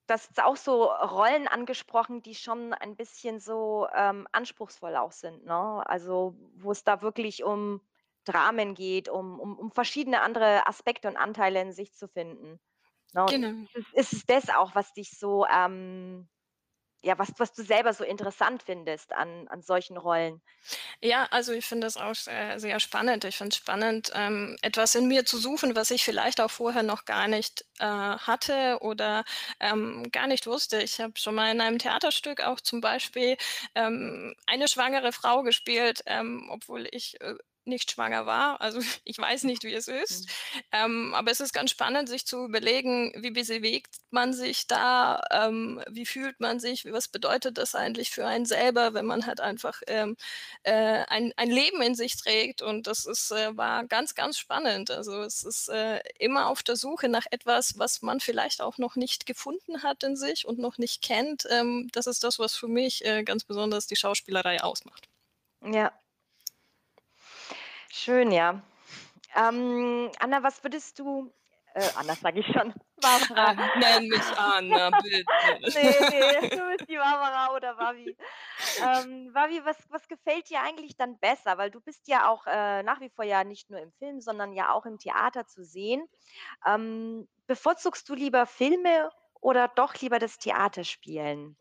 hast 0.09 0.29
jetzt 0.29 0.43
auch 0.43 0.57
so 0.57 0.85
Rollen 0.85 1.47
angesprochen, 1.47 2.21
die 2.23 2.35
schon 2.35 2.73
ein 2.73 2.95
bisschen 2.95 3.39
so, 3.39 3.87
ähm, 3.95 4.27
anspruchsvoll 4.31 4.95
auch 4.97 5.11
sind, 5.11 5.45
ne? 5.45 5.83
Also, 5.87 6.35
wo 6.55 6.71
es 6.71 6.83
da 6.83 7.01
wirklich 7.01 7.43
um 7.43 7.81
Dramen 8.25 8.75
geht, 8.75 9.09
um 9.09 9.39
um 9.39 9.57
um 9.59 9.71
verschiedene 9.71 10.21
andere 10.21 10.67
Aspekte 10.67 11.07
und 11.09 11.17
Anteile 11.17 11.61
in 11.61 11.73
sich 11.73 11.93
zu 11.93 12.07
finden, 12.07 12.59
ne? 13.17 13.27
Genau. 13.27 13.67
Ist 13.73 13.75
es 13.75 13.85
ist 13.93 14.13
es 14.13 14.25
das 14.25 14.49
auch, 14.55 14.75
was 14.75 14.93
dich 14.93 15.11
so, 15.17 15.45
ähm 15.47 16.29
ja, 17.03 17.17
was 17.19 17.33
was 17.37 17.53
du 17.53 17.63
selber 17.63 17.93
so 17.93 18.03
interessant 18.05 18.63
findest 18.63 19.13
an 19.13 19.47
an 19.49 19.61
solchen 19.63 19.97
Rollen? 19.97 20.41
Ja, 21.01 21.25
also 21.31 21.53
ich 21.53 21.65
finde 21.65 21.85
das 21.87 21.97
auch 21.97 22.15
sehr, 22.15 22.59
sehr 22.59 22.79
spannend. 22.79 23.23
Ich 23.25 23.37
finde 23.37 23.49
es 23.51 23.57
spannend, 23.57 24.11
ähm, 24.15 24.57
etwas 24.61 24.95
in 24.95 25.07
mir 25.07 25.25
zu 25.25 25.37
suchen, 25.37 25.75
was 25.75 25.91
ich 25.91 26.03
vielleicht 26.03 26.41
auch 26.41 26.49
vorher 26.51 26.83
noch 26.83 27.05
gar 27.05 27.27
nicht, 27.27 27.65
äh, 27.79 27.85
hatte 27.85 28.79
oder, 28.81 29.23
ähm, 29.59 30.09
gar 30.11 30.27
nicht 30.27 30.47
wusste. 30.47 30.81
Ich 30.81 30.99
habe 30.99 31.13
schon 31.17 31.35
mal 31.35 31.51
in 31.51 31.61
einem 31.61 31.77
Theaterstück 31.79 32.41
auch 32.41 32.59
zum 32.61 32.81
Beispiel, 32.81 33.37
ähm, 33.75 34.33
eine 34.47 34.67
schwangere 34.67 35.11
Frau 35.11 35.43
gespielt, 35.43 36.01
ähm, 36.05 36.47
obwohl 36.51 36.87
ich, 36.91 37.19
äh, 37.21 37.35
nicht 37.67 37.91
schwanger 37.91 38.25
war. 38.25 38.61
Also, 38.61 38.79
ich 39.03 39.17
weiß 39.17 39.43
nicht, 39.43 39.63
wie 39.63 39.73
es 39.73 39.87
ist. 39.87 40.29
Ähm, 40.71 41.13
aber 41.15 41.31
es 41.31 41.39
ist 41.39 41.53
ganz 41.53 41.71
spannend, 41.71 42.09
sich 42.09 42.25
zu 42.25 42.45
überlegen, 42.45 43.13
wie 43.17 43.31
bewegt 43.31 43.95
man 44.09 44.33
sich 44.33 44.67
da, 44.67 45.21
ähm, 45.31 45.83
wie 45.89 46.05
fühlt 46.05 46.39
man 46.39 46.59
sich, 46.59 46.85
was 46.91 47.07
bedeutet 47.07 47.57
das 47.57 47.75
eigentlich 47.75 48.11
für 48.11 48.25
einen 48.25 48.45
selber, 48.45 48.93
wenn 48.93 49.05
man 49.05 49.25
halt 49.25 49.41
einfach, 49.41 49.81
ähm, 49.87 50.15
äh, 50.63 51.03
ein 51.07 51.33
ein 51.37 51.49
Leben 51.51 51.81
in 51.81 51.95
sich 51.95 52.15
trägt 52.17 52.61
und 52.61 52.87
das 52.87 53.05
ist 53.05 53.31
äh, 53.31 53.55
war 53.57 53.85
ganz, 53.85 54.15
ganz 54.15 54.37
spannend. 54.37 54.91
Also, 54.91 55.21
es 55.21 55.43
ist, 55.43 55.69
äh, 55.69 55.99
immer 56.19 56.47
auf 56.47 56.63
der 56.63 56.75
Suche 56.75 57.09
nach 57.09 57.25
etwas, 57.31 57.77
was 57.77 58.01
man 58.01 58.19
vielleicht 58.19 58.61
auch 58.61 58.77
noch 58.77 58.95
nicht 58.95 59.25
gefunden 59.25 59.83
hat 59.83 60.03
in 60.03 60.15
sich 60.15 60.45
und 60.47 60.59
noch 60.59 60.77
nicht 60.77 61.01
kennt. 61.01 61.45
Ähm, 61.49 61.89
das 61.93 62.07
ist 62.07 62.23
das, 62.23 62.39
was 62.39 62.55
für 62.55 62.67
mich, 62.67 63.05
äh, 63.05 63.23
ganz 63.23 63.43
besonders 63.43 63.87
die 63.87 63.95
Schauspielerei 63.95 64.61
ausmacht. 64.63 65.07
Ja. 65.61 65.91
Schön, 68.07 68.31
ja. 68.31 68.61
Ähm, 69.35 70.09
Anna, 70.21 70.41
was 70.41 70.63
würdest 70.63 70.97
du 70.97 71.29
äh, 71.73 71.83
Anna 71.97 72.15
sage 72.15 72.39
ich 72.39 72.45
schon, 72.45 72.73
Barbara. 73.01 73.51
Ah, 73.51 73.77
nenn 73.77 74.07
mich 74.07 74.37
Anna, 74.37 74.89
bitte. 75.03 75.25
Ne, 75.77 76.41
ne, 76.41 76.49
du 76.49 76.69
bist 76.69 76.89
die 76.89 76.95
Barbara 76.95 77.53
oder 77.53 77.75
Babi. 77.75 78.15
Ähm, 78.81 79.33
Babi, 79.33 79.59
was 79.65 79.75
was 79.89 80.07
gefällt 80.07 80.49
dir 80.49 80.61
eigentlich 80.61 80.95
dann 80.95 81.19
besser? 81.19 81.57
Weil 81.57 81.69
du 81.69 81.81
bist 81.81 82.07
ja 82.07 82.29
auch, 82.29 82.47
äh, 82.47 82.81
nach 82.81 83.01
wie 83.01 83.09
vor 83.09 83.25
ja 83.25 83.43
nicht 83.43 83.69
nur 83.69 83.81
im 83.81 83.91
Film, 83.99 84.21
sondern 84.21 84.53
ja 84.53 84.71
auch 84.71 84.85
im 84.85 84.99
Theater 84.99 85.45
zu 85.45 85.65
sehen. 85.65 86.07
Ähm, 86.65 87.27
bevorzugst 87.45 88.07
du 88.07 88.15
lieber 88.15 88.45
Filme 88.45 89.09
oder 89.41 89.67
doch 89.67 89.95
lieber 89.95 90.17
das 90.17 90.37
Theaterspielen? 90.37 91.57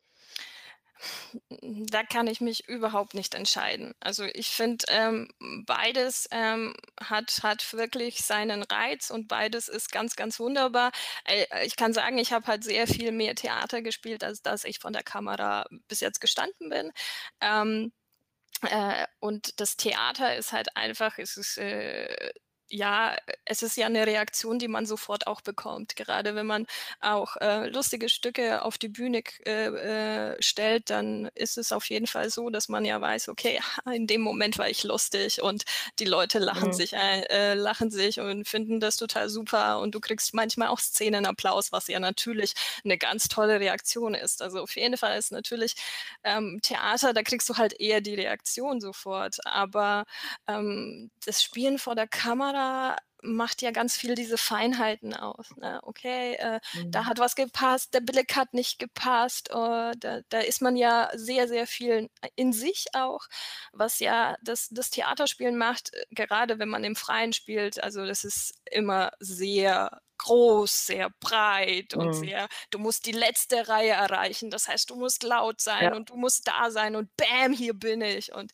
Da 1.91 2.03
kann 2.05 2.27
ich 2.27 2.41
mich 2.41 2.69
überhaupt 2.69 3.15
nicht 3.15 3.35
entscheiden. 3.35 3.95
Also, 4.01 4.25
ich 4.25 4.49
finde, 4.49 4.85
ähm, 4.89 5.29
beides, 5.67 6.29
ähm, 6.31 6.75
hat 7.01 7.41
hat 7.43 7.73
wirklich 7.75 8.19
seinen 8.25 8.63
Reiz 8.63 9.11
und 9.11 9.29
beides 9.29 9.69
ist 9.69 9.93
ganz, 9.93 10.17
ganz 10.17 10.39
wunderbar. 10.41 10.93
Äh, 11.25 11.47
ich 11.67 11.77
kann 11.77 11.93
sagen, 11.93 12.19
ich 12.19 12.33
habe 12.33 12.47
halt 12.47 12.65
sehr 12.65 12.87
viel 12.87 13.13
mehr 13.13 13.35
Theater 13.35 13.83
gespielt, 13.83 14.25
als 14.25 14.43
dass 14.43 14.65
ich 14.65 14.79
von 14.79 14.93
der 14.93 15.03
Kamera 15.03 15.67
bis 15.89 16.01
jetzt 16.01 16.21
gestanden 16.21 16.71
bin. 16.71 16.93
Ähm, 17.41 17.93
äh, 18.63 19.07
und 19.21 19.61
das 19.61 19.77
Theater 19.77 20.37
ist 20.37 20.53
halt 20.53 20.77
einfach 20.77 21.19
es 21.19 21.37
ist, 21.37 21.59
äh 21.59 22.31
ja, 22.69 23.17
es 23.45 23.63
ist 23.63 23.77
ja 23.77 23.89
'ne 23.89 24.07
Reaktion, 24.07 24.59
die 24.59 24.69
man 24.69 24.87
sofort 24.87 25.27
auch 25.27 25.41
bekommt. 25.41 25.97
Gerade 25.97 26.35
wenn 26.35 26.47
man 26.47 26.67
auch, 27.01 27.37
äh, 27.37 27.69
lustige 27.69 28.09
Stücke 28.09 28.63
auf 28.63 28.79
die 28.79 28.89
Bühne 28.89 29.23
äh, 29.47 30.33
äh, 30.33 30.43
stellt, 30.43 30.91
dann 30.91 31.31
ist 31.35 31.59
es 31.59 31.73
auf 31.73 31.89
jeden 31.91 32.07
Fall 32.07 32.31
so, 32.31 32.51
dass 32.51 32.69
man 32.69 32.85
ja 32.85 33.01
weiß: 33.01 33.29
„Okay, 33.29 33.61
in 33.95 34.07
dem 34.07 34.21
Moment 34.21 34.59
war 34.59 34.69
ich 34.69 34.83
lustig 34.85 35.43
und 35.43 35.65
die 35.99 36.05
Leute 36.05 36.39
lachen 36.39 36.73
Mhm. 36.73 36.73
sich 36.73 36.93
äh, 36.95 37.55
lachen 37.55 37.91
sich 37.91 38.21
und 38.21 38.49
finden 38.49 38.81
das 38.81 38.97
total 38.97 39.29
super.“ 39.29 39.79
Und 39.81 39.95
du 39.95 40.01
kriegst 40.01 40.35
manchmal 40.35 40.69
auch 40.69 40.81
Szenenapplaus, 40.81 41.73
was 41.73 41.87
ja 41.89 42.01
natürlich 42.01 42.55
'ne 42.85 42.99
ganz 42.99 43.29
tolle 43.29 43.61
Reaktion 43.61 44.15
ist. 44.15 44.43
Also, 44.43 44.61
auf 44.63 44.77
jeden 44.77 44.97
Fall 44.97 45.19
ist 45.19 45.33
natürlich, 45.33 45.75
ähm, 46.25 46.59
Theater, 46.63 47.13
da 47.13 47.23
kriegst 47.23 47.49
du 47.49 47.57
halt 47.57 47.79
eher 47.81 48.01
die 48.01 48.15
Reaktion 48.15 48.81
sofort. 48.81 49.37
Aber, 49.47 50.05
ähm, 50.47 51.11
das 51.25 51.43
Spielen 51.43 51.79
vor 51.79 51.95
der 51.95 52.07
Kamera 52.09 52.56
macht 53.23 53.63
ja 53.63 53.71
ganz 53.73 53.97
viel 53.97 54.15
diese 54.15 54.39
Feinheiten 54.39 55.15
aus, 55.15 55.49
ne? 55.57 55.81
Okay, 55.83 56.35
äh, 56.35 56.61
da 56.93 57.07
Mhm. 57.07 57.07
hat 57.07 57.19
was 57.19 57.35
gepasst, 57.35 57.95
der 57.95 58.01
Blick 58.01 58.37
hat 58.37 58.55
nicht 58.55 58.79
gepasst. 58.79 59.51
Äh, 59.51 59.55
da 59.99 60.21
da 60.29 60.39
ist 60.41 60.63
man 60.63 60.77
ja 60.77 61.11
sehr, 61.15 61.49
sehr 61.49 61.67
viel 61.67 62.11
in 62.37 62.53
sich 62.53 62.87
auch, 62.95 63.23
was 63.73 63.99
ja 64.01 64.37
das 64.43 64.69
das 64.71 64.91
Theaterspielen 64.91 65.57
macht, 65.59 65.93
äh, 65.95 66.05
gerade 66.11 66.59
wenn 66.59 66.69
man 66.69 66.85
im 66.85 66.97
Freien 66.97 67.33
spielt. 67.33 67.83
Also, 67.83 68.07
das 68.07 68.25
ist 68.25 68.55
immer 68.71 69.11
sehr 69.21 70.01
groß, 70.19 70.87
sehr 70.87 71.11
breit 71.21 71.95
und 71.95 72.15
Mhm. 72.15 72.31
sehr 72.31 72.49
du 72.71 72.79
musst 72.79 73.07
die 73.07 73.13
letzte 73.13 73.69
Reihe 73.69 73.93
erreichen. 73.93 74.51
Das 74.51 74.69
heißt, 74.69 74.91
du 74.91 74.97
musst 74.97 75.23
laut 75.23 75.61
sein 75.61 75.93
Ja. 75.93 75.97
und 75.97 76.11
du 76.11 76.17
musst 76.17 76.49
da 76.49 76.71
sein 76.71 76.97
und 76.97 77.11
bäm, 77.17 77.53
hier 77.53 77.75
bin 77.75 78.01
ich. 78.03 78.33
Und, 78.35 78.53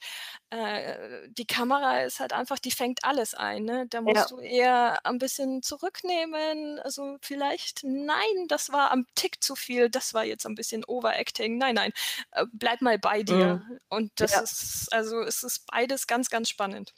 äh, 0.51 1.29
die 1.31 1.47
Kamera 1.47 2.01
ist 2.03 2.21
halt 2.21 2.33
einfach 2.33 2.59
die 2.61 2.71
fängt 2.73 3.05
alles 3.05 3.35
ein, 3.35 3.65
ne? 3.65 3.87
Da 3.89 4.01
Ja. 4.07 4.27
musst 4.27 4.31
du 4.31 4.39
eher 4.41 5.05
ein 5.07 5.19
bisschen 5.19 5.63
zurücknehmen. 5.63 6.79
Also, 6.81 7.19
vielleicht: 7.23 7.83
„Nein, 7.85 8.47
das 8.49 8.73
war 8.73 8.91
am 8.93 9.07
Tick 9.17 9.43
zu 9.45 9.57
viel. 9.57 9.91
Das 9.91 10.15
war 10.15 10.25
jetzt 10.25 10.47
ein 10.47 10.55
bisschen 10.57 10.85
Overacting. 10.87 11.59
Nein, 11.59 11.75
nein, 11.77 11.93
äh, 12.33 12.47
bleib 12.53 12.83
mal 12.83 12.99
bei 12.99 13.23
dir.“ 13.25 13.59
Mhm. 13.59 13.79
Und 13.89 14.13
das 14.17 14.37
Ja. 14.37 14.41
ist 14.41 14.89
also, 14.93 15.21
es 15.23 15.43
ist 15.45 15.67
beides 15.67 16.07
ganz, 16.07 16.31
ganz 16.31 16.49
spannend. 16.51 16.93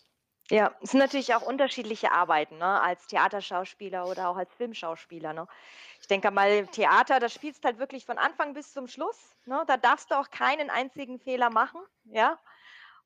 Ja, 0.51 0.75
es 0.83 0.91
sind 0.91 1.01
natürlich 1.01 1.35
auch 1.35 1.41
unterschiedliche 1.43 2.13
Arbeiten, 2.13 2.59
ne, 2.59 2.81
als 2.83 3.07
Theaterschauspieler 3.07 4.07
oder 4.07 4.29
auch 4.29 4.37
als 4.37 4.53
Filmschauspieler, 4.55 5.33
ne? 5.33 5.47
Ich 6.01 6.07
denke 6.07 6.31
mal, 6.31 6.67
Theater, 6.67 7.19
da 7.19 7.31
spielst 7.31 7.65
halt 7.65 7.79
wirklich 7.79 8.05
von 8.05 8.19
Anfang 8.19 8.53
bis 8.53 8.73
zum 8.75 8.87
Schluss, 8.87 9.37
ne? 9.47 9.65
Da 9.67 9.79
darfst 9.79 10.11
du 10.11 10.17
auch 10.21 10.29
keinen 10.31 10.69
einzigen 10.69 11.19
Fehler 11.19 11.49
machen, 11.49 11.81
ja? 12.05 12.39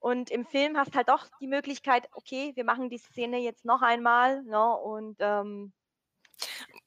Und 0.00 0.30
im 0.30 0.46
Film 0.46 0.76
hast 0.78 0.96
halt 0.96 1.08
doch 1.10 1.28
die 1.40 1.46
Möglichkeit: 1.48 2.08
„Okay, 2.12 2.52
wir 2.56 2.64
machen 2.64 2.90
die 2.90 2.98
Szene 2.98 3.38
jetzt 3.38 3.64
noch 3.64 3.82
einmal“, 3.82 4.42
ne? 4.44 4.74
Und, 4.76 5.18
ähm 5.20 5.72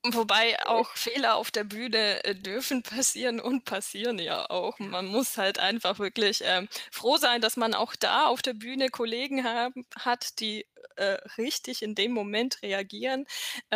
Wobei 0.04 0.58
auch 0.66 0.96
Fehler 0.96 1.36
auf 1.36 1.52
der 1.52 1.64
Bühne, 1.64 2.24
äh, 2.24 2.34
dürfen 2.36 2.82
passieren 2.82 3.40
und 3.40 3.66
passieren 3.66 4.18
ja 4.18 4.50
auch. 4.50 4.80
Man 4.80 5.06
muss 5.06 5.38
halt 5.38 5.60
einfach 5.60 6.00
wirklich, 6.00 6.42
ähm, 6.44 6.68
froh 6.92 7.18
sein, 7.18 7.40
dass 7.42 7.56
man 7.56 7.76
auch 7.76 7.96
da 7.96 8.26
auf 8.28 8.42
der 8.42 8.54
Bühne 8.56 8.90
Kollegen 8.90 9.44
haben 9.44 9.86
hat, 9.96 10.40
die, 10.40 10.66
äh, 10.96 11.18
richtig 11.38 11.84
in 11.84 11.94
dem 11.94 12.14
Moment 12.14 12.62
reagieren, 12.64 13.26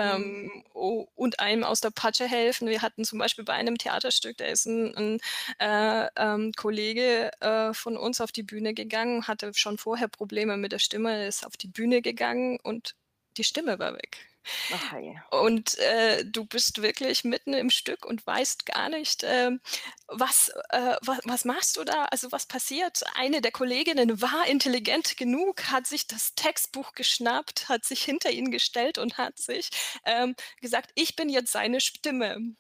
Mhm. 0.04 0.50
ähm, 0.50 0.64
u 0.74 1.06
und 1.16 1.40
einem 1.40 1.64
aus 1.64 1.80
der 1.82 1.92
Patsche 1.92 2.28
helfen. 2.28 2.68
Wir 2.70 2.82
hatten 2.82 3.06
zum 3.06 3.20
Beispiel 3.20 3.46
bei 3.46 3.54
einem 3.54 3.78
Theaterstück, 3.78 4.38
da 4.38 4.46
ist 4.46 4.66
'n 4.66 4.96
'n, 4.96 5.20
äh, 5.60 6.08
ähm, 6.18 6.52
Kollege, 6.58 7.32
äh, 7.40 7.74
von 7.76 7.98
uns 7.98 8.20
auf 8.20 8.32
die 8.32 8.44
Bühne 8.44 8.74
gegangen, 8.74 9.28
hatte 9.28 9.52
schon 9.54 9.78
vorher 9.78 10.08
Probleme 10.08 10.58
mit 10.58 10.72
der 10.72 10.80
Stimme, 10.80 11.28
ist 11.28 11.46
auf 11.46 11.56
die 11.58 11.68
Bühne 11.68 12.02
gegangen 12.02 12.60
und 12.64 12.96
die 13.38 13.44
Stimme 13.44 13.78
war 13.80 13.94
weg. 13.94 14.35
Ach. 14.70 14.96
Und, 15.32 15.78
äh, 15.80 16.24
du 16.26 16.46
bist 16.46 16.82
wirklich 16.82 17.24
mitten 17.24 17.54
im 17.54 17.70
Stück 17.70 18.06
und 18.06 18.26
weißt 18.26 18.66
gar 18.66 18.90
nicht, 18.90 19.24
ähm, 19.26 19.60
was 20.08 20.50
äh, 20.70 20.96
wa 21.02 21.18
was 21.26 21.46
machst 21.46 21.78
du 21.78 21.84
da? 21.84 22.06
Also, 22.06 22.32
was 22.32 22.46
passiert? 22.46 23.04
Eine 23.16 23.42
der 23.42 23.52
Kolleginnen 23.52 24.22
war 24.22 24.48
intelligent 24.48 25.18
genug, 25.18 25.72
hat 25.72 25.88
sich 25.88 26.08
das 26.08 26.36
Textbuch 26.36 26.94
geschnappt, 26.94 27.70
hat 27.70 27.86
sich 27.86 28.04
hinter 28.04 28.32
ihn 28.32 28.52
gestellt 28.52 28.98
und 28.98 29.18
hat 29.18 29.38
sich, 29.40 29.70
ähm, 30.06 30.36
gesagt: 30.62 30.92
„Ich 30.96 31.16
bin 31.16 31.30
jetzt 31.30 31.52
seine 31.52 31.82
Stimme.“ 31.82 32.56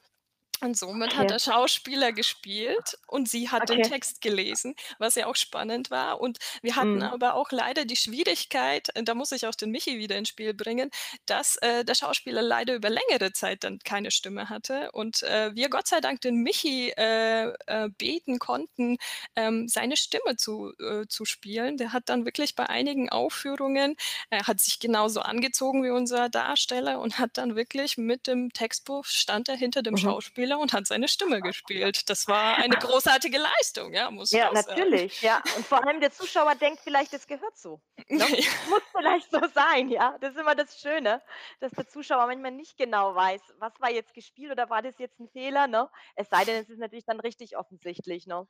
Und 0.61 0.77
somit 0.77 1.15
hat 1.15 1.29
Okay. 1.29 1.31
der 1.31 1.39
Schauspieler 1.39 2.13
gespielt 2.13 2.97
und 3.07 3.27
sie 3.29 3.49
hat 3.49 3.67
den 3.67 3.81
Okay. 3.81 3.83
Text 3.83 4.21
gelesen, 4.21 4.73
was 4.99 5.15
ja 5.15 5.27
auch 5.27 5.35
spannend 5.35 5.91
war. 5.91 6.21
Und 6.21 6.37
wir 6.61 6.77
hatten 6.77 7.01
Mhm. 7.01 7.11
aber 7.11 7.33
auch 7.35 7.51
leider 7.51 7.83
die 7.83 7.97
Schwierigkeit, 7.97 8.87
da 9.03 9.15
muss 9.15 9.33
ich 9.33 9.45
auch 9.47 9.53
den 9.55 9.71
Michi 9.71 9.97
wieder 9.99 10.15
ins 10.17 10.29
Spiel 10.29 10.53
bringen, 10.53 10.91
dass, 11.25 11.57
äh, 11.57 11.83
der 11.83 11.93
Schauspieler 11.95 12.41
leider 12.41 12.73
über 12.75 12.89
längere 12.89 13.33
Zeit 13.33 13.65
dann 13.65 13.79
keine 13.79 14.11
Stimme 14.11 14.49
hatte 14.49 14.91
und, 14.93 15.23
äh, 15.23 15.53
wir 15.55 15.69
Gott 15.69 15.87
sei 15.87 15.99
Dank 15.99 16.21
den 16.21 16.37
Michi, 16.41 16.89
äh, 16.97 17.51
äh, 17.67 17.89
beten 17.89 18.39
konnten, 18.39 18.97
ähm, 19.35 19.67
seine 19.67 19.97
Stimme 19.97 20.37
zu 20.37 20.71
äh, 20.79 21.05
zu 21.07 21.25
spielen. 21.25 21.75
Der 21.77 21.91
hat 21.93 22.03
dann 22.09 22.25
wirklich 22.25 22.55
bei 22.55 22.67
einigen 22.69 23.09
Aufführungen 23.09 23.95
er 24.29 24.47
hat 24.47 24.59
sich 24.59 24.79
genauso 24.79 25.21
angezogen 25.21 25.83
wie 25.83 25.89
unser 25.89 26.29
Darsteller 26.29 26.99
und 26.99 27.19
hat 27.19 27.37
dann 27.37 27.55
wirklich 27.55 27.97
mit 27.97 28.27
dem 28.27 28.51
Textbuch 28.53 29.05
stand 29.05 29.49
er 29.49 29.55
hinter 29.57 29.81
dem 29.83 29.97
Mhm. 29.97 30.15
Schauspieler 30.15 30.54
und 30.57 30.73
hat 30.73 30.87
seine 30.87 31.07
Stimme 31.07 31.41
gespielt. 31.41 32.09
Das 32.09 32.27
war 32.27 32.57
eine 32.57 32.77
großartige 32.77 33.37
Leistung, 33.37 33.93
ja, 33.93 34.11
muss 34.11 34.33
ich 34.33 34.41
Ja, 34.41 34.49
auch 34.49 34.55
sagen. 34.57 34.95
natürlich, 34.95 35.21
ja. 35.21 35.43
Und 35.51 35.67
vor 35.67 35.85
allem 35.85 35.99
der 36.01 36.11
Zuschauer 36.11 36.55
denkt 36.55 36.81
vielleicht, 36.81 37.13
es 37.13 37.27
gehört 37.27 37.57
so, 37.57 37.81
ne? 38.15 38.27
Muss 38.63 38.81
vielleicht 38.91 39.29
so 39.31 39.39
sein, 39.53 39.89
ja? 39.89 40.17
Das 40.19 40.33
ist 40.33 40.39
immer 40.39 40.55
das 40.55 40.79
Schöne, 40.79 41.21
dass 41.59 41.75
der 41.75 41.87
Zuschauer 41.87 42.25
manchmal 42.25 42.51
nicht 42.51 42.75
genau 42.77 43.13
weiß, 43.13 43.53
was 43.59 43.79
war 43.79 43.91
jetzt 43.91 44.15
gespielt 44.15 44.51
oder 44.51 44.69
war 44.71 44.81
das 44.81 44.97
jetzt 44.97 45.19
'n 45.19 45.29
Fehler, 45.29 45.67
ne? 45.67 45.89
Es 46.15 46.29
sei 46.29 46.43
denn, 46.45 46.55
es 46.61 46.69
ist 46.69 46.79
natürlich 46.79 47.05
dann 47.05 47.19
richtig 47.19 47.55
offensichtlich, 47.57 48.25
ne? 48.25 48.47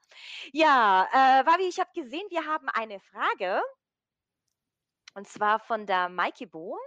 Ja, 0.54 1.10
äh, 1.14 1.46
Wabi, 1.46 1.66
ich 1.68 1.80
habe 1.80 1.92
gesehen, 1.96 2.28
wir 2.30 2.46
haben 2.46 2.70
eine 2.70 3.00
Frage 3.02 3.62
und 5.16 5.28
zwar 5.28 5.60
von 5.60 5.86
der 5.86 6.10
Maike 6.10 6.48
Bohm. 6.48 6.78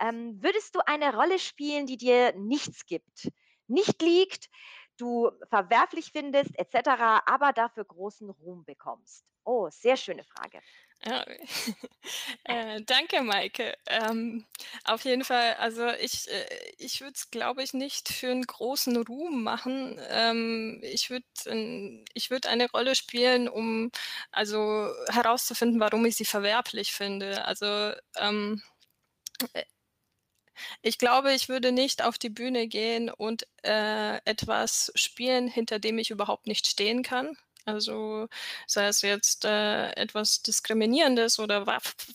Ähm, 0.00 0.42
würdest 0.42 0.74
du 0.76 0.80
eine 0.86 1.14
Rolle 1.14 1.38
spielen, 1.38 1.86
die 1.86 1.96
dir 1.98 2.34
nichts 2.36 2.86
gibt, 2.86 3.28
nicht 3.68 4.02
liegt, 4.02 4.48
du 4.98 5.30
verwerflich 5.48 6.10
findest 6.12 6.58
et 6.58 6.70
cetera, 6.70 7.22
aber 7.26 7.52
dafür 7.52 7.84
großen 7.84 8.30
Ruhm 8.30 8.64
bekommst? 8.64 9.24
Oh, 9.44 9.68
sehr 9.70 9.96
schöne 9.96 10.24
Frage. 10.24 10.62
Ja. 11.02 11.24
Äh, 12.46 12.82
danke, 12.82 13.22
Maike. 13.22 13.74
Ähm, 13.86 14.46
auf 14.84 15.04
jeden 15.04 15.24
Fall, 15.24 15.54
also 15.54 15.88
ich 15.88 16.28
äh, 16.30 16.46
ich 16.78 17.00
würde 17.00 17.14
es, 17.16 17.30
glaube 17.30 17.62
ich, 17.62 17.72
nicht 17.74 18.08
für 18.10 18.28
'n 18.30 18.42
großen 18.42 18.96
Ruhm 18.98 19.42
machen. 19.42 19.98
Ähm, 20.10 20.80
ich 20.82 21.08
würde 21.10 21.26
ähm, 21.46 22.04
ich 22.14 22.30
würde 22.30 22.48
eine 22.50 22.70
Rolle 22.70 22.94
spielen, 22.94 23.48
um 23.48 23.90
also 24.32 24.90
herauszufinden, 25.08 25.80
warum 25.80 26.04
ich 26.06 26.16
sie 26.16 26.24
verwerflich 26.26 26.92
finde. 26.92 27.44
Also, 27.46 27.92
ähm, 28.18 28.62
äh 29.54 29.64
ich 30.82 30.98
glaube, 30.98 31.32
ich 31.34 31.48
würde 31.48 31.72
nicht 31.72 32.02
auf 32.04 32.18
die 32.18 32.30
Bühne 32.30 32.66
gehen 32.68 33.10
und, 33.10 33.46
äh, 33.64 34.16
etwas 34.24 34.92
spielen, 34.94 35.48
hinter 35.48 35.78
dem 35.78 35.98
ich 35.98 36.10
überhaupt 36.10 36.46
nicht 36.46 36.66
stehen 36.66 37.02
kann. 37.02 37.36
Also, 37.66 38.28
sei 38.66 38.88
es 38.88 39.00
jetzt, 39.00 39.46
äh, 39.46 39.90
etwas 39.92 40.42
Diskriminierendes 40.42 41.38
oder 41.38 41.64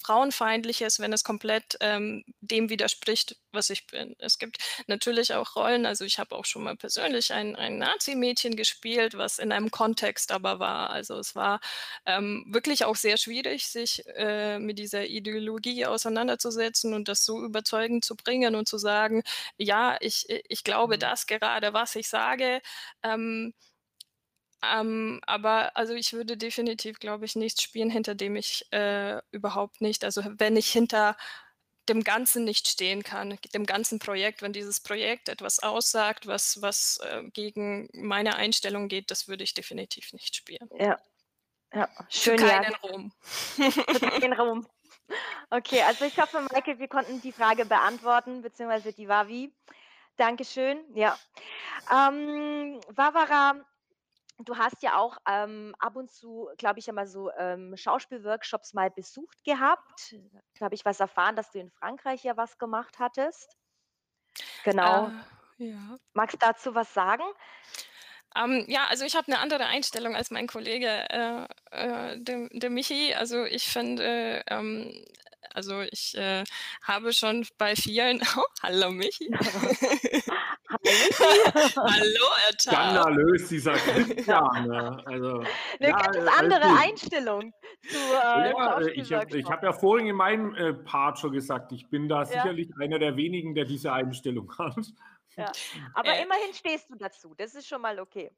Frauenfeindliches, 0.03 0.99
wenn 0.99 1.11
es 1.11 1.23
komplett, 1.23 1.75
ähm, 1.81 2.23
dem 2.41 2.69
widerspricht, 2.69 3.35
was 3.51 3.71
ich 3.71 3.87
bin. 3.87 4.15
Es 4.19 4.37
gibt 4.37 4.57
natürlich 4.85 5.33
auch 5.33 5.55
Rollen 5.55 5.87
also, 5.87 6.05
ich 6.05 6.19
habe 6.19 6.35
auch 6.35 6.45
schon 6.45 6.61
mal 6.63 6.75
persönlich 6.77 7.33
ein 7.33 7.55
ein 7.55 7.79
Nazimädchen 7.79 8.55
gespielt, 8.55 9.17
was 9.17 9.39
in 9.39 9.51
einem 9.51 9.71
Kontext 9.71 10.31
aber 10.31 10.59
war. 10.59 10.91
Also, 10.91 11.17
es 11.17 11.33
war, 11.35 11.59
ähm, 12.05 12.45
wirklich 12.47 12.85
auch 12.85 12.95
sehr 12.95 13.17
schwierig, 13.17 13.67
sich, 13.67 14.03
äh, 14.17 14.59
mit 14.59 14.77
dieser 14.77 15.07
Ideologie 15.07 15.87
auseinanderzusetzen 15.87 16.93
und 16.93 17.07
das 17.07 17.25
so 17.25 17.43
überzeugend 17.43 18.05
zu 18.05 18.15
bringen 18.15 18.53
und 18.55 18.67
zu 18.67 18.77
sagen: 18.77 19.23
„Ja, 19.57 19.97
ich 19.99 20.27
ich 20.47 20.63
glaube 20.63 20.97
Mhm. 20.97 20.99
das 20.99 21.25
gerade, 21.25 21.73
was 21.73 21.95
ich 21.95 22.07
sage.“ 22.07 22.61
Ähm 23.03 23.53
ähm, 24.63 25.21
aber 25.25 25.75
also, 25.77 25.93
ich 25.93 26.13
würde 26.13 26.37
definitiv, 26.37 26.99
glaube 26.99 27.25
ich, 27.25 27.35
nichts 27.35 27.63
spielen, 27.63 27.89
hinter 27.89 28.15
dem 28.15 28.35
ich, 28.35 28.65
äh, 28.71 29.21
überhaupt 29.31 29.81
nicht 29.81 30.03
also, 30.03 30.23
wenn 30.37 30.57
ich 30.57 30.71
hinter 30.71 31.15
dem 31.87 32.03
Ganzen 32.03 32.43
nicht 32.43 32.67
stehen 32.67 33.03
kann, 33.03 33.37
dem 33.53 33.65
ganzen 33.65 33.99
Projekt, 33.99 34.41
wenn 34.41 34.53
dieses 34.53 34.79
Projekt 34.79 35.27
etwas 35.29 35.59
aussagt, 35.59 36.27
was 36.27 36.61
was, 36.61 36.99
äh, 37.03 37.23
gegen 37.33 37.89
meine 37.93 38.35
Einstellung 38.35 38.87
geht, 38.89 39.11
das 39.11 39.27
würde 39.27 39.43
ich 39.43 39.53
definitiv 39.55 40.13
nicht 40.13 40.35
spielen. 40.35 40.69
Ja. 40.77 40.99
Ja, 41.73 41.87
Für 42.09 42.37
schön, 42.37 42.39
ja. 42.39 42.61
keinen 42.61 42.75
Ruhm. 42.75 43.11
Für 43.21 44.09
keinen 44.09 44.33
Ruhm. 44.33 44.67
Okay, 45.49 45.81
also 45.81 46.05
ich 46.05 46.17
hoffe, 46.19 46.41
Maike, 46.51 46.79
wir 46.79 46.87
konnten 46.87 47.21
die 47.21 47.31
Frage 47.31 47.65
beantworten, 47.65 48.41
beziehungsweise 48.41 48.93
die 48.93 49.07
Wavi. 49.07 49.53
Dankeschön, 50.17 50.83
ja. 50.95 51.17
Ähm, 51.91 52.79
Barbara, 52.93 53.55
du 54.47 54.57
hast 54.57 54.81
ja 54.83 54.97
auch, 54.97 55.17
ähm, 55.27 55.75
ab 55.79 55.95
und 55.95 56.11
zu, 56.11 56.49
glaube 56.57 56.79
ich, 56.79 56.89
einmal 56.89 57.07
so, 57.07 57.31
ähm, 57.37 57.75
Schauspielworkshops 57.77 58.73
mal 58.73 58.89
besucht 58.91 59.43
gehabt. 59.43 60.15
Da 60.59 60.65
habe 60.65 60.75
ich 60.75 60.85
was 60.85 60.99
erfahren, 60.99 61.35
dass 61.35 61.51
du 61.51 61.59
in 61.59 61.71
Frankreich 61.71 62.23
ja 62.23 62.37
was 62.37 62.57
gemacht 62.57 62.99
hattest. 62.99 63.55
Äh, 64.81 65.01
Genau. 65.01 65.13
ja. 65.57 65.99
Magst 66.13 66.35
du 66.35 66.37
dazu 66.39 66.75
was 66.75 66.93
sagen? 66.93 67.23
Ähm, 68.35 68.65
ja, 68.67 68.85
also 68.87 69.05
ich 69.05 69.15
habe 69.15 69.29
'ne 69.31 69.39
andere 69.39 69.65
Einstellung 69.65 70.15
als 70.15 70.29
mein 70.31 70.47
Kollege, 70.47 70.87
äh, 71.09 71.45
äh, 71.71 72.17
der 72.19 72.47
der 72.51 72.69
Michi. 72.69 73.13
Also, 73.15 73.45
ich 73.45 73.63
finde, 73.65 74.43
ähm 74.47 75.05
also, 75.51 75.81
ich, 75.81 76.15
äh, 76.15 76.43
habe 76.83 77.11
schon 77.11 77.47
bei 77.57 77.75
vielen 77.75 78.21
oh, 78.37 78.43
hallo 78.63 78.91
Michi. 78.91 79.31
Hallo 81.85 82.27
ciao. 82.57 83.09
Skandalös, 83.15 83.47
dieser 83.49 83.79
Christian? 83.79 84.71
Also, 85.05 85.55
'Ne 85.79 85.87
ja, 85.87 85.95
ganz 85.95 86.17
äh, 86.17 86.29
andere 86.39 86.61
gut. 86.61 86.77
Einstellung 86.77 87.53
zu, 87.87 87.97
äh, 87.97 88.53
Ja, 88.53 88.79
äh, 88.79 88.91
ich 88.93 89.13
habe 89.13 89.37
habe 89.49 89.65
ja 89.67 89.73
vorhin 89.73 90.07
in 90.07 90.15
meinem, 90.15 90.53
äh, 90.55 90.73
Part 90.73 91.19
schon 91.19 91.31
gesagt, 91.31 91.71
ich 91.71 91.89
bin 91.89 92.07
da 92.09 92.25
Ja. 92.27 92.53
sicherlich 92.53 92.69
einer 92.79 92.99
der 92.99 93.17
wenigen, 93.17 93.55
der 93.55 93.65
diese 93.65 93.91
Einstellung 93.93 94.51
hat. 94.57 94.75
Ja, 95.37 95.55
aber 95.93 96.15
Äh 96.15 96.21
immerhin 96.21 96.53
stehst 96.53 96.89
du 96.89 96.95
dazu. 96.95 97.33
Das 97.35 97.55
ist 97.55 97.67
schon 97.67 97.81
mal 97.81 97.99
okay. 97.99 98.31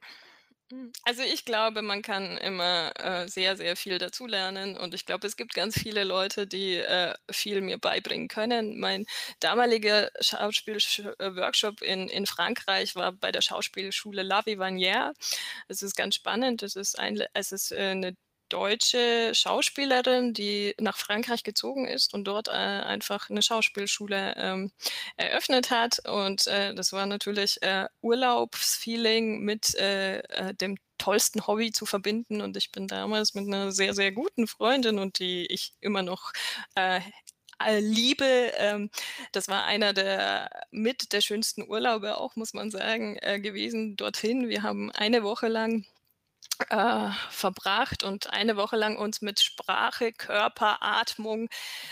Hm, 0.71 0.93
also, 1.03 1.21
ich 1.21 1.43
glaube, 1.43 1.81
man 1.81 2.01
kann 2.01 2.37
immer, 2.37 2.93
äh, 2.97 3.27
sehr, 3.27 3.57
sehr 3.57 3.75
viel 3.75 3.97
dazulernen 3.97 4.77
und 4.77 4.93
ich 4.93 5.05
glaube, 5.05 5.27
es 5.27 5.35
gibt 5.35 5.53
ganz 5.53 5.77
viele 5.77 6.05
Leute, 6.05 6.47
die, 6.47 6.75
äh, 6.77 7.13
viel 7.29 7.59
mir 7.59 7.77
beibringen 7.77 8.29
können. 8.29 8.79
Mein 8.79 9.05
damaliger 9.41 10.09
Schauspielsch 10.21 10.99
äh, 11.19 11.31
in 11.81 12.07
in 12.07 12.25
Frankreich 12.25 12.95
war 12.95 13.11
bei 13.11 13.31
der 13.33 13.41
Schauspielschule 13.41 14.23
La 14.23 14.39
Vivanière. 14.45 15.11
Es 15.67 15.81
ist 15.81 15.95
ganz 15.97 16.15
spannend. 16.15 16.63
Es 16.63 16.75
ist 16.77 16.97
ein 16.99 17.21
es 17.33 17.51
ist, 17.51 17.71
äh, 17.73 17.93
'ne 17.95 18.15
deutsche 18.51 19.33
Schauspielerin, 19.35 20.33
die 20.33 20.75
nach 20.79 20.97
Frankreich 20.97 21.43
gezogen 21.43 21.87
ist 21.87 22.13
und 22.13 22.25
dort, 22.25 22.49
äh, 22.49 22.51
einfach 22.51 23.29
'ne 23.29 23.41
Schauspielschule, 23.43 24.35
ähm, 24.37 24.71
eröffnet 25.17 25.71
hat. 25.71 25.99
Und, 26.07 26.47
äh, 26.47 26.75
das 26.75 26.93
war 26.93 27.05
natürlich, 27.07 27.61
äh, 27.63 27.87
Urlaubsfeeling 28.01 29.41
mit, 29.41 29.75
äh, 29.75 30.19
äh, 30.19 30.53
dem 30.55 30.77
tollsten 30.99 31.47
Hobby 31.47 31.71
zu 31.71 31.85
verbinden. 31.87 32.41
Und 32.41 32.57
ich 32.57 32.71
bin 32.71 32.87
damals 32.87 33.33
mit 33.35 33.47
'ner 33.47 33.71
sehr, 33.71 33.93
sehr 33.95 34.11
guten 34.11 34.47
Freundin 34.47 34.99
und 34.99 35.19
die 35.19 35.47
ich 35.47 35.73
immer 35.81 36.03
noch, 36.03 36.31
äh, 36.75 37.01
liebe 37.79 38.25
ähm, 38.57 38.89
das 39.33 39.47
war 39.49 39.65
einer 39.65 39.93
der 39.93 40.49
mit 40.71 41.13
der 41.13 41.21
schönsten 41.21 41.63
Urlaube 41.69 42.17
auch, 42.17 42.35
muss 42.37 42.53
man 42.55 42.71
sagen, 42.71 43.17
äh, 43.21 43.39
gewesen 43.41 43.95
dorthin. 43.97 44.49
Wir 44.49 44.63
haben 44.63 44.91
eine 44.91 45.23
Woche 45.23 45.47
lang, 45.49 45.85
äh, 46.69 47.09
verbracht 47.29 48.03
und 48.03 48.29
eine 48.31 48.55
Woche 48.57 48.75
lang 48.77 48.97
uns 48.97 49.21
mit 49.21 49.39
Sprache, 49.39 50.13
Körper, 50.13 50.77
Atmung 50.81 51.49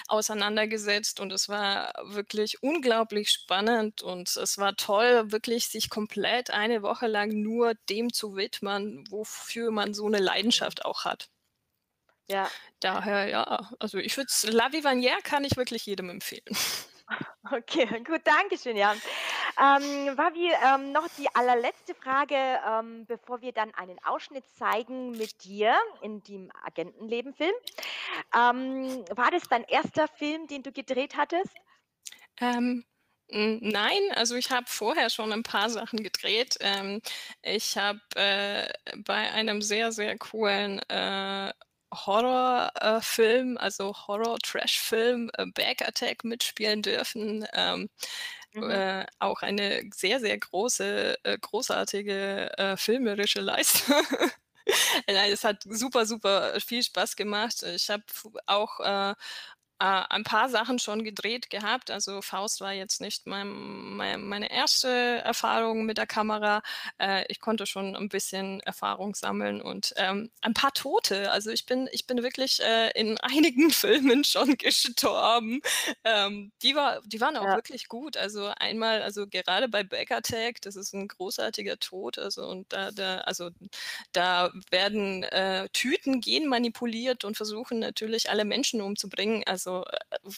auseinandergesetzt 0.07 1.19
und 1.19 1.31
es 1.33 1.49
war 1.49 1.93
wirklich 2.03 2.61
unglaublich 2.63 3.31
spannend 3.31 4.01
und 4.03 4.35
es 4.37 4.57
war 4.57 4.75
toll, 4.75 5.31
wirklich 5.31 5.67
sich 5.69 5.89
komplett 5.89 6.51
eine 6.51 6.81
Woche 6.83 7.07
lang 7.07 7.29
nur 7.41 7.73
dem 7.89 8.13
zu 8.13 8.35
widmen, 8.35 9.05
wofür 9.09 9.71
man 9.71 9.93
so 9.93 10.07
'ne 10.09 10.19
Leidenschaft 10.19 10.85
auch 10.85 11.05
hat. 11.05 11.29
Ja. 12.29 12.51
Daher 12.81 13.27
ja, 13.27 13.69
also, 13.79 13.97
ich 13.97 14.15
würde 14.15 14.27
es 14.29 14.43
La 14.49 14.67
Vivanière 14.69 15.21
kann 15.23 15.43
ich 15.43 15.57
wirklich 15.57 15.85
jedem 15.85 16.09
empfehlen. 16.09 16.45
Okay, 17.51 17.85
gut, 18.05 18.21
danke 18.25 18.57
schön, 18.57 18.75
ja. 18.77 18.93
Ähm, 19.59 20.17
Wavi, 20.17 20.51
ähm, 20.63 20.91
noch 20.91 21.07
die 21.17 21.27
allerletzte 21.33 21.95
Frage, 21.95 22.35
ähm, 22.67 23.05
bevor 23.07 23.41
wir 23.41 23.51
dann 23.53 23.73
einen 23.73 23.99
Ausschnitt 24.03 24.45
zeigen 24.55 25.17
mit 25.17 25.43
dir 25.43 25.75
in 26.01 26.21
dem 26.23 26.51
Agentenleben-Film. 26.63 27.53
Ähm, 28.35 29.05
war 29.15 29.31
das 29.31 29.47
dein 29.49 29.63
erster 29.65 30.07
Film, 30.07 30.47
den 30.47 30.63
du 30.63 30.71
gedreht 30.71 31.15
hattest? 31.17 31.55
Ähm, 32.39 32.85
hm, 33.31 33.59
nein, 33.61 34.01
also, 34.15 34.35
ich 34.35 34.49
habe 34.51 34.65
vorher 34.67 35.09
schon 35.09 35.31
'n 35.31 35.43
paar 35.43 35.69
Sachen 35.69 36.01
gedreht. 36.03 36.57
Ähm, 36.61 37.01
ich 37.41 37.77
habe, 37.77 37.99
äh, 38.15 38.71
bei 39.05 39.31
einem 39.31 39.61
sehr, 39.61 39.91
sehr 39.91 40.17
coolen, 40.17 40.79
äh, 40.89 41.53
Horror 41.93 42.71
äh, 42.81 43.01
also 43.57 43.93
Horror-Trash-Film, 44.07 45.31
äh, 45.37 45.45
Back 45.53 45.81
Attack 45.87 46.23
mitspielen 46.23 46.81
dürfen. 46.81 47.45
Ähm, 47.53 47.89
Mhm. 48.53 48.81
äh, 48.81 49.05
auch 49.19 49.41
eine 49.41 49.83
sehr, 49.93 50.19
sehr 50.19 50.37
große 50.37 51.17
äh, 51.23 51.37
großartige, 51.39 52.57
äh, 52.57 52.77
filmerische 52.77 53.41
Leistung. 53.41 53.95
Nein, 55.07 55.31
es 55.31 55.43
hat 55.43 55.63
super, 55.65 56.05
super 56.05 56.59
viel 56.61 56.83
Spaß 56.83 57.15
gemacht. 57.15 57.63
Ich 57.63 57.89
habe 57.89 58.03
auch, 58.47 58.79
äh, 58.81 59.15
äh, 59.79 59.85
ein 60.09 60.23
paar 60.23 60.49
Sachen 60.49 60.79
schon 60.79 61.03
gedreht 61.03 61.49
gehabt. 61.49 61.91
Also, 61.91 62.21
Faust 62.21 62.61
war 62.61 62.73
jetzt 62.73 63.01
nicht 63.01 63.25
mein 63.27 63.47
mein 63.49 64.23
meine 64.23 64.51
erste 64.51 64.89
Erfahrung 65.23 65.85
mit 65.85 65.97
der 65.97 66.07
Kamera. 66.07 66.61
Äh, 66.99 67.25
ich 67.29 67.39
konnte 67.39 67.65
schon 67.65 67.95
'n 67.95 68.09
bisschen 68.09 68.59
Erfahrung 68.61 69.15
sammeln 69.15 69.61
und, 69.61 69.93
ähm, 69.97 70.29
ein 70.41 70.53
paar 70.53 70.73
Tote. 70.73 71.31
Also, 71.31 71.49
ich 71.51 71.65
bin 71.65 71.87
ich 71.91 72.07
bin 72.07 72.23
wirklich, 72.23 72.59
äh, 72.61 72.91
in 72.99 73.17
einigen 73.19 73.71
Filmen 73.71 74.23
schon 74.23 74.57
gestorben. 74.57 75.61
Ähm, 76.03 76.51
die 76.61 76.75
war 76.75 77.01
die 77.05 77.21
waren 77.21 77.37
auch 77.37 77.47
Ja. 77.47 77.55
wirklich 77.55 77.87
gut. 77.87 78.17
Also, 78.17 78.47
einmal 78.57 79.01
also, 79.01 79.27
gerade 79.27 79.69
bei 79.69 79.83
Back 79.83 80.11
Attack, 80.11 80.61
das 80.61 80.75
ist 80.75 80.93
'n 80.93 81.07
großartiger 81.07 81.77
Tod, 81.79 82.17
also, 82.19 82.47
und 82.47 82.71
da 82.73 82.91
da 82.91 83.19
also, 83.19 83.49
da 84.11 84.51
werden, 84.71 85.23
äh, 85.23 85.67
Tüten 85.73 86.21
genmanipuliert 86.21 87.23
und 87.25 87.37
versuchen 87.37 87.79
natürlich 87.79 88.29
alle 88.29 88.45
Menschen 88.45 88.81
umzubringen. 88.81 89.43
Also, 89.45 89.68
w 90.23 90.37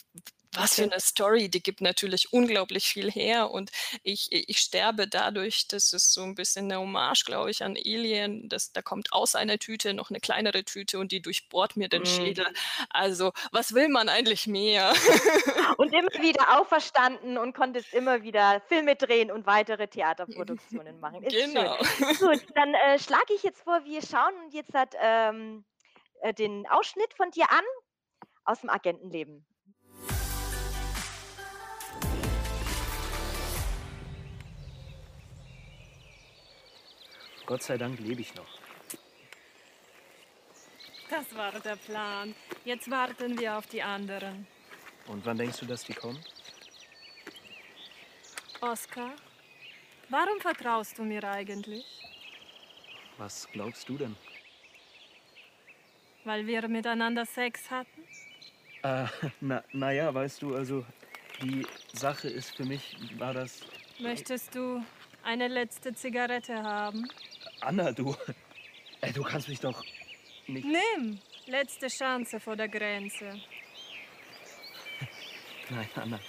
was 0.54 0.76
für 0.76 0.82
Okay. 0.82 0.88
'ne 0.88 1.00
Story, 1.00 1.48
die 1.50 1.62
gibt 1.62 1.80
natürlich 1.80 2.32
unglaublich 2.32 2.84
viel 2.86 3.10
her 3.10 3.50
und 3.50 3.70
ich 4.02 4.28
ich 4.32 4.58
sterbe 4.58 5.08
dadurch 5.08 5.66
das 5.68 5.92
ist 5.94 6.12
so 6.12 6.22
'n 6.22 6.34
bisschen 6.34 6.66
'ne 6.68 6.78
Hommage, 6.78 7.24
glaube 7.24 7.50
ich, 7.50 7.62
an 7.64 7.76
Alien. 7.76 8.48
Das 8.50 8.72
da 8.72 8.82
kommt 8.82 9.12
aus 9.12 9.34
einer 9.34 9.58
Tüte 9.58 9.94
noch 9.94 10.10
'ne 10.10 10.20
kleinere 10.20 10.64
Tüte 10.64 10.98
und 10.98 11.10
die 11.12 11.22
durchbohrt 11.22 11.76
mir 11.76 11.88
den 11.88 12.04
Mhm. 12.04 12.42
Schädel. 12.44 12.46
Also, 12.90 13.32
was 13.52 13.74
will 13.74 13.88
man 13.88 14.08
eigentlich 14.10 14.46
mehr? 14.46 14.92
Und 15.78 15.92
immer 15.94 16.10
wieder 16.20 16.60
auferstanden 16.60 17.38
und 17.38 17.54
konntest 17.54 17.94
immer 17.94 18.22
wieder 18.22 18.60
Filme 18.62 18.96
drehen 18.96 19.30
und 19.30 19.46
weitere 19.46 19.88
Theaterproduktionen 19.88 20.98
machen. 21.00 21.22
Ist 21.24 21.50
Genau. 21.50 21.52
schön. 21.52 21.84
Gut, 22.18 22.40
dann, 22.54 22.74
äh, 22.74 22.98
schlage 22.98 23.34
ich 23.34 23.42
jetzt 23.42 23.62
vor, 23.62 23.84
wir 23.84 24.02
schauen 24.02 24.50
jetzt 24.50 24.74
halt, 24.74 24.94
ähm, 25.00 25.64
äh, 26.22 26.34
den 26.34 26.66
Ausschnitt 26.68 27.14
von 27.14 27.30
dir 27.32 27.50
an 27.50 27.64
aus'm 28.44 28.68
Agentenleben. 28.68 29.44
Gott 37.46 37.62
sei 37.62 37.76
Dank 37.76 37.98
lebe 37.98 38.20
ich 38.20 38.34
noch. 38.34 38.46
Das 41.10 41.34
war 41.36 41.52
der 41.60 41.76
Plan. 41.76 42.34
Jetzt 42.64 42.90
warten 42.90 43.38
wir 43.38 43.58
auf 43.58 43.66
die 43.66 43.82
anderen. 43.82 44.46
Und 45.06 45.26
wann 45.26 45.36
denkst 45.36 45.58
du, 45.58 45.66
dass 45.66 45.84
die 45.84 45.92
kommen? 45.92 46.18
Oskar, 48.62 49.12
warum 50.08 50.40
vertraust 50.40 50.96
du 50.96 51.02
mir 51.02 51.24
eigentlich? 51.24 51.84
Was 53.18 53.46
glaubst 53.52 53.88
du 53.88 53.98
denn? 53.98 54.16
Weil 56.24 56.46
wir 56.46 56.68
miteinander 56.68 57.26
Sex 57.26 57.70
hatten? 57.70 58.04
Äh, 58.82 59.06
na, 59.40 59.62
na 59.72 59.92
ja, 59.92 60.12
weißt 60.12 60.42
du, 60.42 60.54
also 60.54 60.84
die 61.40 61.66
Sache 61.92 62.28
ist 62.28 62.56
für 62.56 62.64
mich, 62.64 62.96
war 63.18 63.32
das. 63.32 63.60
Möchtest 63.98 64.54
du 64.54 64.84
eine 65.22 65.48
letzte 65.48 65.94
Zigarette 65.94 66.62
haben? 66.62 67.08
Anna, 67.60 67.92
du. 67.92 68.14
Ey, 69.00 69.12
du 69.12 69.22
kannst 69.22 69.48
mich 69.48 69.60
doch 69.60 69.82
nicht. 70.46 70.66
Nimm! 70.66 71.18
Letzte 71.46 71.88
Chance 71.88 72.38
vor 72.38 72.54
der 72.56 72.68
Grenze. 72.68 73.40
Nein, 75.70 75.88
Anna. 75.96 76.20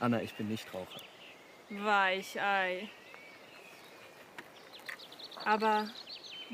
Anna, 0.00 0.22
ich 0.22 0.34
bin 0.34 0.48
nicht 0.48 0.72
Raucher. 0.72 1.00
Weichei. 1.70 2.88
Aber 5.44 5.88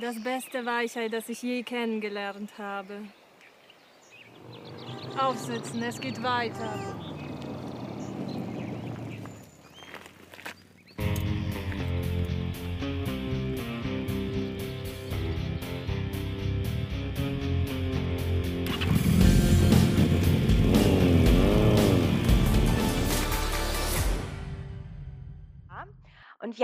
das 0.01 0.23
beste 0.23 0.65
Weichei, 0.65 1.09
das 1.09 1.29
ich 1.29 1.43
je 1.43 1.63
kennengelernt 1.63 2.57
habe. 2.59 3.03
Aufsitzen, 5.19 5.83
es 5.83 6.01
geht 6.01 6.23
weiter. 6.23 6.69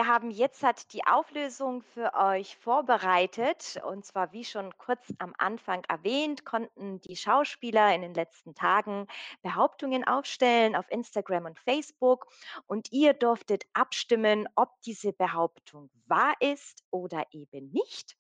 Wir 0.01 0.07
haben 0.07 0.31
jetzt 0.31 0.63
halt 0.63 0.95
die 0.95 1.07
Auflösung 1.07 1.83
für 1.83 2.15
euch 2.15 2.57
vorbereitet. 2.57 3.79
Und 3.85 4.07
zwar, 4.07 4.33
wie 4.33 4.47
schon 4.47 4.75
kurz 4.79 5.13
am 5.19 5.35
Anfang 5.37 5.85
erwähnt, 5.91 6.47
konnten 6.47 7.03
die 7.03 7.17
Schauspieler 7.17 7.95
in 7.95 8.01
den 8.01 8.15
letzten 8.15 8.55
Tagen 8.55 9.09
Behauptungen 9.43 10.05
aufstellen 10.05 10.75
auf 10.75 10.91
Instagram 10.91 11.45
und 11.45 11.59
Facebook. 11.59 12.29
Und 12.67 12.91
ihr 12.93 13.13
durftet 13.13 13.65
abstimmen, 13.75 14.49
ob 14.55 14.71
diese 14.87 15.13
Behauptung 15.13 15.91
wahr 16.07 16.33
ist 16.41 16.83
oder 16.91 17.27
eben 17.33 17.71
nicht. 17.71 18.17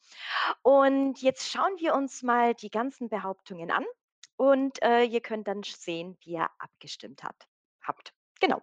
Und 0.60 1.22
jetzt 1.22 1.50
schauen 1.50 1.78
wir 1.78 1.94
uns 1.94 2.22
mal 2.22 2.52
die 2.54 2.70
ganzen 2.70 3.08
Behauptungen 3.08 3.70
an. 3.70 3.86
Und 4.36 4.82
äh, 4.82 5.04
ihr 5.04 5.22
könnt 5.22 5.48
dann 5.48 5.62
sehen, 5.62 6.18
wie 6.20 6.32
ihr 6.32 6.50
abgestimmt 6.58 7.22
hat, 7.22 7.48
habt. 7.80 8.12
Genau, 8.38 8.60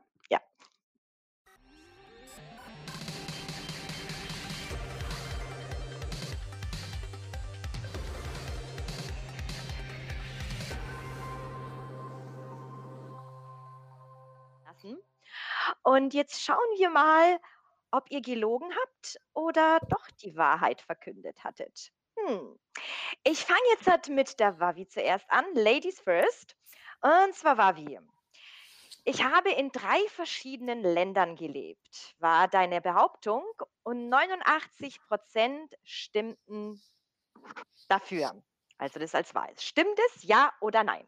Und 15.83 16.13
jetzt 16.13 16.43
schauen 16.43 16.57
wir 16.77 16.89
mal, 16.89 17.39
ob 17.91 18.09
ihr 18.09 18.21
gelogen 18.21 18.69
habt 18.75 19.19
oder 19.33 19.79
doch 19.89 20.07
die 20.21 20.35
Wahrheit 20.35 20.81
verkündet 20.81 21.43
hattet. 21.43 21.91
Hm. 22.17 22.59
Ich 23.23 23.45
fange 23.45 23.59
jetzt 23.71 23.87
halt 23.87 24.09
mit 24.09 24.39
der 24.39 24.59
Wavi 24.59 24.87
zuerst 24.87 25.29
an. 25.29 25.45
Ladies 25.53 25.99
first. 25.99 26.55
Und 27.01 27.35
zwar 27.35 27.57
Wavi. 27.57 27.99
Ich 29.05 29.23
habe 29.23 29.51
in 29.51 29.71
drei 29.71 29.99
verschiedenen 30.09 30.81
Ländern 30.81 31.37
gelebt, 31.37 32.15
war 32.19 32.49
deine 32.49 32.81
Behauptung 32.81 33.45
und 33.83 34.09
89 34.09 34.99
Prozent 35.01 35.77
stimmten 35.83 36.81
dafür. 37.87 38.43
Also 38.77 38.99
das 38.99 39.15
als 39.15 39.33
Wahl. 39.33 39.53
Stimmt 39.57 39.97
es, 40.07 40.23
ja 40.23 40.51
oder 40.59 40.83
nein? 40.83 41.07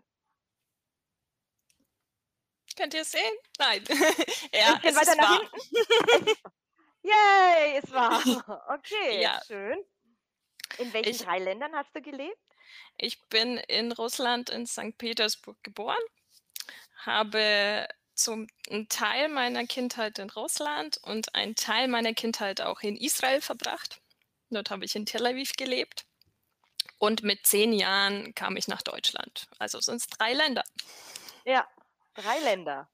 Könnt 2.79 2.93
ihr 2.93 3.01
es 3.01 3.11
sehen? 3.11 3.33
Nein. 3.57 3.83
ja, 4.53 4.75
Bisschen 4.75 4.85
es 4.85 4.95
weiter 4.95 5.15
nach 5.17 5.29
wahr. 5.31 5.41
hinten. 5.41 6.33
Yay, 7.03 7.77
es 7.83 7.91
war. 7.91 8.23
Okay, 8.77 9.21
Ja. 9.21 9.41
schön. 9.45 9.77
In 10.77 10.93
welchen 10.93 11.09
Ich- 11.09 11.17
drei 11.19 11.39
Ländern 11.39 11.75
hast 11.75 11.93
du 11.93 12.01
gelebt? 12.01 12.37
Ich 12.97 13.19
bin 13.29 13.57
in 13.57 13.91
Russland 13.91 14.49
in 14.49 14.65
St. 14.65 14.97
Petersburg 14.97 15.57
geboren, 15.63 15.97
habe 17.05 17.87
zum 18.15 18.47
einen 18.69 18.87
Teil 18.87 19.27
meiner 19.27 19.65
Kindheit 19.65 20.19
in 20.19 20.29
Russland 20.29 20.99
und 21.03 21.33
einen 21.35 21.55
Teil 21.55 21.87
meiner 21.89 22.13
Kindheit 22.13 22.61
auch 22.61 22.79
in 22.81 22.95
Israel 22.95 23.41
verbracht. 23.41 23.99
Dort 24.51 24.69
habe 24.69 24.85
ich 24.85 24.95
in 24.95 25.05
Tel 25.05 25.25
Aviv 25.25 25.53
gelebt. 25.57 26.05
Und 26.97 27.23
mit 27.23 27.45
zehn 27.47 27.73
Jahren 27.73 28.35
kam 28.35 28.55
ich 28.57 28.67
nach 28.67 28.81
Deutschland. 28.83 29.47
Also 29.57 29.79
sind 29.79 29.97
es 29.97 30.07
drei 30.07 30.33
Länder. 30.33 30.63
Ja, 31.45 31.67
drei 32.15 32.39
Länder. 32.39 32.89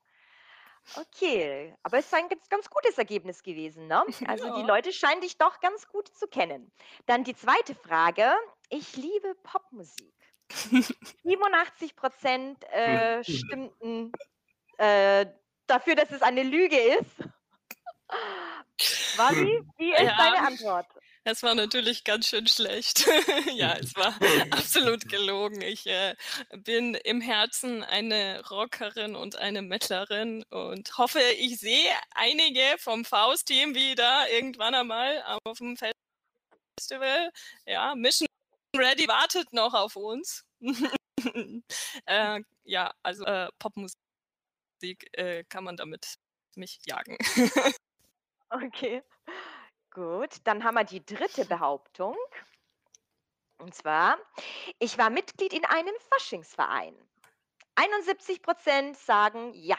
Okay, 0.96 1.76
aber 1.82 1.98
es 1.98 2.06
ist 2.06 2.14
ein 2.14 2.30
ganz, 2.30 2.48
ganz 2.48 2.70
gutes 2.70 2.98
Ergebnis 2.98 3.42
gewesen, 3.42 3.88
ne? 3.88 4.04
Also 4.28 4.54
die 4.54 4.62
Ja. 4.62 4.68
Leute 4.68 4.94
scheinen 4.94 5.22
dich 5.22 5.38
doch 5.38 5.60
ganz 5.60 5.88
gut 5.88 6.08
zu 6.10 6.28
kennen. 6.28 6.72
Dann 7.08 7.24
die 7.24 7.36
zweite 7.36 7.74
Frage. 7.76 8.32
Ich 8.70 8.96
liebe 8.96 9.36
Popmusik. 9.44 10.14
87 11.24 11.96
Prozent 11.96 12.64
äh, 12.72 13.24
stimmten 13.24 14.12
äh, 14.78 15.26
dafür, 15.68 15.96
dass 15.96 16.12
es 16.12 16.22
eine 16.22 16.44
Lüge 16.44 16.78
ist. 16.80 17.18
Wasi, 19.18 19.62
wie 19.78 19.92
ist 19.94 20.02
Ja. 20.02 20.16
deine 20.18 20.46
Antwort? 20.48 20.88
Es 21.28 21.42
war 21.42 21.56
natürlich 21.56 22.04
ganz 22.04 22.28
schön 22.28 22.46
schlecht. 22.46 23.08
ja, 23.56 23.74
es 23.74 23.96
war 23.96 24.14
absolut 24.52 25.10
gelogen. 25.10 25.60
Ich 25.64 25.88
äh, 25.88 26.16
bin 26.56 26.94
im 26.94 27.20
Herzen 27.20 27.84
eine 27.84 28.48
Rockerin 28.48 29.16
und 29.16 29.36
eine 29.36 29.64
Mettlerin 29.64 30.44
und 30.52 30.96
hoffe, 31.00 31.20
ich 31.40 31.60
sehe 31.60 31.90
einige 32.12 32.62
vom 32.78 33.06
Faust-Team 33.06 33.74
wieder 33.74 34.30
irgendwann 34.32 34.76
einmal 34.76 35.40
auf 35.46 35.58
dem 35.58 35.76
Festival. 36.78 37.32
Ja, 37.66 37.96
Mission 37.96 38.28
Ready 38.78 39.08
wartet 39.08 39.52
noch 39.52 39.74
auf 39.74 39.96
uns. 39.96 40.46
äh, 42.06 42.40
ja, 42.66 42.94
also 43.02 43.26
äh, 43.26 43.50
Popmusik 43.58 43.98
äh, 45.14 45.44
kann 45.50 45.64
man 45.64 45.76
damit 45.76 46.20
mich 46.56 46.78
jagen. 46.86 47.18
Okay, 48.52 49.02
gut. 49.96 50.38
Dann 50.44 50.64
haben 50.64 50.76
wir 50.76 50.84
die 50.84 51.04
dritte 51.04 51.46
Behauptung. 51.46 52.16
Und 53.58 53.74
zwar, 53.74 54.18
ich 54.80 54.98
war 54.98 55.10
Mitglied 55.10 55.54
in 55.54 55.66
einem 55.66 55.96
Faschingsverein. 56.10 56.94
71 57.76 58.42
Prozent 58.42 58.98
sagen 58.98 59.52
ja. 59.54 59.78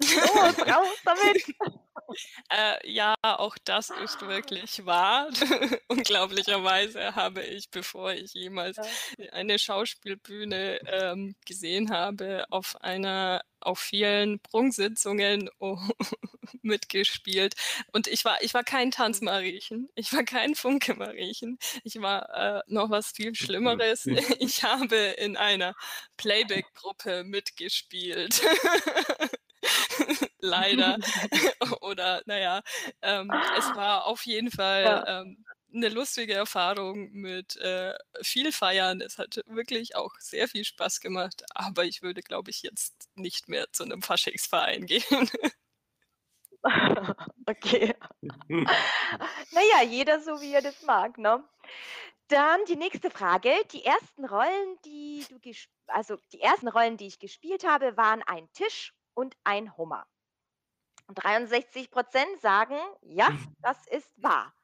Los, 0.00 0.58
raus 0.66 0.88
damit! 1.04 1.44
Äh, 2.50 2.90
ja, 2.90 3.14
auch 3.22 3.56
das 3.64 3.90
ist 3.90 4.20
wirklich 4.22 4.84
wahr. 4.86 5.28
Unglaublicherweise 5.88 7.14
habe 7.14 7.42
ich, 7.42 7.70
bevor 7.70 8.12
ich 8.12 8.34
jemals 8.34 8.76
eine 9.32 9.58
Schauspielbühne 9.58 10.80
ähm, 10.86 11.34
gesehen 11.46 11.90
habe, 11.90 12.44
auf 12.50 12.80
einer 12.82 13.42
auf 13.60 13.78
vielen 13.78 14.40
Prunksitzungen 14.40 15.50
oh, 15.58 15.78
mitgespielt. 16.62 17.54
Und 17.92 18.06
ich 18.06 18.24
war, 18.24 18.42
ich 18.42 18.54
war 18.54 18.64
kein 18.64 18.90
Tanzmariechen, 18.90 19.88
ich 19.94 20.12
war 20.12 20.24
kein 20.24 20.54
Funke-Mariechen, 20.54 21.58
ich 21.84 22.00
war 22.00 22.58
äh, 22.58 22.62
noch 22.66 22.90
was 22.90 23.12
viel 23.12 23.34
Schlimmeres. 23.34 24.06
Ich 24.38 24.62
habe 24.64 24.96
in 24.96 25.36
einer 25.36 25.74
Playback-Gruppe 26.16 27.24
mitgespielt. 27.24 28.40
Leider. 30.40 30.98
Oder 31.82 32.22
naja, 32.26 32.62
ähm, 33.02 33.30
es 33.58 33.74
war 33.74 34.06
auf 34.06 34.24
jeden 34.26 34.50
Fall 34.50 34.84
Ja. 34.84 35.20
ähm, 35.22 35.44
eine 35.72 35.88
lustige 35.88 36.34
Erfahrung 36.34 37.10
mit 37.12 37.56
äh, 37.56 37.94
viel 38.22 38.50
Feiern. 38.52 39.00
Es 39.00 39.18
hat 39.18 39.40
wirklich 39.46 39.94
auch 39.96 40.14
sehr 40.18 40.48
viel 40.48 40.64
Spaß 40.64 41.00
gemacht, 41.00 41.44
aber 41.54 41.84
ich 41.84 42.02
würde, 42.02 42.22
glaube 42.22 42.50
ich, 42.50 42.62
jetzt 42.62 43.08
nicht 43.14 43.48
mehr 43.48 43.66
zu 43.72 43.84
einem 43.84 44.02
Faschingsverein 44.02 44.86
gehen. 44.86 45.30
Okay. 47.46 47.94
Naja, 49.52 49.82
jeder 49.88 50.20
so, 50.20 50.40
wie 50.40 50.52
er 50.52 50.62
das 50.62 50.82
mag, 50.82 51.18
ne? 51.18 51.42
Dann 52.28 52.64
die 52.66 52.76
nächste 52.76 53.10
Frage. 53.10 53.52
Die 53.72 53.84
ersten 53.84 54.24
Rollen, 54.24 54.78
die 54.84 55.24
du 55.28 55.38
also 55.88 56.16
die 56.32 56.40
ersten 56.40 56.68
Rollen, 56.68 56.96
die 56.96 57.06
ich 57.08 57.18
gespielt 57.18 57.64
habe, 57.64 57.96
waren 57.96 58.22
ein 58.22 58.48
Tisch 58.52 58.92
und 59.20 59.36
ein 59.44 59.76
Hummer. 59.76 60.06
Und 61.06 61.16
63 61.22 61.90
Prozent 61.90 62.40
sagen, 62.40 62.78
ja, 63.02 63.30
das 63.62 63.86
ist 63.88 64.10
wahr. 64.16 64.54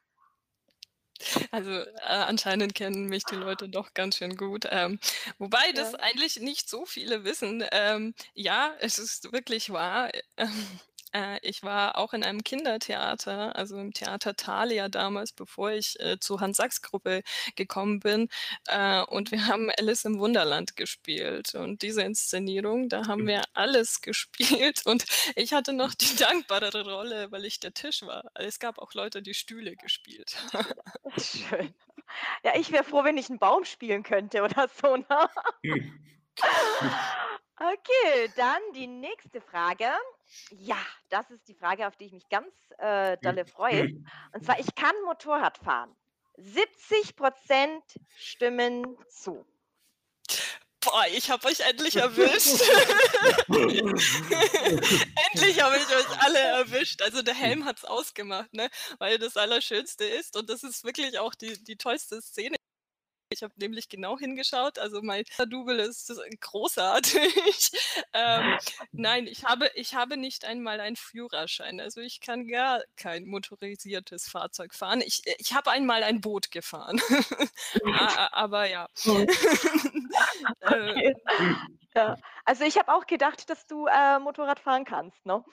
Also 1.51 1.71
äh, 1.71 1.85
anscheinend 2.03 2.75
kennen 2.75 3.07
mich 3.07 3.25
die 3.25 3.35
Leute 3.35 3.69
doch 3.69 3.93
ganz 3.93 4.17
schön 4.17 4.37
gut. 4.37 4.65
Ähm, 4.69 4.99
wobei 5.39 5.71
das 5.73 5.93
Ja. 5.93 5.99
eigentlich 5.99 6.39
nicht 6.39 6.69
so 6.69 6.85
viele 6.85 7.23
wissen. 7.23 7.65
Ähm, 7.71 8.13
ja, 8.33 8.73
es 8.79 8.99
ist 8.99 9.31
wirklich 9.31 9.71
wahr. 9.71 10.11
Ähm, 10.37 10.79
äh, 11.13 11.39
ich 11.41 11.63
war 11.63 11.97
auch 11.97 12.13
in 12.13 12.23
einem 12.23 12.43
Kindertheater, 12.43 13.55
also 13.55 13.77
im 13.77 13.93
Theater 13.93 14.35
Thalia 14.35 14.89
damals, 14.89 15.31
bevor 15.31 15.71
ich 15.71 15.99
äh, 15.99 16.19
zur 16.19 16.41
Hans-Sachs-Gruppe 16.41 17.23
gekommen 17.55 17.99
bin. 17.99 18.29
Äh, 18.67 19.01
und 19.03 19.31
wir 19.31 19.47
haben 19.47 19.69
Alice 19.77 20.05
im 20.05 20.19
Wunderland 20.19 20.75
gespielt. 20.75 21.55
Und 21.55 21.81
diese 21.81 22.01
Inszenierung, 22.01 22.89
da 22.89 23.07
haben 23.07 23.27
wir 23.27 23.43
alles 23.53 24.01
gespielt. 24.01 24.85
Und 24.85 25.05
ich 25.35 25.53
hatte 25.53 25.73
noch 25.73 25.93
die 25.93 26.15
dankbarere 26.15 26.83
Rolle, 26.83 27.31
weil 27.31 27.45
ich 27.45 27.59
der 27.59 27.73
Tisch 27.73 28.01
war. 28.03 28.23
Also 28.33 28.47
es 28.47 28.59
gab 28.59 28.77
auch 28.79 28.93
Leute, 28.93 29.21
die 29.21 29.33
Stühle 29.33 29.75
gespielt 29.75 30.37
haben. 30.53 30.65
Schön. 31.17 31.73
Ja, 32.43 32.55
ich 32.55 32.71
wäre 32.71 32.83
froh, 32.83 33.03
wenn 33.03 33.17
ich 33.17 33.29
einen 33.29 33.39
Baum 33.39 33.65
spielen 33.65 34.03
könnte 34.03 34.41
oder 34.41 34.67
so, 34.69 34.95
ne? 34.97 35.29
Okay, 37.59 38.31
dann 38.35 38.61
die 38.75 38.85
nächste 38.85 39.41
Frage. 39.41 39.87
Ja, 40.51 40.77
das 41.09 41.29
ist 41.31 41.47
die 41.47 41.53
Frage, 41.53 41.87
auf 41.87 41.95
die 41.95 42.05
ich 42.05 42.13
mich 42.13 42.27
ganz 42.29 42.53
äh, 42.77 43.17
dolle 43.17 43.45
freue. 43.45 43.83
Und 44.33 44.43
zwar, 44.43 44.59
ich 44.59 44.73
kann 44.75 44.93
Motorrad 45.05 45.57
fahren. 45.57 45.95
70 46.37 47.15
Prozent 47.15 47.83
stimmen 48.15 48.97
zu. 49.09 49.45
Boah, 50.81 51.05
ich 51.11 51.29
habe 51.29 51.47
euch 51.47 51.59
endlich 51.61 51.95
erwischt. 51.95 52.61
endlich 53.49 55.61
habe 55.61 55.77
ich 55.77 55.95
euch 55.95 56.23
alle 56.23 56.39
erwischt. 56.39 57.01
Also 57.01 57.23
der 57.23 57.33
Helm 57.33 57.65
hat's 57.65 57.83
ausgemacht, 57.83 58.53
ne? 58.53 58.69
Weil 58.99 59.17
das 59.17 59.35
Allerschönste 59.35 60.05
ist 60.05 60.37
und 60.37 60.49
das 60.49 60.63
ist 60.63 60.85
wirklich 60.85 61.19
auch 61.19 61.35
die, 61.35 61.61
die 61.63 61.75
tollste 61.75 62.21
Szene 62.21 62.55
Ich 63.29 63.43
habe 63.43 63.53
nämlich 63.57 63.89
genau 63.89 64.17
hingeschaut, 64.17 64.79
also 64.79 65.01
mein 65.01 65.25
Double 65.49 65.79
ist 65.79 66.11
großartig. 66.39 67.71
ähm, 68.13 68.57
nein, 68.93 69.27
ich 69.27 69.43
habe, 69.43 69.69
ich 69.75 69.95
habe 69.95 70.15
nicht 70.15 70.45
einmal 70.45 70.79
einen 70.79 70.95
Führerschein, 70.95 71.81
also 71.81 71.99
ich 71.99 72.21
kann 72.21 72.47
gar 72.47 72.81
kein 72.95 73.25
motorisiertes 73.25 74.29
Fahrzeug 74.29 74.73
fahren. 74.73 75.01
Ich, 75.01 75.23
ich 75.39 75.53
habe 75.53 75.71
einmal 75.71 76.03
ein 76.03 76.21
Boot 76.21 76.51
gefahren, 76.51 77.01
aber 78.31 78.69
ja. 78.69 78.87
okay. 80.61 81.13
ja. 81.95 82.17
Also 82.45 82.63
ich 82.63 82.77
habe 82.77 82.93
auch 82.93 83.05
gedacht, 83.07 83.49
dass 83.49 83.65
du 83.65 83.87
äh, 83.87 84.19
Motorrad 84.19 84.59
fahren 84.59 84.85
kannst, 84.85 85.25
ne? 85.25 85.43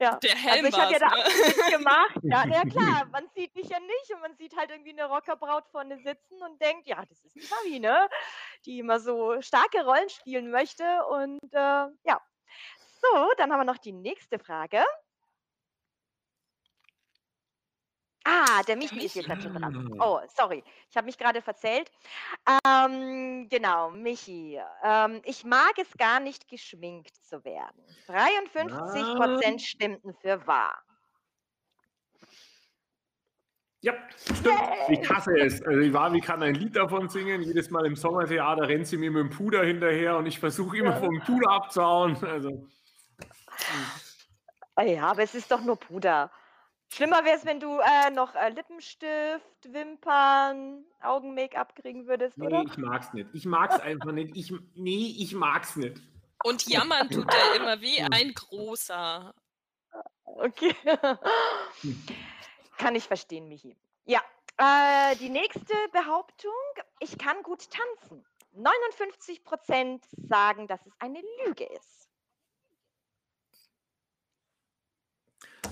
Ja. 0.00 0.16
Der 0.16 0.36
Helm 0.36 0.66
also 0.66 0.76
ich 0.76 0.82
habe 0.82 0.92
ja 0.92 0.98
da 0.98 1.08
ne? 1.08 1.24
mitgemacht. 1.56 2.18
Ja, 2.22 2.46
ja 2.46 2.62
klar, 2.62 3.06
man 3.12 3.28
sieht 3.34 3.54
dich 3.56 3.68
ja 3.68 3.80
nicht 3.80 4.14
und 4.14 4.20
man 4.20 4.36
sieht 4.36 4.56
halt 4.56 4.70
irgendwie 4.70 4.92
eine 4.92 5.06
Rockerbraut 5.06 5.66
vorne 5.68 5.98
sitzen 5.98 6.42
und 6.42 6.60
denkt, 6.60 6.86
ja, 6.86 7.04
das 7.04 7.24
ist 7.24 7.34
die 7.34 7.48
Marie, 7.50 7.80
ne? 7.80 8.08
Die 8.64 8.78
immer 8.78 9.00
so 9.00 9.40
starke 9.40 9.84
Rollen 9.84 10.08
spielen 10.08 10.50
möchte. 10.50 10.84
Und 11.10 11.52
äh, 11.52 11.88
ja. 12.04 12.20
So, 13.00 13.32
dann 13.36 13.52
haben 13.52 13.60
wir 13.60 13.64
noch 13.64 13.78
die 13.78 13.92
nächste 13.92 14.38
Frage. 14.38 14.84
Ah, 18.30 18.62
der 18.62 18.76
Michi 18.76 19.04
ist 19.06 19.14
jetzt 19.14 19.30
dazu 19.30 19.48
dran. 19.48 19.96
Oh, 20.00 20.20
sorry, 20.36 20.62
ich 20.90 20.96
habe 20.96 21.06
mich 21.06 21.16
gerade 21.16 21.40
verzählt. 21.40 21.90
Ähm, 22.66 23.48
genau, 23.48 23.90
Michi. 23.90 24.60
Ähm, 24.84 25.22
ich 25.24 25.44
mag 25.44 25.72
es 25.78 25.96
gar 25.96 26.20
nicht, 26.20 26.46
geschminkt 26.46 27.16
zu 27.24 27.42
werden. 27.44 27.82
53% 28.06 29.58
stimmten 29.60 30.12
für 30.12 30.46
wahr. 30.46 30.78
Ja, 33.80 33.94
stimmt. 34.16 34.58
Ich 34.88 35.08
hasse 35.08 35.38
es. 35.38 35.62
Also 35.62 35.80
die 35.80 35.94
Wavi 35.94 36.20
kann 36.20 36.42
ein 36.42 36.54
Lied 36.54 36.76
davon 36.76 37.08
singen. 37.08 37.40
Jedes 37.40 37.70
Mal 37.70 37.86
im 37.86 37.96
Sommertheater 37.96 38.68
rennt 38.68 38.88
sie 38.88 38.98
mir 38.98 39.10
mit 39.10 39.20
dem 39.20 39.30
Puder 39.30 39.64
hinterher 39.64 40.16
und 40.18 40.26
ich 40.26 40.38
versuche 40.38 40.76
immer 40.76 40.96
vom 40.96 41.18
Puder 41.24 41.50
abzuhauen. 41.50 42.16
Also, 42.24 42.68
Ja, 44.84 45.04
aber 45.06 45.22
es 45.22 45.34
ist 45.34 45.50
doch 45.50 45.62
nur 45.62 45.76
Puder. 45.76 46.30
Schlimmer 46.90 47.24
wäre 47.24 47.36
es, 47.36 47.44
wenn 47.44 47.60
du 47.60 47.78
äh, 47.80 48.10
noch 48.10 48.34
äh, 48.34 48.48
Lippenstift, 48.48 49.72
Wimpern, 49.72 50.84
Augen-Make-up 51.00 51.76
kriegen 51.76 52.06
würdest, 52.06 52.38
nee, 52.38 52.46
oder? 52.46 52.64
ich 52.66 52.78
mag's 52.78 53.12
nicht. 53.12 53.28
Ich 53.34 53.44
mag's 53.44 53.78
einfach 53.78 54.12
nicht. 54.12 54.36
Ich, 54.36 54.52
nee, 54.74 55.14
ich 55.18 55.34
mag's 55.34 55.76
nicht. 55.76 56.00
Und 56.44 56.66
jammern 56.66 57.10
tut 57.10 57.26
er 57.32 57.56
immer 57.56 57.80
wie 57.80 58.00
ein 58.00 58.32
großer. 58.32 59.34
Okay. 60.24 60.74
Kann 62.78 62.94
ich 62.94 63.04
verstehen, 63.04 63.48
Michi. 63.48 63.76
Ja, 64.04 64.22
äh, 64.56 65.16
die 65.16 65.28
nächste 65.28 65.74
Behauptung. 65.92 66.52
Ich 67.00 67.18
kann 67.18 67.42
gut 67.42 67.68
tanzen. 67.70 68.24
59% 68.56 70.00
sagen, 70.28 70.66
dass 70.66 70.84
es 70.86 70.92
eine 71.00 71.20
Lüge 71.44 71.64
ist. 71.64 72.08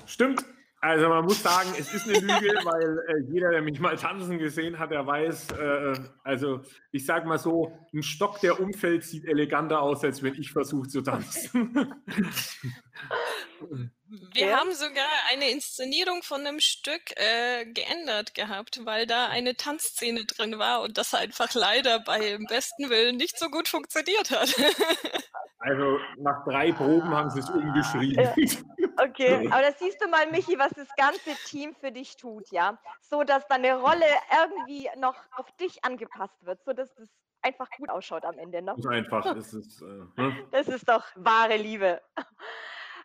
Stimmt. 0.06 0.44
Also 0.87 1.09
man 1.09 1.24
muss 1.24 1.43
sagen, 1.43 1.70
es 1.76 1.93
ist 1.93 2.09
eine 2.09 2.20
Lüge, 2.20 2.30
weil 2.64 2.99
äh, 3.09 3.32
jeder, 3.32 3.51
der 3.51 3.61
mich 3.61 3.80
mal 3.80 3.97
tanzen 3.97 4.39
gesehen 4.39 4.78
hat, 4.78 4.93
der 4.93 5.05
weiß, 5.05 5.51
äh, 5.51 5.95
also 6.22 6.61
ich 6.93 7.05
sag 7.05 7.26
mal 7.26 7.39
so, 7.39 7.76
ein 7.93 8.05
Stock, 8.05 8.41
der 8.41 8.61
umfällt, 8.61 9.03
sieht 9.03 9.24
eleganter 9.24 9.82
aus, 9.82 10.05
als 10.05 10.22
wenn 10.22 10.34
ich 10.34 10.53
versuche 10.53 10.87
zu 10.87 11.03
tanzen. 11.03 11.93
Wir 14.09 14.57
haben 14.57 14.72
sogar 14.72 15.09
eine 15.32 15.50
Inszenierung 15.50 16.22
von 16.22 16.46
einem 16.46 16.61
Stück 16.61 17.12
äh, 17.16 17.64
geändert 17.66 18.34
gehabt, 18.34 18.84
weil 18.84 19.07
da 19.07 19.28
eine 19.28 19.57
Tanzszene 19.57 20.24
drin 20.24 20.59
war 20.59 20.82
und 20.82 20.96
das 20.96 21.14
einfach 21.14 21.52
leider 21.54 22.00
beim 22.00 22.44
besten 22.46 22.88
Willen 22.88 23.16
nicht 23.16 23.38
so 23.38 23.48
gut 23.48 23.68
funktioniert 23.68 24.30
hat. 24.30 24.54
Also 25.59 25.98
nach 26.18 26.44
drei 26.44 26.70
Proben 26.70 27.09
haben 27.11 27.28
sie 27.30 27.40
es 27.40 27.50
umgeschrieben. 27.50 28.28
Okay, 28.98 29.48
aber 29.50 29.62
das 29.62 29.78
siehst 29.80 30.00
du 30.00 30.09
mal, 30.09 30.30
Michi, 30.30 30.57
was 30.59 30.70
das 30.70 30.86
ganze 30.96 31.34
Team 31.46 31.74
für 31.74 31.90
dich 31.90 32.16
tut, 32.16 32.50
ja? 32.50 32.78
So, 33.00 33.24
dass 33.24 33.48
deine 33.48 33.74
Rolle 33.74 34.07
irgendwie 34.30 34.88
noch 34.98 35.16
auf 35.36 35.50
dich 35.57 35.84
angepasst 35.84 36.44
wird, 36.44 36.62
so 36.64 36.72
dass 36.72 36.94
das 36.94 37.09
einfach 37.42 37.68
gut 37.70 37.88
ausschaut 37.88 38.24
am 38.24 38.38
Ende, 38.38 38.62
ne? 38.62 38.74
So 38.78 38.88
einfach 38.90 39.34
ist 39.34 39.54
es. 39.54 39.82
Äh, 39.82 39.86
ne? 40.20 40.46
Das 40.52 40.68
ist 40.68 40.88
doch 40.88 41.04
wahre 41.16 41.57
Liebe. 41.57 42.00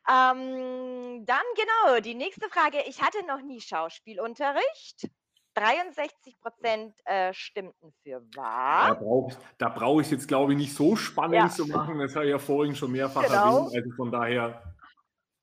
Ähm, 0.09 1.25
dann 1.25 1.43
genau, 1.55 1.99
die 2.01 2.15
nächste 2.15 2.49
Frage. 2.49 2.81
Ich 2.87 3.01
hatte 3.01 3.25
noch 3.25 3.41
nie 3.41 3.61
Schauspielunterricht. 3.61 5.09
63 5.53 6.39
Prozent 6.39 6.95
äh, 7.05 7.33
stimmten 7.33 7.91
für 8.03 8.21
Da 8.33 8.41
wahr. 8.41 8.95
brauche 8.95 9.31
ich, 9.31 9.37
da 9.57 9.67
brauch 9.69 9.99
ich 9.99 10.09
jetzt, 10.09 10.27
glaube 10.27 10.53
ich, 10.53 10.57
nicht 10.57 10.73
so 10.73 10.95
spannend 10.95 11.35
Ja. 11.35 11.49
zu 11.49 11.65
machen. 11.67 11.99
Das 11.99 12.15
habe 12.15 12.25
ich 12.25 12.31
ja 12.31 12.39
vorhin 12.39 12.73
schon 12.75 12.91
mehrfach 12.91 13.23
Genau. 13.23 13.67
erwähnt. 13.67 13.75
Also 13.75 13.95
von 13.97 14.11
daher, 14.11 14.75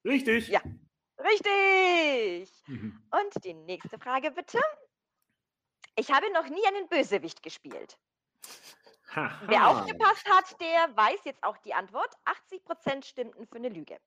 richtig. 0.06 0.48
Ja, 0.48 0.62
richtig. 1.22 2.50
Mhm. 2.66 3.02
Und 3.10 3.44
die 3.44 3.54
nächste 3.54 3.98
Frage 3.98 4.30
bitte. 4.30 4.58
Ich 5.96 6.10
habe 6.10 6.32
noch 6.32 6.48
nie 6.48 6.66
einen 6.68 6.88
Bösewicht 6.88 7.42
gespielt. 7.42 7.98
Wer 9.46 9.68
aufgepasst 9.68 10.24
hat, 10.30 10.60
der 10.60 10.96
weiß 10.96 11.20
jetzt 11.24 11.42
auch 11.42 11.56
die 11.58 11.74
Antwort. 11.74 12.14
80 12.24 12.64
Prozent 12.64 13.04
stimmten 13.04 13.46
für 13.46 13.56
eine 13.56 13.68
Lüge. 13.68 13.98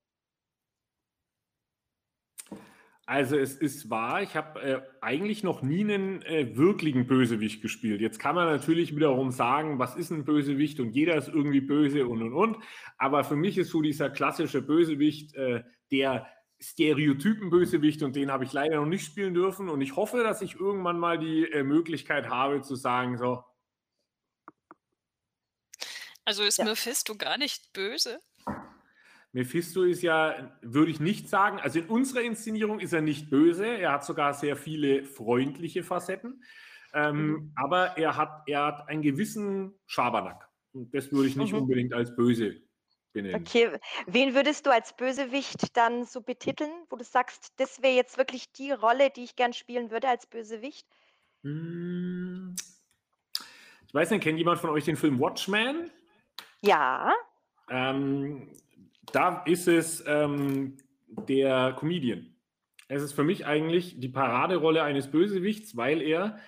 Also 3.05 3.35
es 3.37 3.55
ist 3.55 3.89
wahr, 3.89 4.21
ich 4.21 4.35
habe 4.35 4.61
äh, 4.61 4.81
eigentlich 5.01 5.43
noch 5.43 5.61
nie 5.61 5.81
einen 5.81 6.21
äh, 6.21 6.55
wirklichen 6.55 7.07
Bösewicht 7.07 7.61
gespielt. 7.61 7.99
Jetzt 7.99 8.19
kann 8.19 8.35
man 8.35 8.47
natürlich 8.47 8.95
wiederum 8.95 9.31
sagen, 9.31 9.79
was 9.79 9.95
ist 9.95 10.11
ein 10.11 10.23
Bösewicht 10.23 10.79
und 10.79 10.91
jeder 10.91 11.15
ist 11.15 11.27
irgendwie 11.27 11.61
böse 11.61 12.07
und 12.07 12.21
und 12.21 12.33
und. 12.33 12.57
Aber 12.97 13.23
für 13.23 13.35
mich 13.35 13.57
ist 13.57 13.69
so 13.71 13.81
dieser 13.81 14.09
klassische 14.09 14.61
Bösewicht 14.61 15.35
äh, 15.35 15.63
der 15.91 16.27
Stereotypen-Bösewicht 16.61 18.03
und 18.03 18.15
den 18.15 18.31
habe 18.31 18.45
ich 18.45 18.53
leider 18.53 18.77
noch 18.77 18.85
nicht 18.85 19.05
spielen 19.05 19.33
dürfen. 19.33 19.67
Und 19.67 19.81
ich 19.81 19.95
hoffe, 19.95 20.23
dass 20.23 20.41
ich 20.41 20.55
irgendwann 20.59 20.99
mal 20.99 21.17
die 21.17 21.51
äh, 21.51 21.63
Möglichkeit 21.63 22.29
habe 22.29 22.61
zu 22.61 22.75
sagen, 22.75 23.17
so, 23.17 23.43
Also 26.23 26.43
ist 26.43 26.63
Mephisto 26.63 27.15
gar 27.15 27.37
nicht 27.37 27.73
böse? 27.73 28.21
Mephisto 29.33 29.83
ist 29.83 30.01
ja, 30.01 30.57
würde 30.61 30.91
ich 30.91 30.99
nicht 30.99 31.29
sagen, 31.29 31.59
also 31.59 31.79
in 31.79 31.85
unserer 31.87 32.21
Inszenierung 32.21 32.79
ist 32.79 32.93
er 32.93 33.01
nicht 33.01 33.29
böse, 33.29 33.65
er 33.65 33.93
hat 33.93 34.03
sogar 34.03 34.33
sehr 34.33 34.57
viele 34.57 35.05
freundliche 35.05 35.83
Facetten, 35.83 36.43
ähm, 36.93 37.53
aber 37.55 37.97
er 37.97 38.17
hat, 38.17 38.43
er 38.47 38.65
hat 38.65 38.89
einen 38.89 39.01
gewissen 39.01 39.73
Schabernack. 39.85 40.49
Und 40.73 40.93
das 40.93 41.11
würde 41.11 41.29
ich 41.29 41.35
nicht 41.37 41.53
Mhm. 41.53 41.59
unbedingt 41.59 41.93
als 41.93 42.13
böse 42.15 42.61
benennen. 43.13 43.41
Okay, 43.45 43.71
wen 44.07 44.35
würdest 44.35 44.65
du 44.65 44.71
als 44.71 44.95
Bösewicht 44.95 45.77
dann 45.77 46.03
so 46.05 46.21
betiteln, 46.21 46.71
wo 46.89 46.97
du 46.97 47.03
sagst, 47.05 47.53
das 47.57 47.81
wäre 47.81 47.95
jetzt 47.95 48.17
wirklich 48.17 48.51
die 48.51 48.71
Rolle, 48.71 49.09
die 49.09 49.23
ich 49.23 49.35
gern 49.37 49.53
spielen 49.53 49.91
würde 49.91 50.09
als 50.09 50.27
Bösewicht? 50.27 50.85
Hm, 51.43 52.55
Ich 53.87 53.93
weiß 53.93 54.11
nicht, 54.11 54.23
kennt 54.23 54.37
jemand 54.37 54.59
von 54.59 54.69
euch 54.69 54.85
den 54.85 54.95
Film 54.95 55.19
Watchmen? 55.19 55.89
Ja. 56.61 57.13
Ähm, 57.69 58.49
da 59.11 59.43
ist 59.43 59.67
es 59.67 60.03
ähm, 60.07 60.77
der 61.07 61.75
Comedian. 61.77 62.35
Es 62.87 63.01
ist 63.01 63.13
für 63.13 63.23
mich 63.23 63.45
eigentlich 63.45 63.99
die 63.99 64.09
Paraderolle 64.09 64.83
eines 64.83 65.09
Bösewichts, 65.09 65.77
weil 65.77 66.01
er 66.01 66.39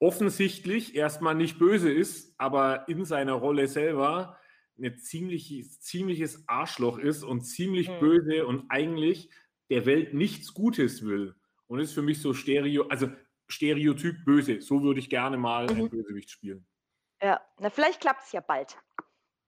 offensichtlich 0.00 0.96
erstmal 0.96 1.34
nicht 1.36 1.58
böse 1.58 1.92
ist, 1.92 2.34
aber 2.38 2.88
in 2.88 3.04
seiner 3.04 3.34
Rolle 3.34 3.68
selber 3.68 4.38
ein 4.76 4.98
ziemlich, 4.98 5.70
ziemliches 5.80 6.48
Arschloch 6.48 6.98
ist 6.98 7.22
und 7.22 7.42
ziemlich 7.42 7.88
Mhm. 7.88 7.98
böse 8.00 8.46
und 8.46 8.64
eigentlich 8.68 9.30
der 9.70 9.86
Welt 9.86 10.12
nichts 10.12 10.54
Gutes 10.54 11.04
will. 11.06 11.36
Und 11.68 11.78
ist 11.78 11.92
für 11.92 12.02
mich 12.02 12.20
so 12.20 12.34
Stereo, 12.34 12.88
also 12.88 13.08
Stereotyp 13.48 14.24
böse. 14.24 14.60
So 14.60 14.82
würde 14.82 14.98
ich 14.98 15.08
gerne 15.08 15.36
mal 15.36 15.66
Mhm. 15.66 15.82
ein 15.82 15.90
Bösewicht 15.90 16.30
spielen. 16.30 16.66
Ja, 17.22 17.40
na 17.60 17.70
vielleicht 17.70 18.00
klappt 18.00 18.24
es 18.24 18.32
ja 18.32 18.40
bald. 18.40 18.76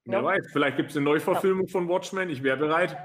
Wer 0.05 0.19
Ja. 0.19 0.25
weiß, 0.25 0.49
vielleicht 0.53 0.77
gibt 0.77 0.91
es 0.91 0.97
eine 0.97 1.05
Neuverfilmung 1.05 1.69
von 1.69 1.89
Watchmen. 1.89 2.29
Ich 2.29 2.43
wäre 2.43 2.57
bereit. 2.57 2.97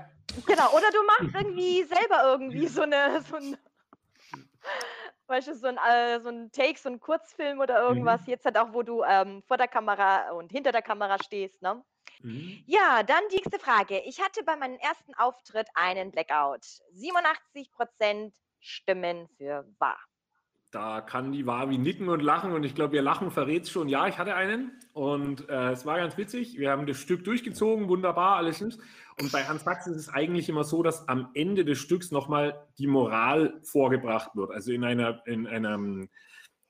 Genau, 0.45 0.70
oder 0.72 0.89
du 0.91 1.04
machst 1.06 1.36
irgendwie 1.36 1.84
selber 1.84 2.24
irgendwie 2.24 2.68
so 2.68 2.82
eine, 2.82 3.22
so 3.22 3.38
ein, 3.38 3.58
so 5.54 5.68
ein, 5.68 5.78
äh, 5.78 6.20
so 6.20 6.30
ein 6.30 6.52
Take, 6.52 6.78
so 6.78 6.89
ein 6.89 7.00
Kurzfilm 7.00 7.60
oder 7.60 7.82
irgendwas. 7.82 8.26
Jetzt 8.28 8.45
halt 8.45 8.58
auch, 8.58 8.74
wo 8.74 8.84
du 8.84 9.04
ähm, 9.04 9.41
vor 9.47 9.58
der 9.58 9.68
Kamera 9.68 10.32
und 10.32 10.52
hinter 10.52 10.72
der 10.72 10.82
Kamera 10.82 11.18
stehst, 11.24 11.62
ne? 11.62 11.84
Mhm. 12.22 12.64
Ja, 12.68 13.02
dann 13.04 13.22
die 13.32 13.36
nächste 13.38 13.60
Frage. 13.60 14.00
Ich 14.02 14.22
hatte 14.22 14.43
bei 14.43 14.58
meinem 14.58 14.78
ersten 14.80 15.14
Auftritt 15.16 15.68
einen 15.74 16.12
Blackout. 16.12 16.66
87 16.91 17.72
Prozent 17.72 18.36
stimmen 18.60 19.30
für 19.38 19.66
wahr. 19.80 20.00
Da 20.72 21.01
kann 21.01 21.32
die 21.32 21.47
Wavi 21.47 21.80
nicken 21.80 22.09
und 22.09 22.22
lachen 22.22 22.51
und 22.51 22.63
ich 22.63 22.76
glaube, 22.76 22.95
ihr 22.95 23.01
Lachen 23.01 23.32
verrät 23.32 23.67
schon. 23.67 23.89
Ja, 23.89 24.07
ich 24.07 24.20
hatte 24.20 24.36
einen 24.36 24.72
und 24.93 25.49
äh, 25.49 25.72
es 25.72 25.86
war 25.86 25.97
ganz 25.97 26.15
witzig. 26.15 26.59
Wir 26.59 26.70
haben 26.70 26.86
das 26.86 26.97
Stück 26.97 27.24
durchgezogen, 27.24 27.89
wunderbar, 27.89 28.36
alles 28.36 28.61
ist. 28.61 28.80
Und 29.20 29.32
bei 29.32 29.43
Hans 29.45 29.63
Sachs 29.63 29.88
ist 29.88 29.97
es 29.97 30.09
eigentlich 30.09 30.47
immer 30.47 30.63
so, 30.63 30.84
dass 30.84 31.07
am 31.07 31.30
Ende 31.34 31.65
des 31.65 31.80
Stücks 31.80 32.11
nochmal 32.11 32.67
die 32.78 32.86
Moral 32.86 33.59
vorgebracht 33.63 34.36
wird. 34.36 34.51
Also 34.51 34.72
in 34.72 34.84
einer, 34.84 35.26
in 35.26 35.47
einem, 35.47 36.09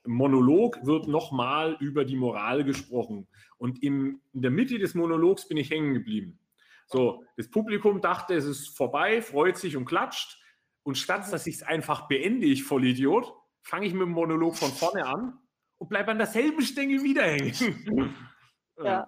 Monolog 0.05 0.85
wird 0.85 1.07
nochmal 1.07 1.77
über 1.79 2.05
die 2.05 2.15
Moral 2.15 2.63
gesprochen. 2.63 3.27
Und 3.57 3.83
im, 3.83 4.21
in 4.33 4.41
der 4.41 4.51
Mitte 4.51 4.79
des 4.79 4.95
Monologs 4.95 5.47
bin 5.47 5.57
ich 5.57 5.69
hängen 5.69 5.93
geblieben. 5.93 6.39
So, 6.87 7.23
das 7.37 7.49
Publikum 7.49 8.01
dachte, 8.01 8.33
es 8.33 8.45
ist 8.45 8.75
vorbei, 8.75 9.21
freut 9.21 9.57
sich 9.57 9.77
und 9.77 9.85
klatscht. 9.85 10.41
Und 10.83 10.97
statt 10.97 11.31
dass 11.31 11.45
ich 11.45 11.55
es 11.55 11.63
einfach 11.63 12.07
beende, 12.07 12.47
ich 12.47 12.63
Vollidiot, 12.63 13.33
fange 13.61 13.85
ich 13.85 13.93
mit 13.93 14.03
dem 14.03 14.11
Monolog 14.11 14.55
von 14.55 14.71
vorne 14.71 15.05
an 15.05 15.39
und 15.77 15.89
bleibe 15.89 16.11
an 16.11 16.17
derselben 16.17 16.61
Stelle 16.61 17.01
wieder 17.03 17.23
hängen. 17.23 18.15
Ja. 18.81 18.85
ja. 18.85 19.07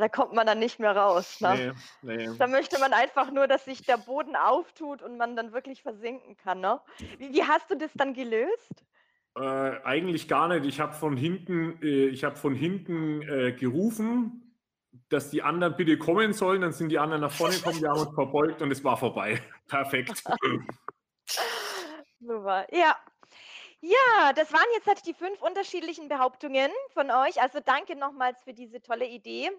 Da 0.00 0.08
kommt 0.08 0.32
man 0.32 0.46
dann 0.46 0.58
nicht 0.58 0.78
mehr 0.80 0.96
raus. 0.96 1.38
Ne? 1.42 1.74
Nee, 2.00 2.16
nee. 2.16 2.30
Da 2.38 2.46
möchte 2.46 2.80
man 2.80 2.94
einfach 2.94 3.30
nur, 3.30 3.46
dass 3.46 3.66
sich 3.66 3.82
der 3.82 3.98
Boden 3.98 4.36
auftut 4.36 5.02
und 5.02 5.18
man 5.18 5.36
dann 5.36 5.52
wirklich 5.52 5.82
versinken 5.82 6.36
kann. 6.38 6.60
Ne? 6.60 6.80
Wie, 7.18 7.32
wie 7.32 7.44
hast 7.44 7.70
du 7.70 7.76
das 7.76 7.92
dann 7.92 8.14
gelöst? 8.14 8.84
Äh, 9.36 9.80
eigentlich 9.84 10.28
gar 10.28 10.48
nicht. 10.48 10.64
Ich 10.64 10.80
habe 10.80 10.94
von 10.94 11.16
hinten, 11.16 11.80
äh, 11.82 12.06
ich 12.06 12.24
habe 12.24 12.36
von 12.36 12.54
hinten 12.54 13.22
äh, 13.22 13.52
gerufen, 13.52 14.44
dass 15.08 15.30
die 15.30 15.42
anderen 15.42 15.76
bitte 15.76 15.98
kommen 15.98 16.32
sollen. 16.32 16.60
Dann 16.60 16.72
sind 16.72 16.88
die 16.88 16.98
anderen 16.98 17.22
nach 17.22 17.32
vorne 17.32 17.56
gekommen, 17.56 17.80
wir 17.80 17.90
haben 17.90 18.00
uns 18.00 18.14
verbeugt 18.14 18.62
und 18.62 18.70
es 18.70 18.82
war 18.84 18.96
vorbei. 18.96 19.40
Perfekt. 19.68 20.22
Super. 22.20 22.66
Ja, 22.72 22.96
ja, 23.84 24.32
das 24.32 24.50
waren 24.52 24.66
jetzt 24.74 24.86
halt 24.86 25.04
die 25.06 25.12
fünf 25.12 25.42
unterschiedlichen 25.42 26.08
Behauptungen 26.08 26.70
von 26.94 27.10
euch. 27.10 27.42
Also 27.42 27.60
danke 27.60 27.96
nochmals 27.96 28.42
für 28.42 28.54
diese 28.54 28.80
tolle 28.80 29.06
Idee, 29.06 29.50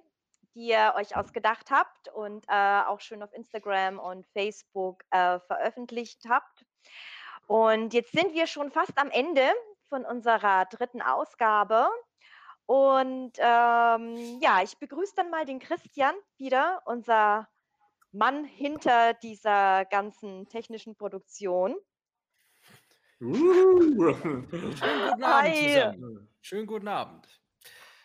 die 0.55 0.69
ihr 0.69 0.93
euch 0.95 1.15
ausgedacht 1.15 1.69
habt 1.69 2.07
und 2.09 2.43
äh, 2.47 2.81
auch 2.81 3.01
schön 3.01 3.21
auf 3.21 3.31
Instagram 3.33 3.99
und 3.99 4.25
Facebook 4.27 5.03
äh, 5.11 5.39
veröffentlicht 5.41 6.23
habt. 6.27 6.65
Und 7.45 7.93
jetzt 7.93 8.13
sind 8.13 8.33
wir 8.33 8.47
schon 8.47 8.71
fast 8.71 8.97
am 8.97 9.11
Ende 9.11 9.47
von 9.89 10.03
unserer 10.05 10.65
dritten 10.65 11.03
Ausgabe. 11.03 11.87
Und 12.65 13.33
ähm, 13.37 14.39
ja, 14.41 14.63
ich 14.63 14.75
begrüße 14.79 15.13
dann 15.15 15.29
mal 15.29 15.45
den 15.45 15.59
Christian 15.59 16.15
wieder, 16.37 16.81
unser 16.85 17.47
Mann 18.11 18.43
hinter 18.43 19.13
dieser 19.13 19.85
ganzen 19.85 20.49
technischen 20.49 20.95
Produktion. 20.95 21.75
Uh. 23.21 24.13
Schönen 24.13 24.47
guten 24.49 25.23
Abend 25.23 25.55
zusammen. 25.55 26.27
Schönen 26.41 26.67
guten 26.67 26.87
Abend. 26.87 27.27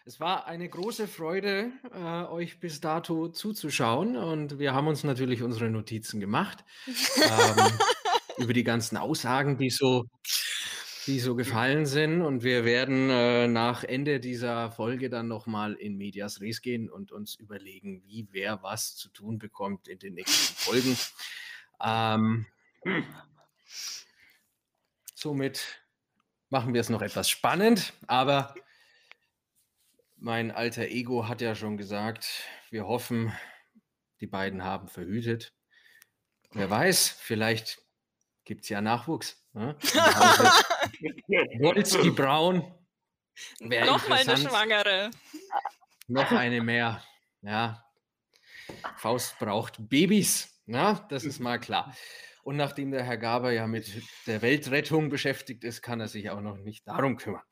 Es 0.05 0.21
war 0.21 0.47
eine 0.47 0.69
große 0.69 1.09
Freude, 1.09 1.73
äh, 1.93 2.25
euch 2.31 2.59
bis 2.61 2.81
dato 2.81 3.29
zuzuschauen 3.29 4.17
und 4.17 4.59
wir 4.59 4.73
haben 4.73 4.87
uns 4.87 5.05
natürlich 5.05 5.43
unsere 5.43 5.69
Notizen 5.69 6.21
gemacht 6.21 6.65
ähm, 6.87 7.67
über 8.39 8.53
die 8.53 8.65
ganzen 8.65 8.97
Aussagen, 8.97 9.59
die 9.59 9.71
so, 9.71 10.07
die 11.07 11.21
so 11.21 11.35
gefallen 11.35 11.87
sind 11.87 12.23
und 12.23 12.43
wir 12.43 12.65
werden 12.65 13.11
äh, 13.11 13.47
nach 13.47 13.85
Ende 13.85 14.21
dieser 14.21 14.71
Folge 14.71 15.11
dann 15.11 15.29
nochmal 15.29 15.75
in 15.75 15.97
Medias 15.97 16.41
Res 16.41 16.63
gehen 16.63 16.89
und 16.89 17.13
uns 17.13 17.35
überlegen, 17.35 18.03
wie 18.07 18.29
wer 18.31 18.63
was 18.63 18.97
zu 18.97 19.11
tun 19.11 19.39
bekommt 19.39 19.87
in 19.87 19.99
den 19.99 20.15
nächsten 20.15 20.55
Folgen. 20.55 20.97
Ähm, 21.83 22.47
Somit 25.23 25.85
machen 26.49 26.73
wir 26.73 26.81
es 26.81 26.89
noch 26.89 27.03
etwas 27.03 27.29
spannend, 27.29 27.93
aber 28.07 28.55
mein 30.17 30.51
alter 30.51 30.85
Ego 30.85 31.29
hat 31.29 31.43
ja 31.43 31.55
schon 31.55 31.77
gesagt, 31.77 32.27
wir 32.71 32.87
hoffen, 32.87 33.31
die 34.23 34.27
beiden 34.27 34.65
haben 34.65 34.89
verhütet. 34.89 35.53
Wer 36.53 36.71
weiß, 36.71 37.11
vielleicht 37.21 37.83
gibt 38.45 38.63
es 38.63 38.71
ja 38.71 38.81
Nachwuchs. 38.81 39.45
Ne? 39.53 39.77
Wolski 41.61 42.13
Braun. 42.13 42.75
Noch 43.59 44.09
mal 44.09 44.21
eine 44.21 44.39
Schwangere. 44.39 45.11
Noch 46.09 46.33
eine 46.33 46.63
mehr. 46.63 47.05
Ja. 47.43 47.85
Faust 48.97 49.39
braucht 49.39 49.87
Babys. 49.87 50.63
Na, 50.65 50.95
ne? 50.95 51.07
das 51.11 51.25
ist 51.25 51.41
mal 51.41 51.61
klar. 51.61 51.95
Und 52.51 52.57
nachdem 52.57 52.91
der 52.91 53.05
Herr 53.05 53.17
Gaber 53.17 53.53
ja 53.53 53.69
mit 53.69 54.03
der 54.27 54.43
Weltrettung 54.43 55.09
beschäftigt 55.09 55.63
ist, 55.63 55.83
kann 55.83 56.01
er 56.01 56.09
sich 56.09 56.31
auch 56.31 56.41
noch 56.41 56.57
nicht 56.57 56.85
darum 56.85 57.17
kümmern. 57.17 57.45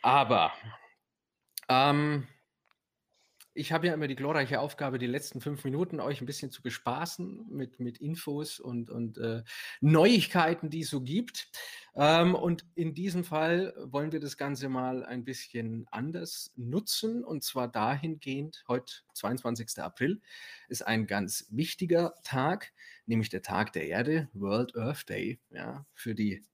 Aber 0.00 0.50
ähm, 1.68 2.26
ich 3.58 3.72
habe 3.72 3.88
ja 3.88 3.94
immer 3.94 4.06
die 4.06 4.14
glorreiche 4.14 4.60
Aufgabe, 4.60 4.98
die 4.98 5.06
letzten 5.06 5.40
fünf 5.40 5.64
Minuten 5.64 5.98
euch 5.98 6.20
ein 6.20 6.26
bisschen 6.26 6.52
zu 6.52 6.62
bespaßen 6.62 7.46
mit, 7.50 7.80
mit 7.80 7.98
Infos 7.98 8.60
und, 8.60 8.88
und 8.88 9.18
äh, 9.18 9.42
Neuigkeiten, 9.80 10.70
die 10.70 10.80
es 10.80 10.90
so 10.90 11.00
gibt. 11.00 11.48
Ähm, 11.96 12.36
und 12.36 12.64
in 12.76 12.94
diesem 12.94 13.24
Fall 13.24 13.74
wollen 13.84 14.12
wir 14.12 14.20
das 14.20 14.36
Ganze 14.36 14.68
mal 14.68 15.04
ein 15.04 15.24
bisschen 15.24 15.88
anders 15.90 16.52
nutzen. 16.54 17.24
Und 17.24 17.42
zwar 17.42 17.66
dahingehend, 17.66 18.64
heute, 18.68 18.92
22. 19.14 19.82
April, 19.82 20.20
ist 20.68 20.86
ein 20.86 21.08
ganz 21.08 21.46
wichtiger 21.50 22.14
Tag, 22.22 22.72
nämlich 23.06 23.28
der 23.28 23.42
Tag 23.42 23.72
der 23.72 23.88
Erde, 23.88 24.28
World 24.34 24.76
Earth 24.76 25.08
Day, 25.08 25.40
ja, 25.50 25.84
für 25.94 26.14
die 26.14 26.44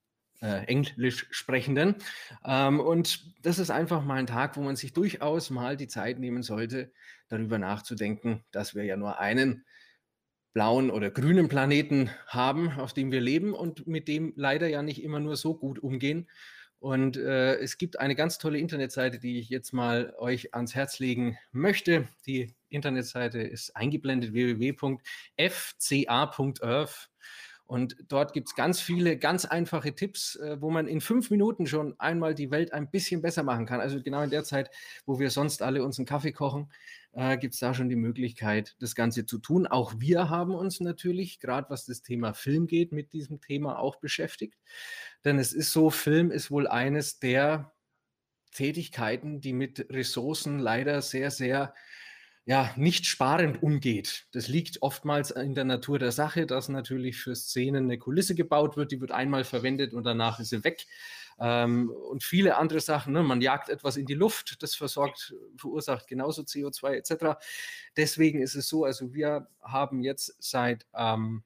äh, 0.41 0.65
Englisch 0.67 1.27
sprechenden. 1.31 1.97
Ähm, 2.45 2.81
und 2.81 3.35
das 3.45 3.59
ist 3.59 3.71
einfach 3.71 4.05
mal 4.05 4.19
ein 4.19 4.27
Tag, 4.27 4.57
wo 4.57 4.63
man 4.63 4.77
sich 4.77 4.93
durchaus 4.93 5.51
mal 5.51 5.77
die 5.77 5.89
Zeit 5.89 6.19
nehmen 6.19 6.43
sollte, 6.43 6.93
darüber 7.29 7.59
nachzudenken, 7.59 8.45
dass 8.51 8.75
wir 8.75 8.85
ja 8.85 8.97
nur 8.97 9.19
einen 9.19 9.65
blauen 10.53 10.91
oder 10.91 11.11
grünen 11.11 11.49
Planeten 11.49 12.11
haben, 12.29 12.71
auf 12.79 12.93
dem 12.93 13.11
wir 13.11 13.21
leben 13.21 13.55
und 13.55 13.87
mit 13.87 14.09
dem 14.09 14.33
leider 14.37 14.69
ja 14.69 14.83
nicht 14.83 15.03
immer 15.03 15.21
nur 15.21 15.37
so 15.37 15.55
gut 15.55 15.79
umgehen. 15.81 16.29
Und 16.79 17.17
äh, 17.17 17.57
es 17.57 17.79
gibt 17.79 17.99
eine 17.99 18.15
ganz 18.15 18.37
tolle 18.37 18.59
Internetseite, 18.59 19.19
die 19.19 19.39
ich 19.39 19.49
jetzt 19.49 19.73
mal 19.73 20.13
euch 20.19 20.55
ans 20.55 20.75
Herz 20.75 20.99
legen 20.99 21.39
möchte. 21.51 22.07
Die 22.27 22.55
Internetseite 22.69 23.41
ist 23.41 23.75
eingeblendet 23.75 24.35
www.fca.earth. 24.35 25.01
Und 27.67 27.97
dort 28.09 28.35
gibt 28.35 28.49
es 28.49 28.55
ganz 28.55 28.81
viele 28.81 29.17
ganz 29.17 29.47
einfache 29.47 29.95
Tipps, 29.95 30.37
äh, 30.37 30.61
wo 30.61 30.71
man 30.71 30.87
in 30.87 31.01
fünf 31.01 31.31
Minuten 31.31 31.67
schon 31.67 31.99
einmal 31.99 32.35
die 32.35 32.51
Welt 32.51 32.73
ein 32.75 32.91
bisschen 32.91 33.23
besser 33.23 33.43
machen 33.43 33.65
kann. 33.65 33.81
Also 33.81 34.03
genau 34.03 34.23
in 34.23 34.31
der 34.31 34.45
Zeit, 34.45 34.71
wo 35.07 35.19
wir 35.19 35.31
sonst 35.31 35.63
alle 35.63 35.83
uns 35.83 35.99
einen 35.99 36.07
Kaffee 36.07 36.33
kochen, 36.33 36.71
äh, 37.13 37.39
gibt 37.39 37.55
es 37.55 37.61
da 37.61 37.73
schon 37.73 37.89
die 37.89 37.97
Möglichkeit, 37.97 38.77
das 38.81 38.95
Ganze 38.95 39.25
zu 39.25 39.39
tun. 39.39 39.67
Auch 39.67 39.95
wir 39.99 40.29
haben 40.29 40.55
uns 40.55 40.81
natürlich, 40.81 41.41
gerade 41.41 41.71
was 41.71 41.87
das 41.87 42.03
Thema 42.03 42.35
Film 42.35 42.67
geht, 42.67 42.93
mit 42.93 43.15
diesem 43.15 43.41
Thema 43.41 43.79
auch 43.79 43.97
beschäftigt. 43.97 44.59
Denn 45.25 45.39
es 45.39 45.55
ist 45.55 45.73
so, 45.73 45.89
Film 45.89 46.31
ist 46.31 46.51
wohl 46.51 46.67
eines 46.67 47.19
der 47.19 47.73
Tätigkeiten, 48.53 49.41
die 49.41 49.53
mit 49.53 49.87
Ressourcen 49.91 50.59
leider 50.59 51.03
sehr, 51.03 51.31
sehr 51.31 51.75
ja, 52.47 52.71
nicht 52.77 53.07
sparend 53.07 53.63
umgeht. 53.63 54.27
Das 54.33 54.49
liegt 54.49 54.83
oftmals 54.83 55.31
in 55.31 55.55
der 55.55 55.65
Natur 55.65 55.99
der 55.99 56.13
Sache, 56.13 56.47
dass 56.47 56.69
natürlich 56.69 57.17
für 57.17 57.35
Szenen 57.35 57.85
eine 57.85 57.99
Kulisse 57.99 58.35
gebaut 58.35 58.77
wird, 58.77 58.93
die 58.93 59.01
wird 59.01 59.13
einmal 59.13 59.45
verwendet 59.45 59.95
und 59.95 60.05
danach 60.05 60.41
ist 60.41 60.51
sie 60.51 60.63
weg. 60.63 60.87
Ähm, 61.41 61.91
und 61.91 62.23
viele 62.23 62.57
andere 62.57 62.81
Sachen, 62.81 63.13
ne? 63.13 63.23
man 63.23 63.41
jagt 63.41 63.69
etwas 63.69 63.97
in 63.97 64.07
die 64.07 64.15
Luft, 64.15 64.63
das 64.63 64.75
versorgt, 64.75 65.35
verursacht 65.57 66.07
genauso 66.07 66.43
CO2 66.43 66.93
etc. 66.93 67.39
Deswegen 67.97 68.43
ist 68.43 68.55
es 68.55 68.69
so, 68.69 68.85
also 68.85 69.15
wir 69.15 69.49
haben 69.63 70.03
jetzt 70.03 70.37
seit 70.39 70.87
ähm, 70.95 71.43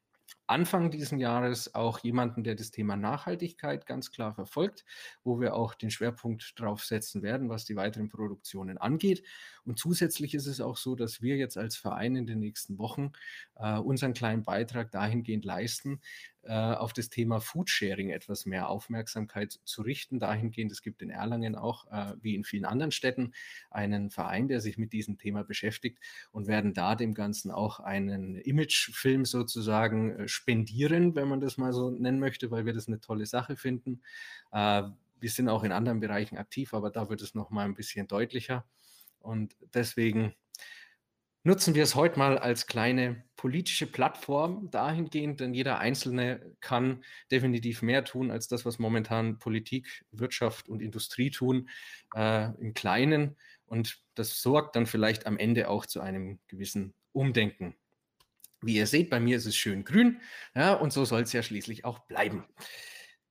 Anfang 0.48 0.90
dieses 0.90 1.10
Jahres 1.10 1.74
auch 1.74 1.98
jemanden, 2.00 2.44
der 2.44 2.54
das 2.54 2.70
Thema 2.70 2.96
Nachhaltigkeit 2.96 3.86
ganz 3.86 4.10
klar 4.10 4.34
verfolgt, 4.34 4.84
wo 5.24 5.40
wir 5.40 5.54
auch 5.54 5.74
den 5.74 5.90
Schwerpunkt 5.90 6.58
drauf 6.58 6.84
setzen 6.84 7.22
werden, 7.22 7.48
was 7.48 7.64
die 7.64 7.76
weiteren 7.76 8.08
Produktionen 8.08 8.78
angeht. 8.78 9.22
Und 9.64 9.78
zusätzlich 9.78 10.34
ist 10.34 10.46
es 10.46 10.60
auch 10.60 10.76
so, 10.76 10.94
dass 10.94 11.20
wir 11.20 11.36
jetzt 11.36 11.58
als 11.58 11.76
Verein 11.76 12.16
in 12.16 12.26
den 12.26 12.38
nächsten 12.38 12.78
Wochen 12.78 13.12
äh, 13.56 13.78
unseren 13.78 14.14
kleinen 14.14 14.44
Beitrag 14.44 14.90
dahingehend 14.90 15.44
leisten, 15.44 16.00
äh, 16.48 16.52
auf 16.52 16.94
das 16.94 17.10
Thema 17.10 17.40
Foodsharing 17.40 18.08
etwas 18.08 18.46
mehr 18.46 18.70
Aufmerksamkeit 18.70 19.60
zu 19.64 19.82
richten. 19.82 20.18
Dahingehend, 20.18 20.72
es 20.72 20.80
gibt 20.80 21.02
in 21.02 21.10
Erlangen 21.10 21.54
auch, 21.54 21.86
äh, 21.92 22.14
wie 22.22 22.34
in 22.34 22.44
vielen 22.44 22.64
anderen 22.64 22.90
Städten, 22.90 23.32
einen 23.70 24.08
Verein, 24.08 24.48
der 24.48 24.62
sich 24.62 24.78
mit 24.78 24.94
diesem 24.94 25.18
Thema 25.18 25.44
beschäftigt 25.44 25.98
und 26.30 26.46
werden 26.46 26.72
da 26.72 26.94
dem 26.94 27.12
Ganzen 27.12 27.50
auch 27.50 27.80
einen 27.80 28.36
Imagefilm 28.36 29.26
sozusagen 29.26 30.12
äh, 30.12 30.28
spendieren, 30.38 31.14
wenn 31.14 31.28
man 31.28 31.40
das 31.40 31.58
mal 31.58 31.72
so 31.72 31.90
nennen 31.90 32.20
möchte, 32.20 32.50
weil 32.50 32.64
wir 32.64 32.72
das 32.72 32.88
eine 32.88 33.00
tolle 33.00 33.26
Sache 33.26 33.56
finden. 33.56 34.02
Äh, 34.52 34.84
wir 35.20 35.30
sind 35.30 35.48
auch 35.48 35.64
in 35.64 35.72
anderen 35.72 36.00
Bereichen 36.00 36.38
aktiv, 36.38 36.74
aber 36.74 36.90
da 36.90 37.10
wird 37.10 37.22
es 37.22 37.34
noch 37.34 37.50
mal 37.50 37.64
ein 37.64 37.74
bisschen 37.74 38.06
deutlicher. 38.06 38.64
Und 39.18 39.56
deswegen 39.74 40.34
nutzen 41.42 41.74
wir 41.74 41.82
es 41.82 41.96
heute 41.96 42.18
mal 42.18 42.38
als 42.38 42.66
kleine 42.66 43.24
politische 43.36 43.86
Plattform 43.86 44.70
dahingehend, 44.70 45.40
denn 45.40 45.54
jeder 45.54 45.78
Einzelne 45.78 46.54
kann 46.60 47.02
definitiv 47.30 47.82
mehr 47.82 48.04
tun 48.04 48.30
als 48.30 48.46
das, 48.46 48.64
was 48.64 48.78
momentan 48.78 49.38
Politik, 49.38 50.04
Wirtschaft 50.12 50.68
und 50.68 50.80
Industrie 50.80 51.30
tun, 51.30 51.68
äh, 52.14 52.52
im 52.60 52.74
Kleinen. 52.74 53.36
Und 53.66 54.00
das 54.14 54.40
sorgt 54.40 54.76
dann 54.76 54.86
vielleicht 54.86 55.26
am 55.26 55.36
Ende 55.36 55.68
auch 55.68 55.84
zu 55.84 56.00
einem 56.00 56.38
gewissen 56.46 56.94
Umdenken. 57.12 57.74
Wie 58.60 58.74
ihr 58.76 58.86
seht, 58.86 59.10
bei 59.10 59.20
mir 59.20 59.36
ist 59.36 59.46
es 59.46 59.56
schön 59.56 59.84
grün, 59.84 60.20
ja, 60.54 60.74
und 60.74 60.92
so 60.92 61.04
soll 61.04 61.22
es 61.22 61.32
ja 61.32 61.42
schließlich 61.42 61.84
auch 61.84 62.00
bleiben. 62.00 62.44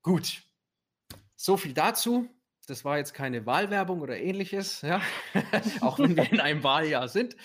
Gut, 0.01 0.41
so 1.36 1.57
viel 1.57 1.73
dazu. 1.73 2.30
das 2.67 2.84
war 2.84 2.97
jetzt 2.97 3.13
keine 3.13 3.45
Wahlwerbung 3.45 4.01
oder 4.01 4.17
ähnliches, 4.17 4.82
ja, 4.82 5.01
auch 5.82 5.99
wenn 5.99 6.17
wir 6.17 6.32
in 6.32 6.41
einem 6.41 6.63
Wahljahr 6.63 7.07
sind, 7.07 7.36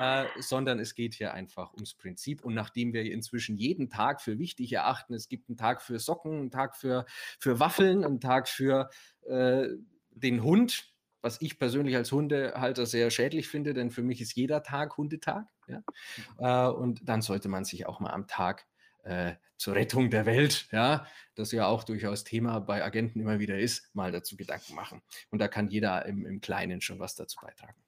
äh, 0.00 0.24
sondern 0.40 0.78
es 0.78 0.94
geht 0.94 1.14
hier 1.14 1.34
einfach 1.34 1.74
ums 1.74 1.94
Prinzip. 1.94 2.42
Und 2.42 2.54
nachdem 2.54 2.92
wir 2.94 3.02
inzwischen 3.04 3.56
jeden 3.56 3.90
Tag 3.90 4.22
für 4.22 4.38
wichtig 4.38 4.72
erachten, 4.72 5.12
es 5.12 5.28
gibt 5.28 5.48
einen 5.48 5.58
Tag 5.58 5.82
für 5.82 5.98
Socken, 5.98 6.32
einen 6.32 6.50
Tag 6.50 6.76
für, 6.76 7.04
für 7.38 7.60
Waffeln, 7.60 8.04
einen 8.04 8.20
Tag 8.20 8.48
für 8.48 8.88
äh, 9.26 9.68
den 10.10 10.42
Hund, 10.42 10.91
was 11.22 11.40
ich 11.40 11.58
persönlich 11.58 11.96
als 11.96 12.12
Hundehalter 12.12 12.84
sehr 12.84 13.10
schädlich 13.10 13.48
finde, 13.48 13.72
denn 13.72 13.90
für 13.90 14.02
mich 14.02 14.20
ist 14.20 14.34
jeder 14.34 14.62
Tag 14.62 14.96
Hundetag. 14.96 15.46
Ja? 15.66 16.68
Äh, 16.68 16.72
und 16.72 17.08
dann 17.08 17.22
sollte 17.22 17.48
man 17.48 17.64
sich 17.64 17.86
auch 17.86 18.00
mal 18.00 18.10
am 18.10 18.26
Tag 18.26 18.66
äh, 19.04 19.34
zur 19.56 19.74
Rettung 19.76 20.10
der 20.10 20.26
Welt, 20.26 20.68
ja, 20.72 21.06
das 21.36 21.52
ja 21.52 21.66
auch 21.66 21.84
durchaus 21.84 22.24
Thema 22.24 22.58
bei 22.58 22.84
Agenten 22.84 23.20
immer 23.20 23.38
wieder 23.38 23.58
ist, 23.58 23.94
mal 23.94 24.10
dazu 24.10 24.36
Gedanken 24.36 24.74
machen. 24.74 25.02
Und 25.30 25.38
da 25.38 25.48
kann 25.48 25.68
jeder 25.68 26.04
im, 26.06 26.26
im 26.26 26.40
Kleinen 26.40 26.80
schon 26.80 26.98
was 26.98 27.14
dazu 27.14 27.38
beitragen. 27.40 27.80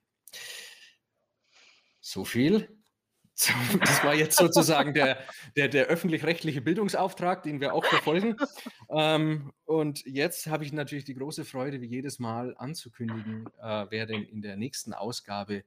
So 1.99 2.23
viel. 2.23 2.69
Das 3.79 4.03
war 4.03 4.15
jetzt 4.15 4.37
sozusagen 4.37 4.93
der, 4.93 5.17
der, 5.57 5.67
der 5.67 5.87
öffentlich-rechtliche 5.87 6.61
Bildungsauftrag, 6.61 7.43
den 7.43 7.59
wir 7.59 7.73
auch 7.73 7.85
verfolgen. 7.85 8.37
Ähm, 8.89 9.51
und 9.65 10.05
jetzt 10.05 10.47
habe 10.47 10.63
ich 10.63 10.71
natürlich 10.71 11.03
die 11.03 11.15
große 11.15 11.43
Freude, 11.43 11.81
wie 11.81 11.87
jedes 11.87 12.19
Mal 12.19 12.55
anzukündigen, 12.57 13.47
äh, 13.61 13.85
wer 13.89 14.05
denn 14.05 14.23
in 14.23 14.41
der 14.41 14.55
nächsten 14.55 14.93
Ausgabe 14.93 15.63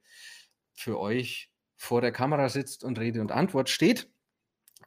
für 0.72 0.98
euch 0.98 1.50
vor 1.76 2.00
der 2.00 2.12
Kamera 2.12 2.48
sitzt 2.48 2.84
und 2.84 2.98
Rede 2.98 3.20
und 3.20 3.32
Antwort 3.32 3.68
steht. 3.68 4.10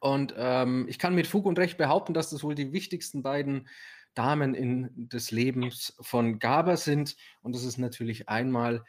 Und 0.00 0.34
ähm, 0.36 0.86
ich 0.88 0.98
kann 0.98 1.14
mit 1.14 1.28
Fug 1.28 1.46
und 1.46 1.58
Recht 1.58 1.78
behaupten, 1.78 2.14
dass 2.14 2.30
das 2.30 2.42
wohl 2.42 2.56
die 2.56 2.72
wichtigsten 2.72 3.22
beiden 3.22 3.68
Damen 4.14 4.54
in, 4.54 4.90
des 5.08 5.30
Lebens 5.30 5.94
von 6.00 6.38
Gaber 6.38 6.76
sind. 6.76 7.16
Und 7.42 7.54
das 7.54 7.64
ist 7.64 7.78
natürlich 7.78 8.28
einmal 8.28 8.84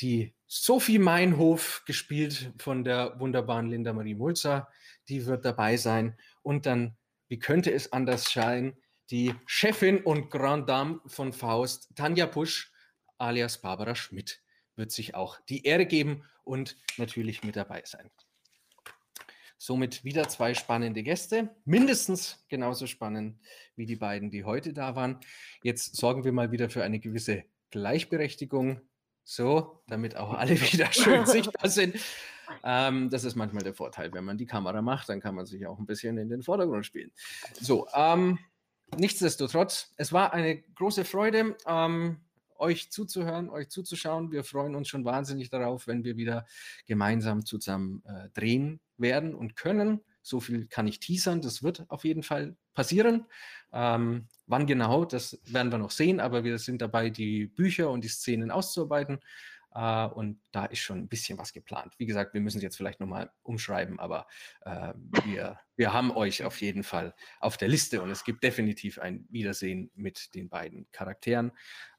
die 0.00 0.34
Sophie 0.50 0.98
Meinhof, 0.98 1.82
gespielt 1.84 2.54
von 2.56 2.82
der 2.82 3.20
wunderbaren 3.20 3.68
Linda 3.68 3.92
Marie 3.92 4.14
Mulzer. 4.14 4.66
Die 5.10 5.26
wird 5.26 5.44
dabei 5.44 5.76
sein. 5.76 6.18
Und 6.40 6.64
dann, 6.64 6.96
wie 7.28 7.38
könnte 7.38 7.70
es 7.70 7.92
anders 7.92 8.32
sein, 8.32 8.74
die 9.10 9.34
Chefin 9.44 10.02
und 10.02 10.30
Grand 10.30 10.66
Dame 10.66 11.02
von 11.04 11.34
Faust, 11.34 11.94
Tanja 11.94 12.26
Pusch, 12.26 12.72
alias 13.18 13.60
Barbara 13.60 13.94
Schmidt, 13.94 14.42
wird 14.74 14.90
sich 14.90 15.14
auch 15.14 15.38
die 15.50 15.64
Ehre 15.64 15.84
geben 15.84 16.24
und 16.44 16.78
natürlich 16.96 17.44
mit 17.44 17.56
dabei 17.56 17.82
sein. 17.84 18.10
Somit 19.58 20.02
wieder 20.02 20.28
zwei 20.28 20.54
spannende 20.54 21.02
Gäste, 21.02 21.54
mindestens 21.66 22.46
genauso 22.48 22.86
spannend 22.86 23.38
wie 23.76 23.84
die 23.84 23.96
beiden, 23.96 24.30
die 24.30 24.44
heute 24.44 24.72
da 24.72 24.96
waren. 24.96 25.20
Jetzt 25.62 25.96
sorgen 25.96 26.24
wir 26.24 26.32
mal 26.32 26.52
wieder 26.52 26.70
für 26.70 26.84
eine 26.84 27.00
gewisse 27.00 27.44
Gleichberechtigung, 27.70 28.80
so, 29.28 29.82
damit 29.86 30.16
auch 30.16 30.32
alle 30.32 30.58
wieder 30.72 30.90
schön 30.90 31.26
sichtbar 31.26 31.68
sind. 31.68 31.96
Ähm, 32.64 33.10
das 33.10 33.24
ist 33.24 33.36
manchmal 33.36 33.62
der 33.62 33.74
Vorteil, 33.74 34.10
wenn 34.14 34.24
man 34.24 34.38
die 34.38 34.46
Kamera 34.46 34.80
macht, 34.80 35.10
dann 35.10 35.20
kann 35.20 35.34
man 35.34 35.44
sich 35.44 35.66
auch 35.66 35.78
ein 35.78 35.84
bisschen 35.84 36.16
in 36.16 36.30
den 36.30 36.42
Vordergrund 36.42 36.86
spielen. 36.86 37.12
So, 37.60 37.86
ähm, 37.94 38.38
nichtsdestotrotz, 38.96 39.92
es 39.98 40.14
war 40.14 40.32
eine 40.32 40.62
große 40.62 41.04
Freude. 41.04 41.56
Ähm, 41.66 42.20
euch 42.56 42.90
zuzuhören, 42.90 43.50
euch 43.50 43.68
zuzuschauen. 43.68 44.32
Wir 44.32 44.44
freuen 44.44 44.74
uns 44.74 44.88
schon 44.88 45.04
wahnsinnig 45.04 45.50
darauf, 45.50 45.86
wenn 45.86 46.04
wir 46.04 46.16
wieder 46.16 46.46
gemeinsam 46.86 47.44
zusammen 47.44 48.02
äh, 48.06 48.30
drehen 48.30 48.80
werden 48.96 49.34
und 49.34 49.56
können. 49.56 50.00
So 50.22 50.40
viel 50.40 50.66
kann 50.66 50.86
ich 50.86 51.00
teasern, 51.00 51.42
das 51.42 51.62
wird 51.62 51.84
auf 51.88 52.04
jeden 52.04 52.22
Fall 52.22 52.56
passieren. 52.72 53.26
Ähm, 53.72 54.26
wann 54.48 54.66
genau, 54.66 55.04
das 55.04 55.38
werden 55.44 55.70
wir 55.70 55.78
noch 55.78 55.90
sehen, 55.90 56.20
aber 56.20 56.42
wir 56.42 56.58
sind 56.58 56.82
dabei, 56.82 57.10
die 57.10 57.46
Bücher 57.46 57.90
und 57.90 58.02
die 58.02 58.08
Szenen 58.08 58.50
auszuarbeiten. 58.50 59.20
Äh, 59.74 60.06
und 60.06 60.40
da 60.50 60.64
ist 60.64 60.80
schon 60.80 60.98
ein 60.98 61.08
bisschen 61.08 61.38
was 61.38 61.52
geplant. 61.52 61.94
Wie 61.98 62.06
gesagt, 62.06 62.34
wir 62.34 62.40
müssen 62.40 62.58
es 62.58 62.62
jetzt 62.62 62.76
vielleicht 62.76 63.00
nochmal 63.00 63.30
umschreiben, 63.42 64.00
aber 64.00 64.26
äh, 64.62 64.92
wir, 65.24 65.60
wir 65.76 65.92
haben 65.92 66.10
euch 66.10 66.44
auf 66.44 66.60
jeden 66.60 66.82
Fall 66.82 67.14
auf 67.40 67.56
der 67.56 67.68
Liste 67.68 68.02
und 68.02 68.10
es 68.10 68.24
gibt 68.24 68.42
definitiv 68.42 68.98
ein 68.98 69.26
Wiedersehen 69.30 69.90
mit 69.94 70.34
den 70.34 70.48
beiden 70.48 70.90
Charakteren. 70.90 71.52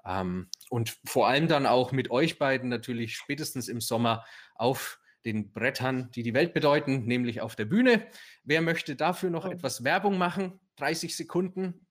Ähm, 0.05 0.49
und 0.69 0.97
vor 1.05 1.27
allem 1.27 1.47
dann 1.47 1.65
auch 1.65 1.91
mit 1.91 2.11
euch 2.11 2.39
beiden 2.39 2.69
natürlich 2.69 3.15
spätestens 3.15 3.67
im 3.67 3.81
Sommer 3.81 4.25
auf 4.55 4.99
den 5.25 5.51
Brettern, 5.51 6.11
die 6.11 6.23
die 6.23 6.33
Welt 6.33 6.53
bedeuten, 6.53 7.05
nämlich 7.05 7.41
auf 7.41 7.55
der 7.55 7.65
Bühne. 7.65 8.07
Wer 8.43 8.61
möchte 8.61 8.95
dafür 8.95 9.29
noch 9.29 9.45
etwas 9.45 9.83
Werbung 9.83 10.17
machen? 10.17 10.59
30 10.77 11.15
Sekunden. 11.15 11.85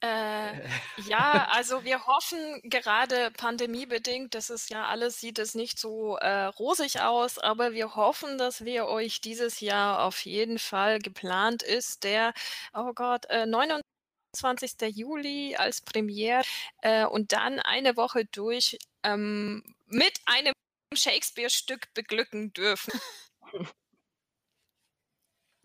Äh, 0.00 0.68
ja, 1.08 1.48
also 1.52 1.84
wir 1.84 2.06
hoffen 2.06 2.60
gerade 2.62 3.30
pandemiebedingt, 3.32 4.34
das 4.34 4.50
ist 4.50 4.70
ja 4.70 4.86
alles, 4.86 5.20
sieht 5.20 5.38
es 5.38 5.54
nicht 5.54 5.78
so 5.78 6.16
äh, 6.18 6.44
rosig 6.44 7.00
aus, 7.00 7.38
aber 7.38 7.72
wir 7.72 7.96
hoffen, 7.96 8.38
dass 8.38 8.64
wir 8.64 8.86
euch 8.86 9.20
dieses 9.20 9.60
Jahr 9.60 10.04
auf 10.04 10.24
jeden 10.24 10.58
Fall 10.58 11.00
geplant 11.00 11.62
ist, 11.62 12.04
der, 12.04 12.32
oh 12.74 12.92
Gott, 12.94 13.26
äh, 13.26 13.46
29. 13.46 14.96
Juli 14.96 15.56
als 15.56 15.80
Premiere 15.80 16.44
äh, 16.82 17.04
und 17.04 17.32
dann 17.32 17.58
eine 17.58 17.96
Woche 17.96 18.24
durch 18.26 18.78
ähm, 19.02 19.74
mit 19.86 20.20
einem 20.26 20.52
Shakespeare-Stück 20.94 21.92
beglücken 21.94 22.52
dürfen. 22.52 22.92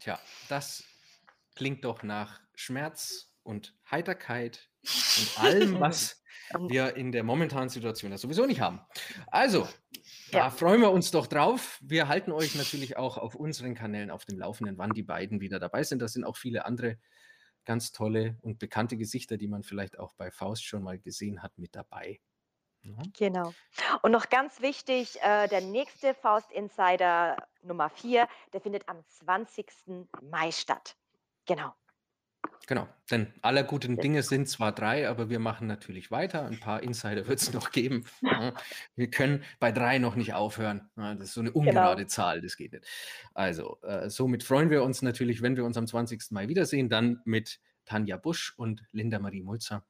Tja, 0.01 0.19
das 0.49 0.83
klingt 1.55 1.85
doch 1.85 2.03
nach 2.03 2.41
Schmerz 2.55 3.32
und 3.43 3.75
Heiterkeit 3.89 4.69
und 4.81 5.39
allem, 5.43 5.79
was 5.79 6.23
wir 6.67 6.95
in 6.95 7.11
der 7.11 7.23
momentanen 7.23 7.69
Situation 7.69 8.11
ja 8.11 8.17
sowieso 8.17 8.45
nicht 8.45 8.61
haben. 8.61 8.81
Also, 9.27 9.67
da 10.31 10.37
ja. 10.37 10.49
freuen 10.49 10.81
wir 10.81 10.91
uns 10.91 11.11
doch 11.11 11.27
drauf. 11.27 11.79
Wir 11.81 12.07
halten 12.07 12.31
euch 12.31 12.55
natürlich 12.55 12.97
auch 12.97 13.17
auf 13.17 13.35
unseren 13.35 13.75
Kanälen 13.75 14.11
auf 14.11 14.25
dem 14.25 14.37
Laufenden, 14.37 14.77
wann 14.77 14.91
die 14.91 15.03
beiden 15.03 15.41
wieder 15.41 15.59
dabei 15.59 15.83
sind. 15.83 16.01
Da 16.01 16.07
sind 16.07 16.23
auch 16.23 16.37
viele 16.37 16.65
andere 16.65 16.97
ganz 17.65 17.91
tolle 17.91 18.37
und 18.41 18.59
bekannte 18.59 18.97
Gesichter, 18.97 19.37
die 19.37 19.47
man 19.47 19.63
vielleicht 19.63 19.97
auch 19.99 20.13
bei 20.13 20.31
Faust 20.31 20.65
schon 20.65 20.83
mal 20.83 20.99
gesehen 20.99 21.41
hat, 21.41 21.57
mit 21.57 21.75
dabei. 21.75 22.19
Ja. 22.81 22.97
Genau. 23.17 23.53
Und 24.01 24.11
noch 24.11 24.29
ganz 24.29 24.59
wichtig, 24.59 25.17
äh, 25.21 25.47
der 25.47 25.61
nächste 25.61 26.13
Faust 26.13 26.51
Insider 26.51 27.37
Nummer 27.61 27.89
4, 27.89 28.27
der 28.51 28.59
findet 28.59 28.89
am 28.89 29.01
20. 29.07 30.09
Mai 30.21 30.51
statt. 30.51 30.97
Genau. 31.45 31.73
Genau, 32.65 32.87
denn 33.11 33.27
aller 33.41 33.63
guten 33.63 33.97
Dinge 33.97 34.23
sind 34.23 34.47
zwar 34.47 34.71
drei, 34.71 35.09
aber 35.09 35.29
wir 35.29 35.39
machen 35.39 35.67
natürlich 35.67 36.11
weiter. 36.11 36.45
Ein 36.45 36.61
paar 36.61 36.81
Insider 36.81 37.27
wird 37.27 37.41
es 37.41 37.51
noch 37.51 37.71
geben. 37.71 38.05
Wir 38.95 39.11
können 39.11 39.43
bei 39.59 39.73
drei 39.73 39.97
noch 39.97 40.15
nicht 40.15 40.33
aufhören. 40.33 40.89
Das 40.95 41.19
ist 41.19 41.33
so 41.33 41.41
eine 41.41 41.51
Genau. 41.51 41.59
ungerade 41.59 42.07
Zahl, 42.07 42.39
das 42.41 42.55
geht 42.55 42.71
nicht. 42.71 42.85
Also, 43.33 43.79
äh, 43.81 44.09
somit 44.09 44.43
freuen 44.43 44.69
wir 44.69 44.81
uns 44.83 45.01
natürlich, 45.01 45.41
wenn 45.41 45.57
wir 45.57 45.65
uns 45.65 45.75
am 45.77 45.87
20. 45.87 46.31
Mai 46.31 46.47
wiedersehen, 46.47 46.87
dann 46.87 47.21
mit 47.25 47.59
Tanja 47.85 48.15
Busch 48.15 48.53
und 48.55 48.81
Linda 48.93 49.19
Marie 49.19 49.41
Mulzer. 49.43 49.85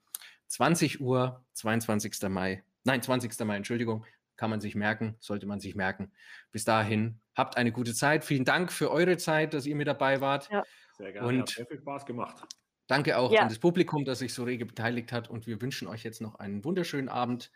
20 0.48 1.00
Uhr, 1.00 1.46
22. 1.54 2.28
Mai, 2.30 2.64
nein, 2.86 3.04
20. 3.04 3.46
Mai, 3.46 3.58
Entschuldigung, 3.58 4.04
kann 4.36 4.50
man 4.50 4.60
sich 4.62 4.74
merken, 4.74 5.16
sollte 5.20 5.46
man 5.46 5.60
sich 5.60 5.76
merken. 5.76 6.12
Bis 6.52 6.66
dahin, 6.66 7.20
habt 7.36 7.56
eine 7.56 7.72
gute 7.72 7.94
Zeit. 7.94 8.26
Vielen 8.26 8.46
Dank 8.46 8.72
für 8.72 8.90
eure 8.90 9.18
Zeit, 9.18 9.54
dass 9.54 9.68
ihr 9.68 9.76
mit 9.76 9.88
dabei 9.88 10.22
wart. 10.22 10.50
Ja. 10.50 10.64
Sehr 10.98 11.12
gerne, 11.12 11.28
Und 11.28 11.40
hat 11.42 11.50
sehr 11.50 11.66
viel 11.66 11.80
Spaß 11.80 12.06
gemacht. 12.06 12.44
Danke 12.88 13.18
auch 13.18 13.32
Ja. 13.32 13.42
an 13.42 13.50
das 13.50 13.60
Publikum, 13.60 14.06
das 14.06 14.20
sich 14.20 14.34
so 14.34 14.44
rege 14.44 14.66
beteiligt 14.66 15.12
hat. 15.12 15.30
Und 15.30 15.48
wir 15.48 15.62
wünschen 15.62 15.88
euch 15.88 16.04
jetzt 16.04 16.22
noch 16.22 16.36
einen 16.36 16.64
wunderschönen 16.64 17.10
Abend. 17.10 17.52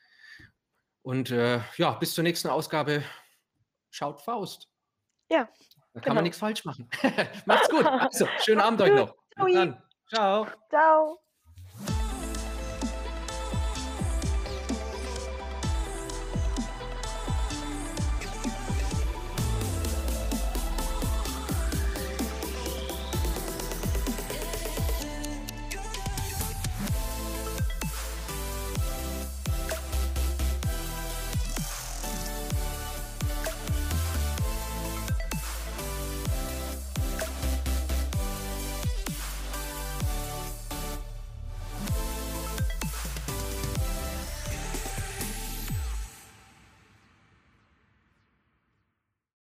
Und 1.01 1.31
äh, 1.31 1.61
ja, 1.77 1.91
bis 1.91 2.13
zur 2.13 2.23
nächsten 2.23 2.49
Ausgabe. 2.49 3.03
Schaut 3.89 4.21
Faust. 4.21 4.69
Ja. 5.29 5.49
Da 5.93 6.01
kann 6.01 6.03
genau. 6.03 6.15
man 6.15 6.23
nichts 6.25 6.37
falsch 6.37 6.63
machen. 6.65 6.89
Macht's 7.45 7.69
gut. 7.69 7.85
Also, 7.85 8.27
schönen 8.43 8.61
Abend 8.61 8.81
euch 8.81 8.93
noch. 8.93 9.13
Bis 9.13 9.35
Ciao. 9.35 9.47
dann. 9.53 9.83
Ciao. 10.09 10.47
Ciao. 10.69 11.26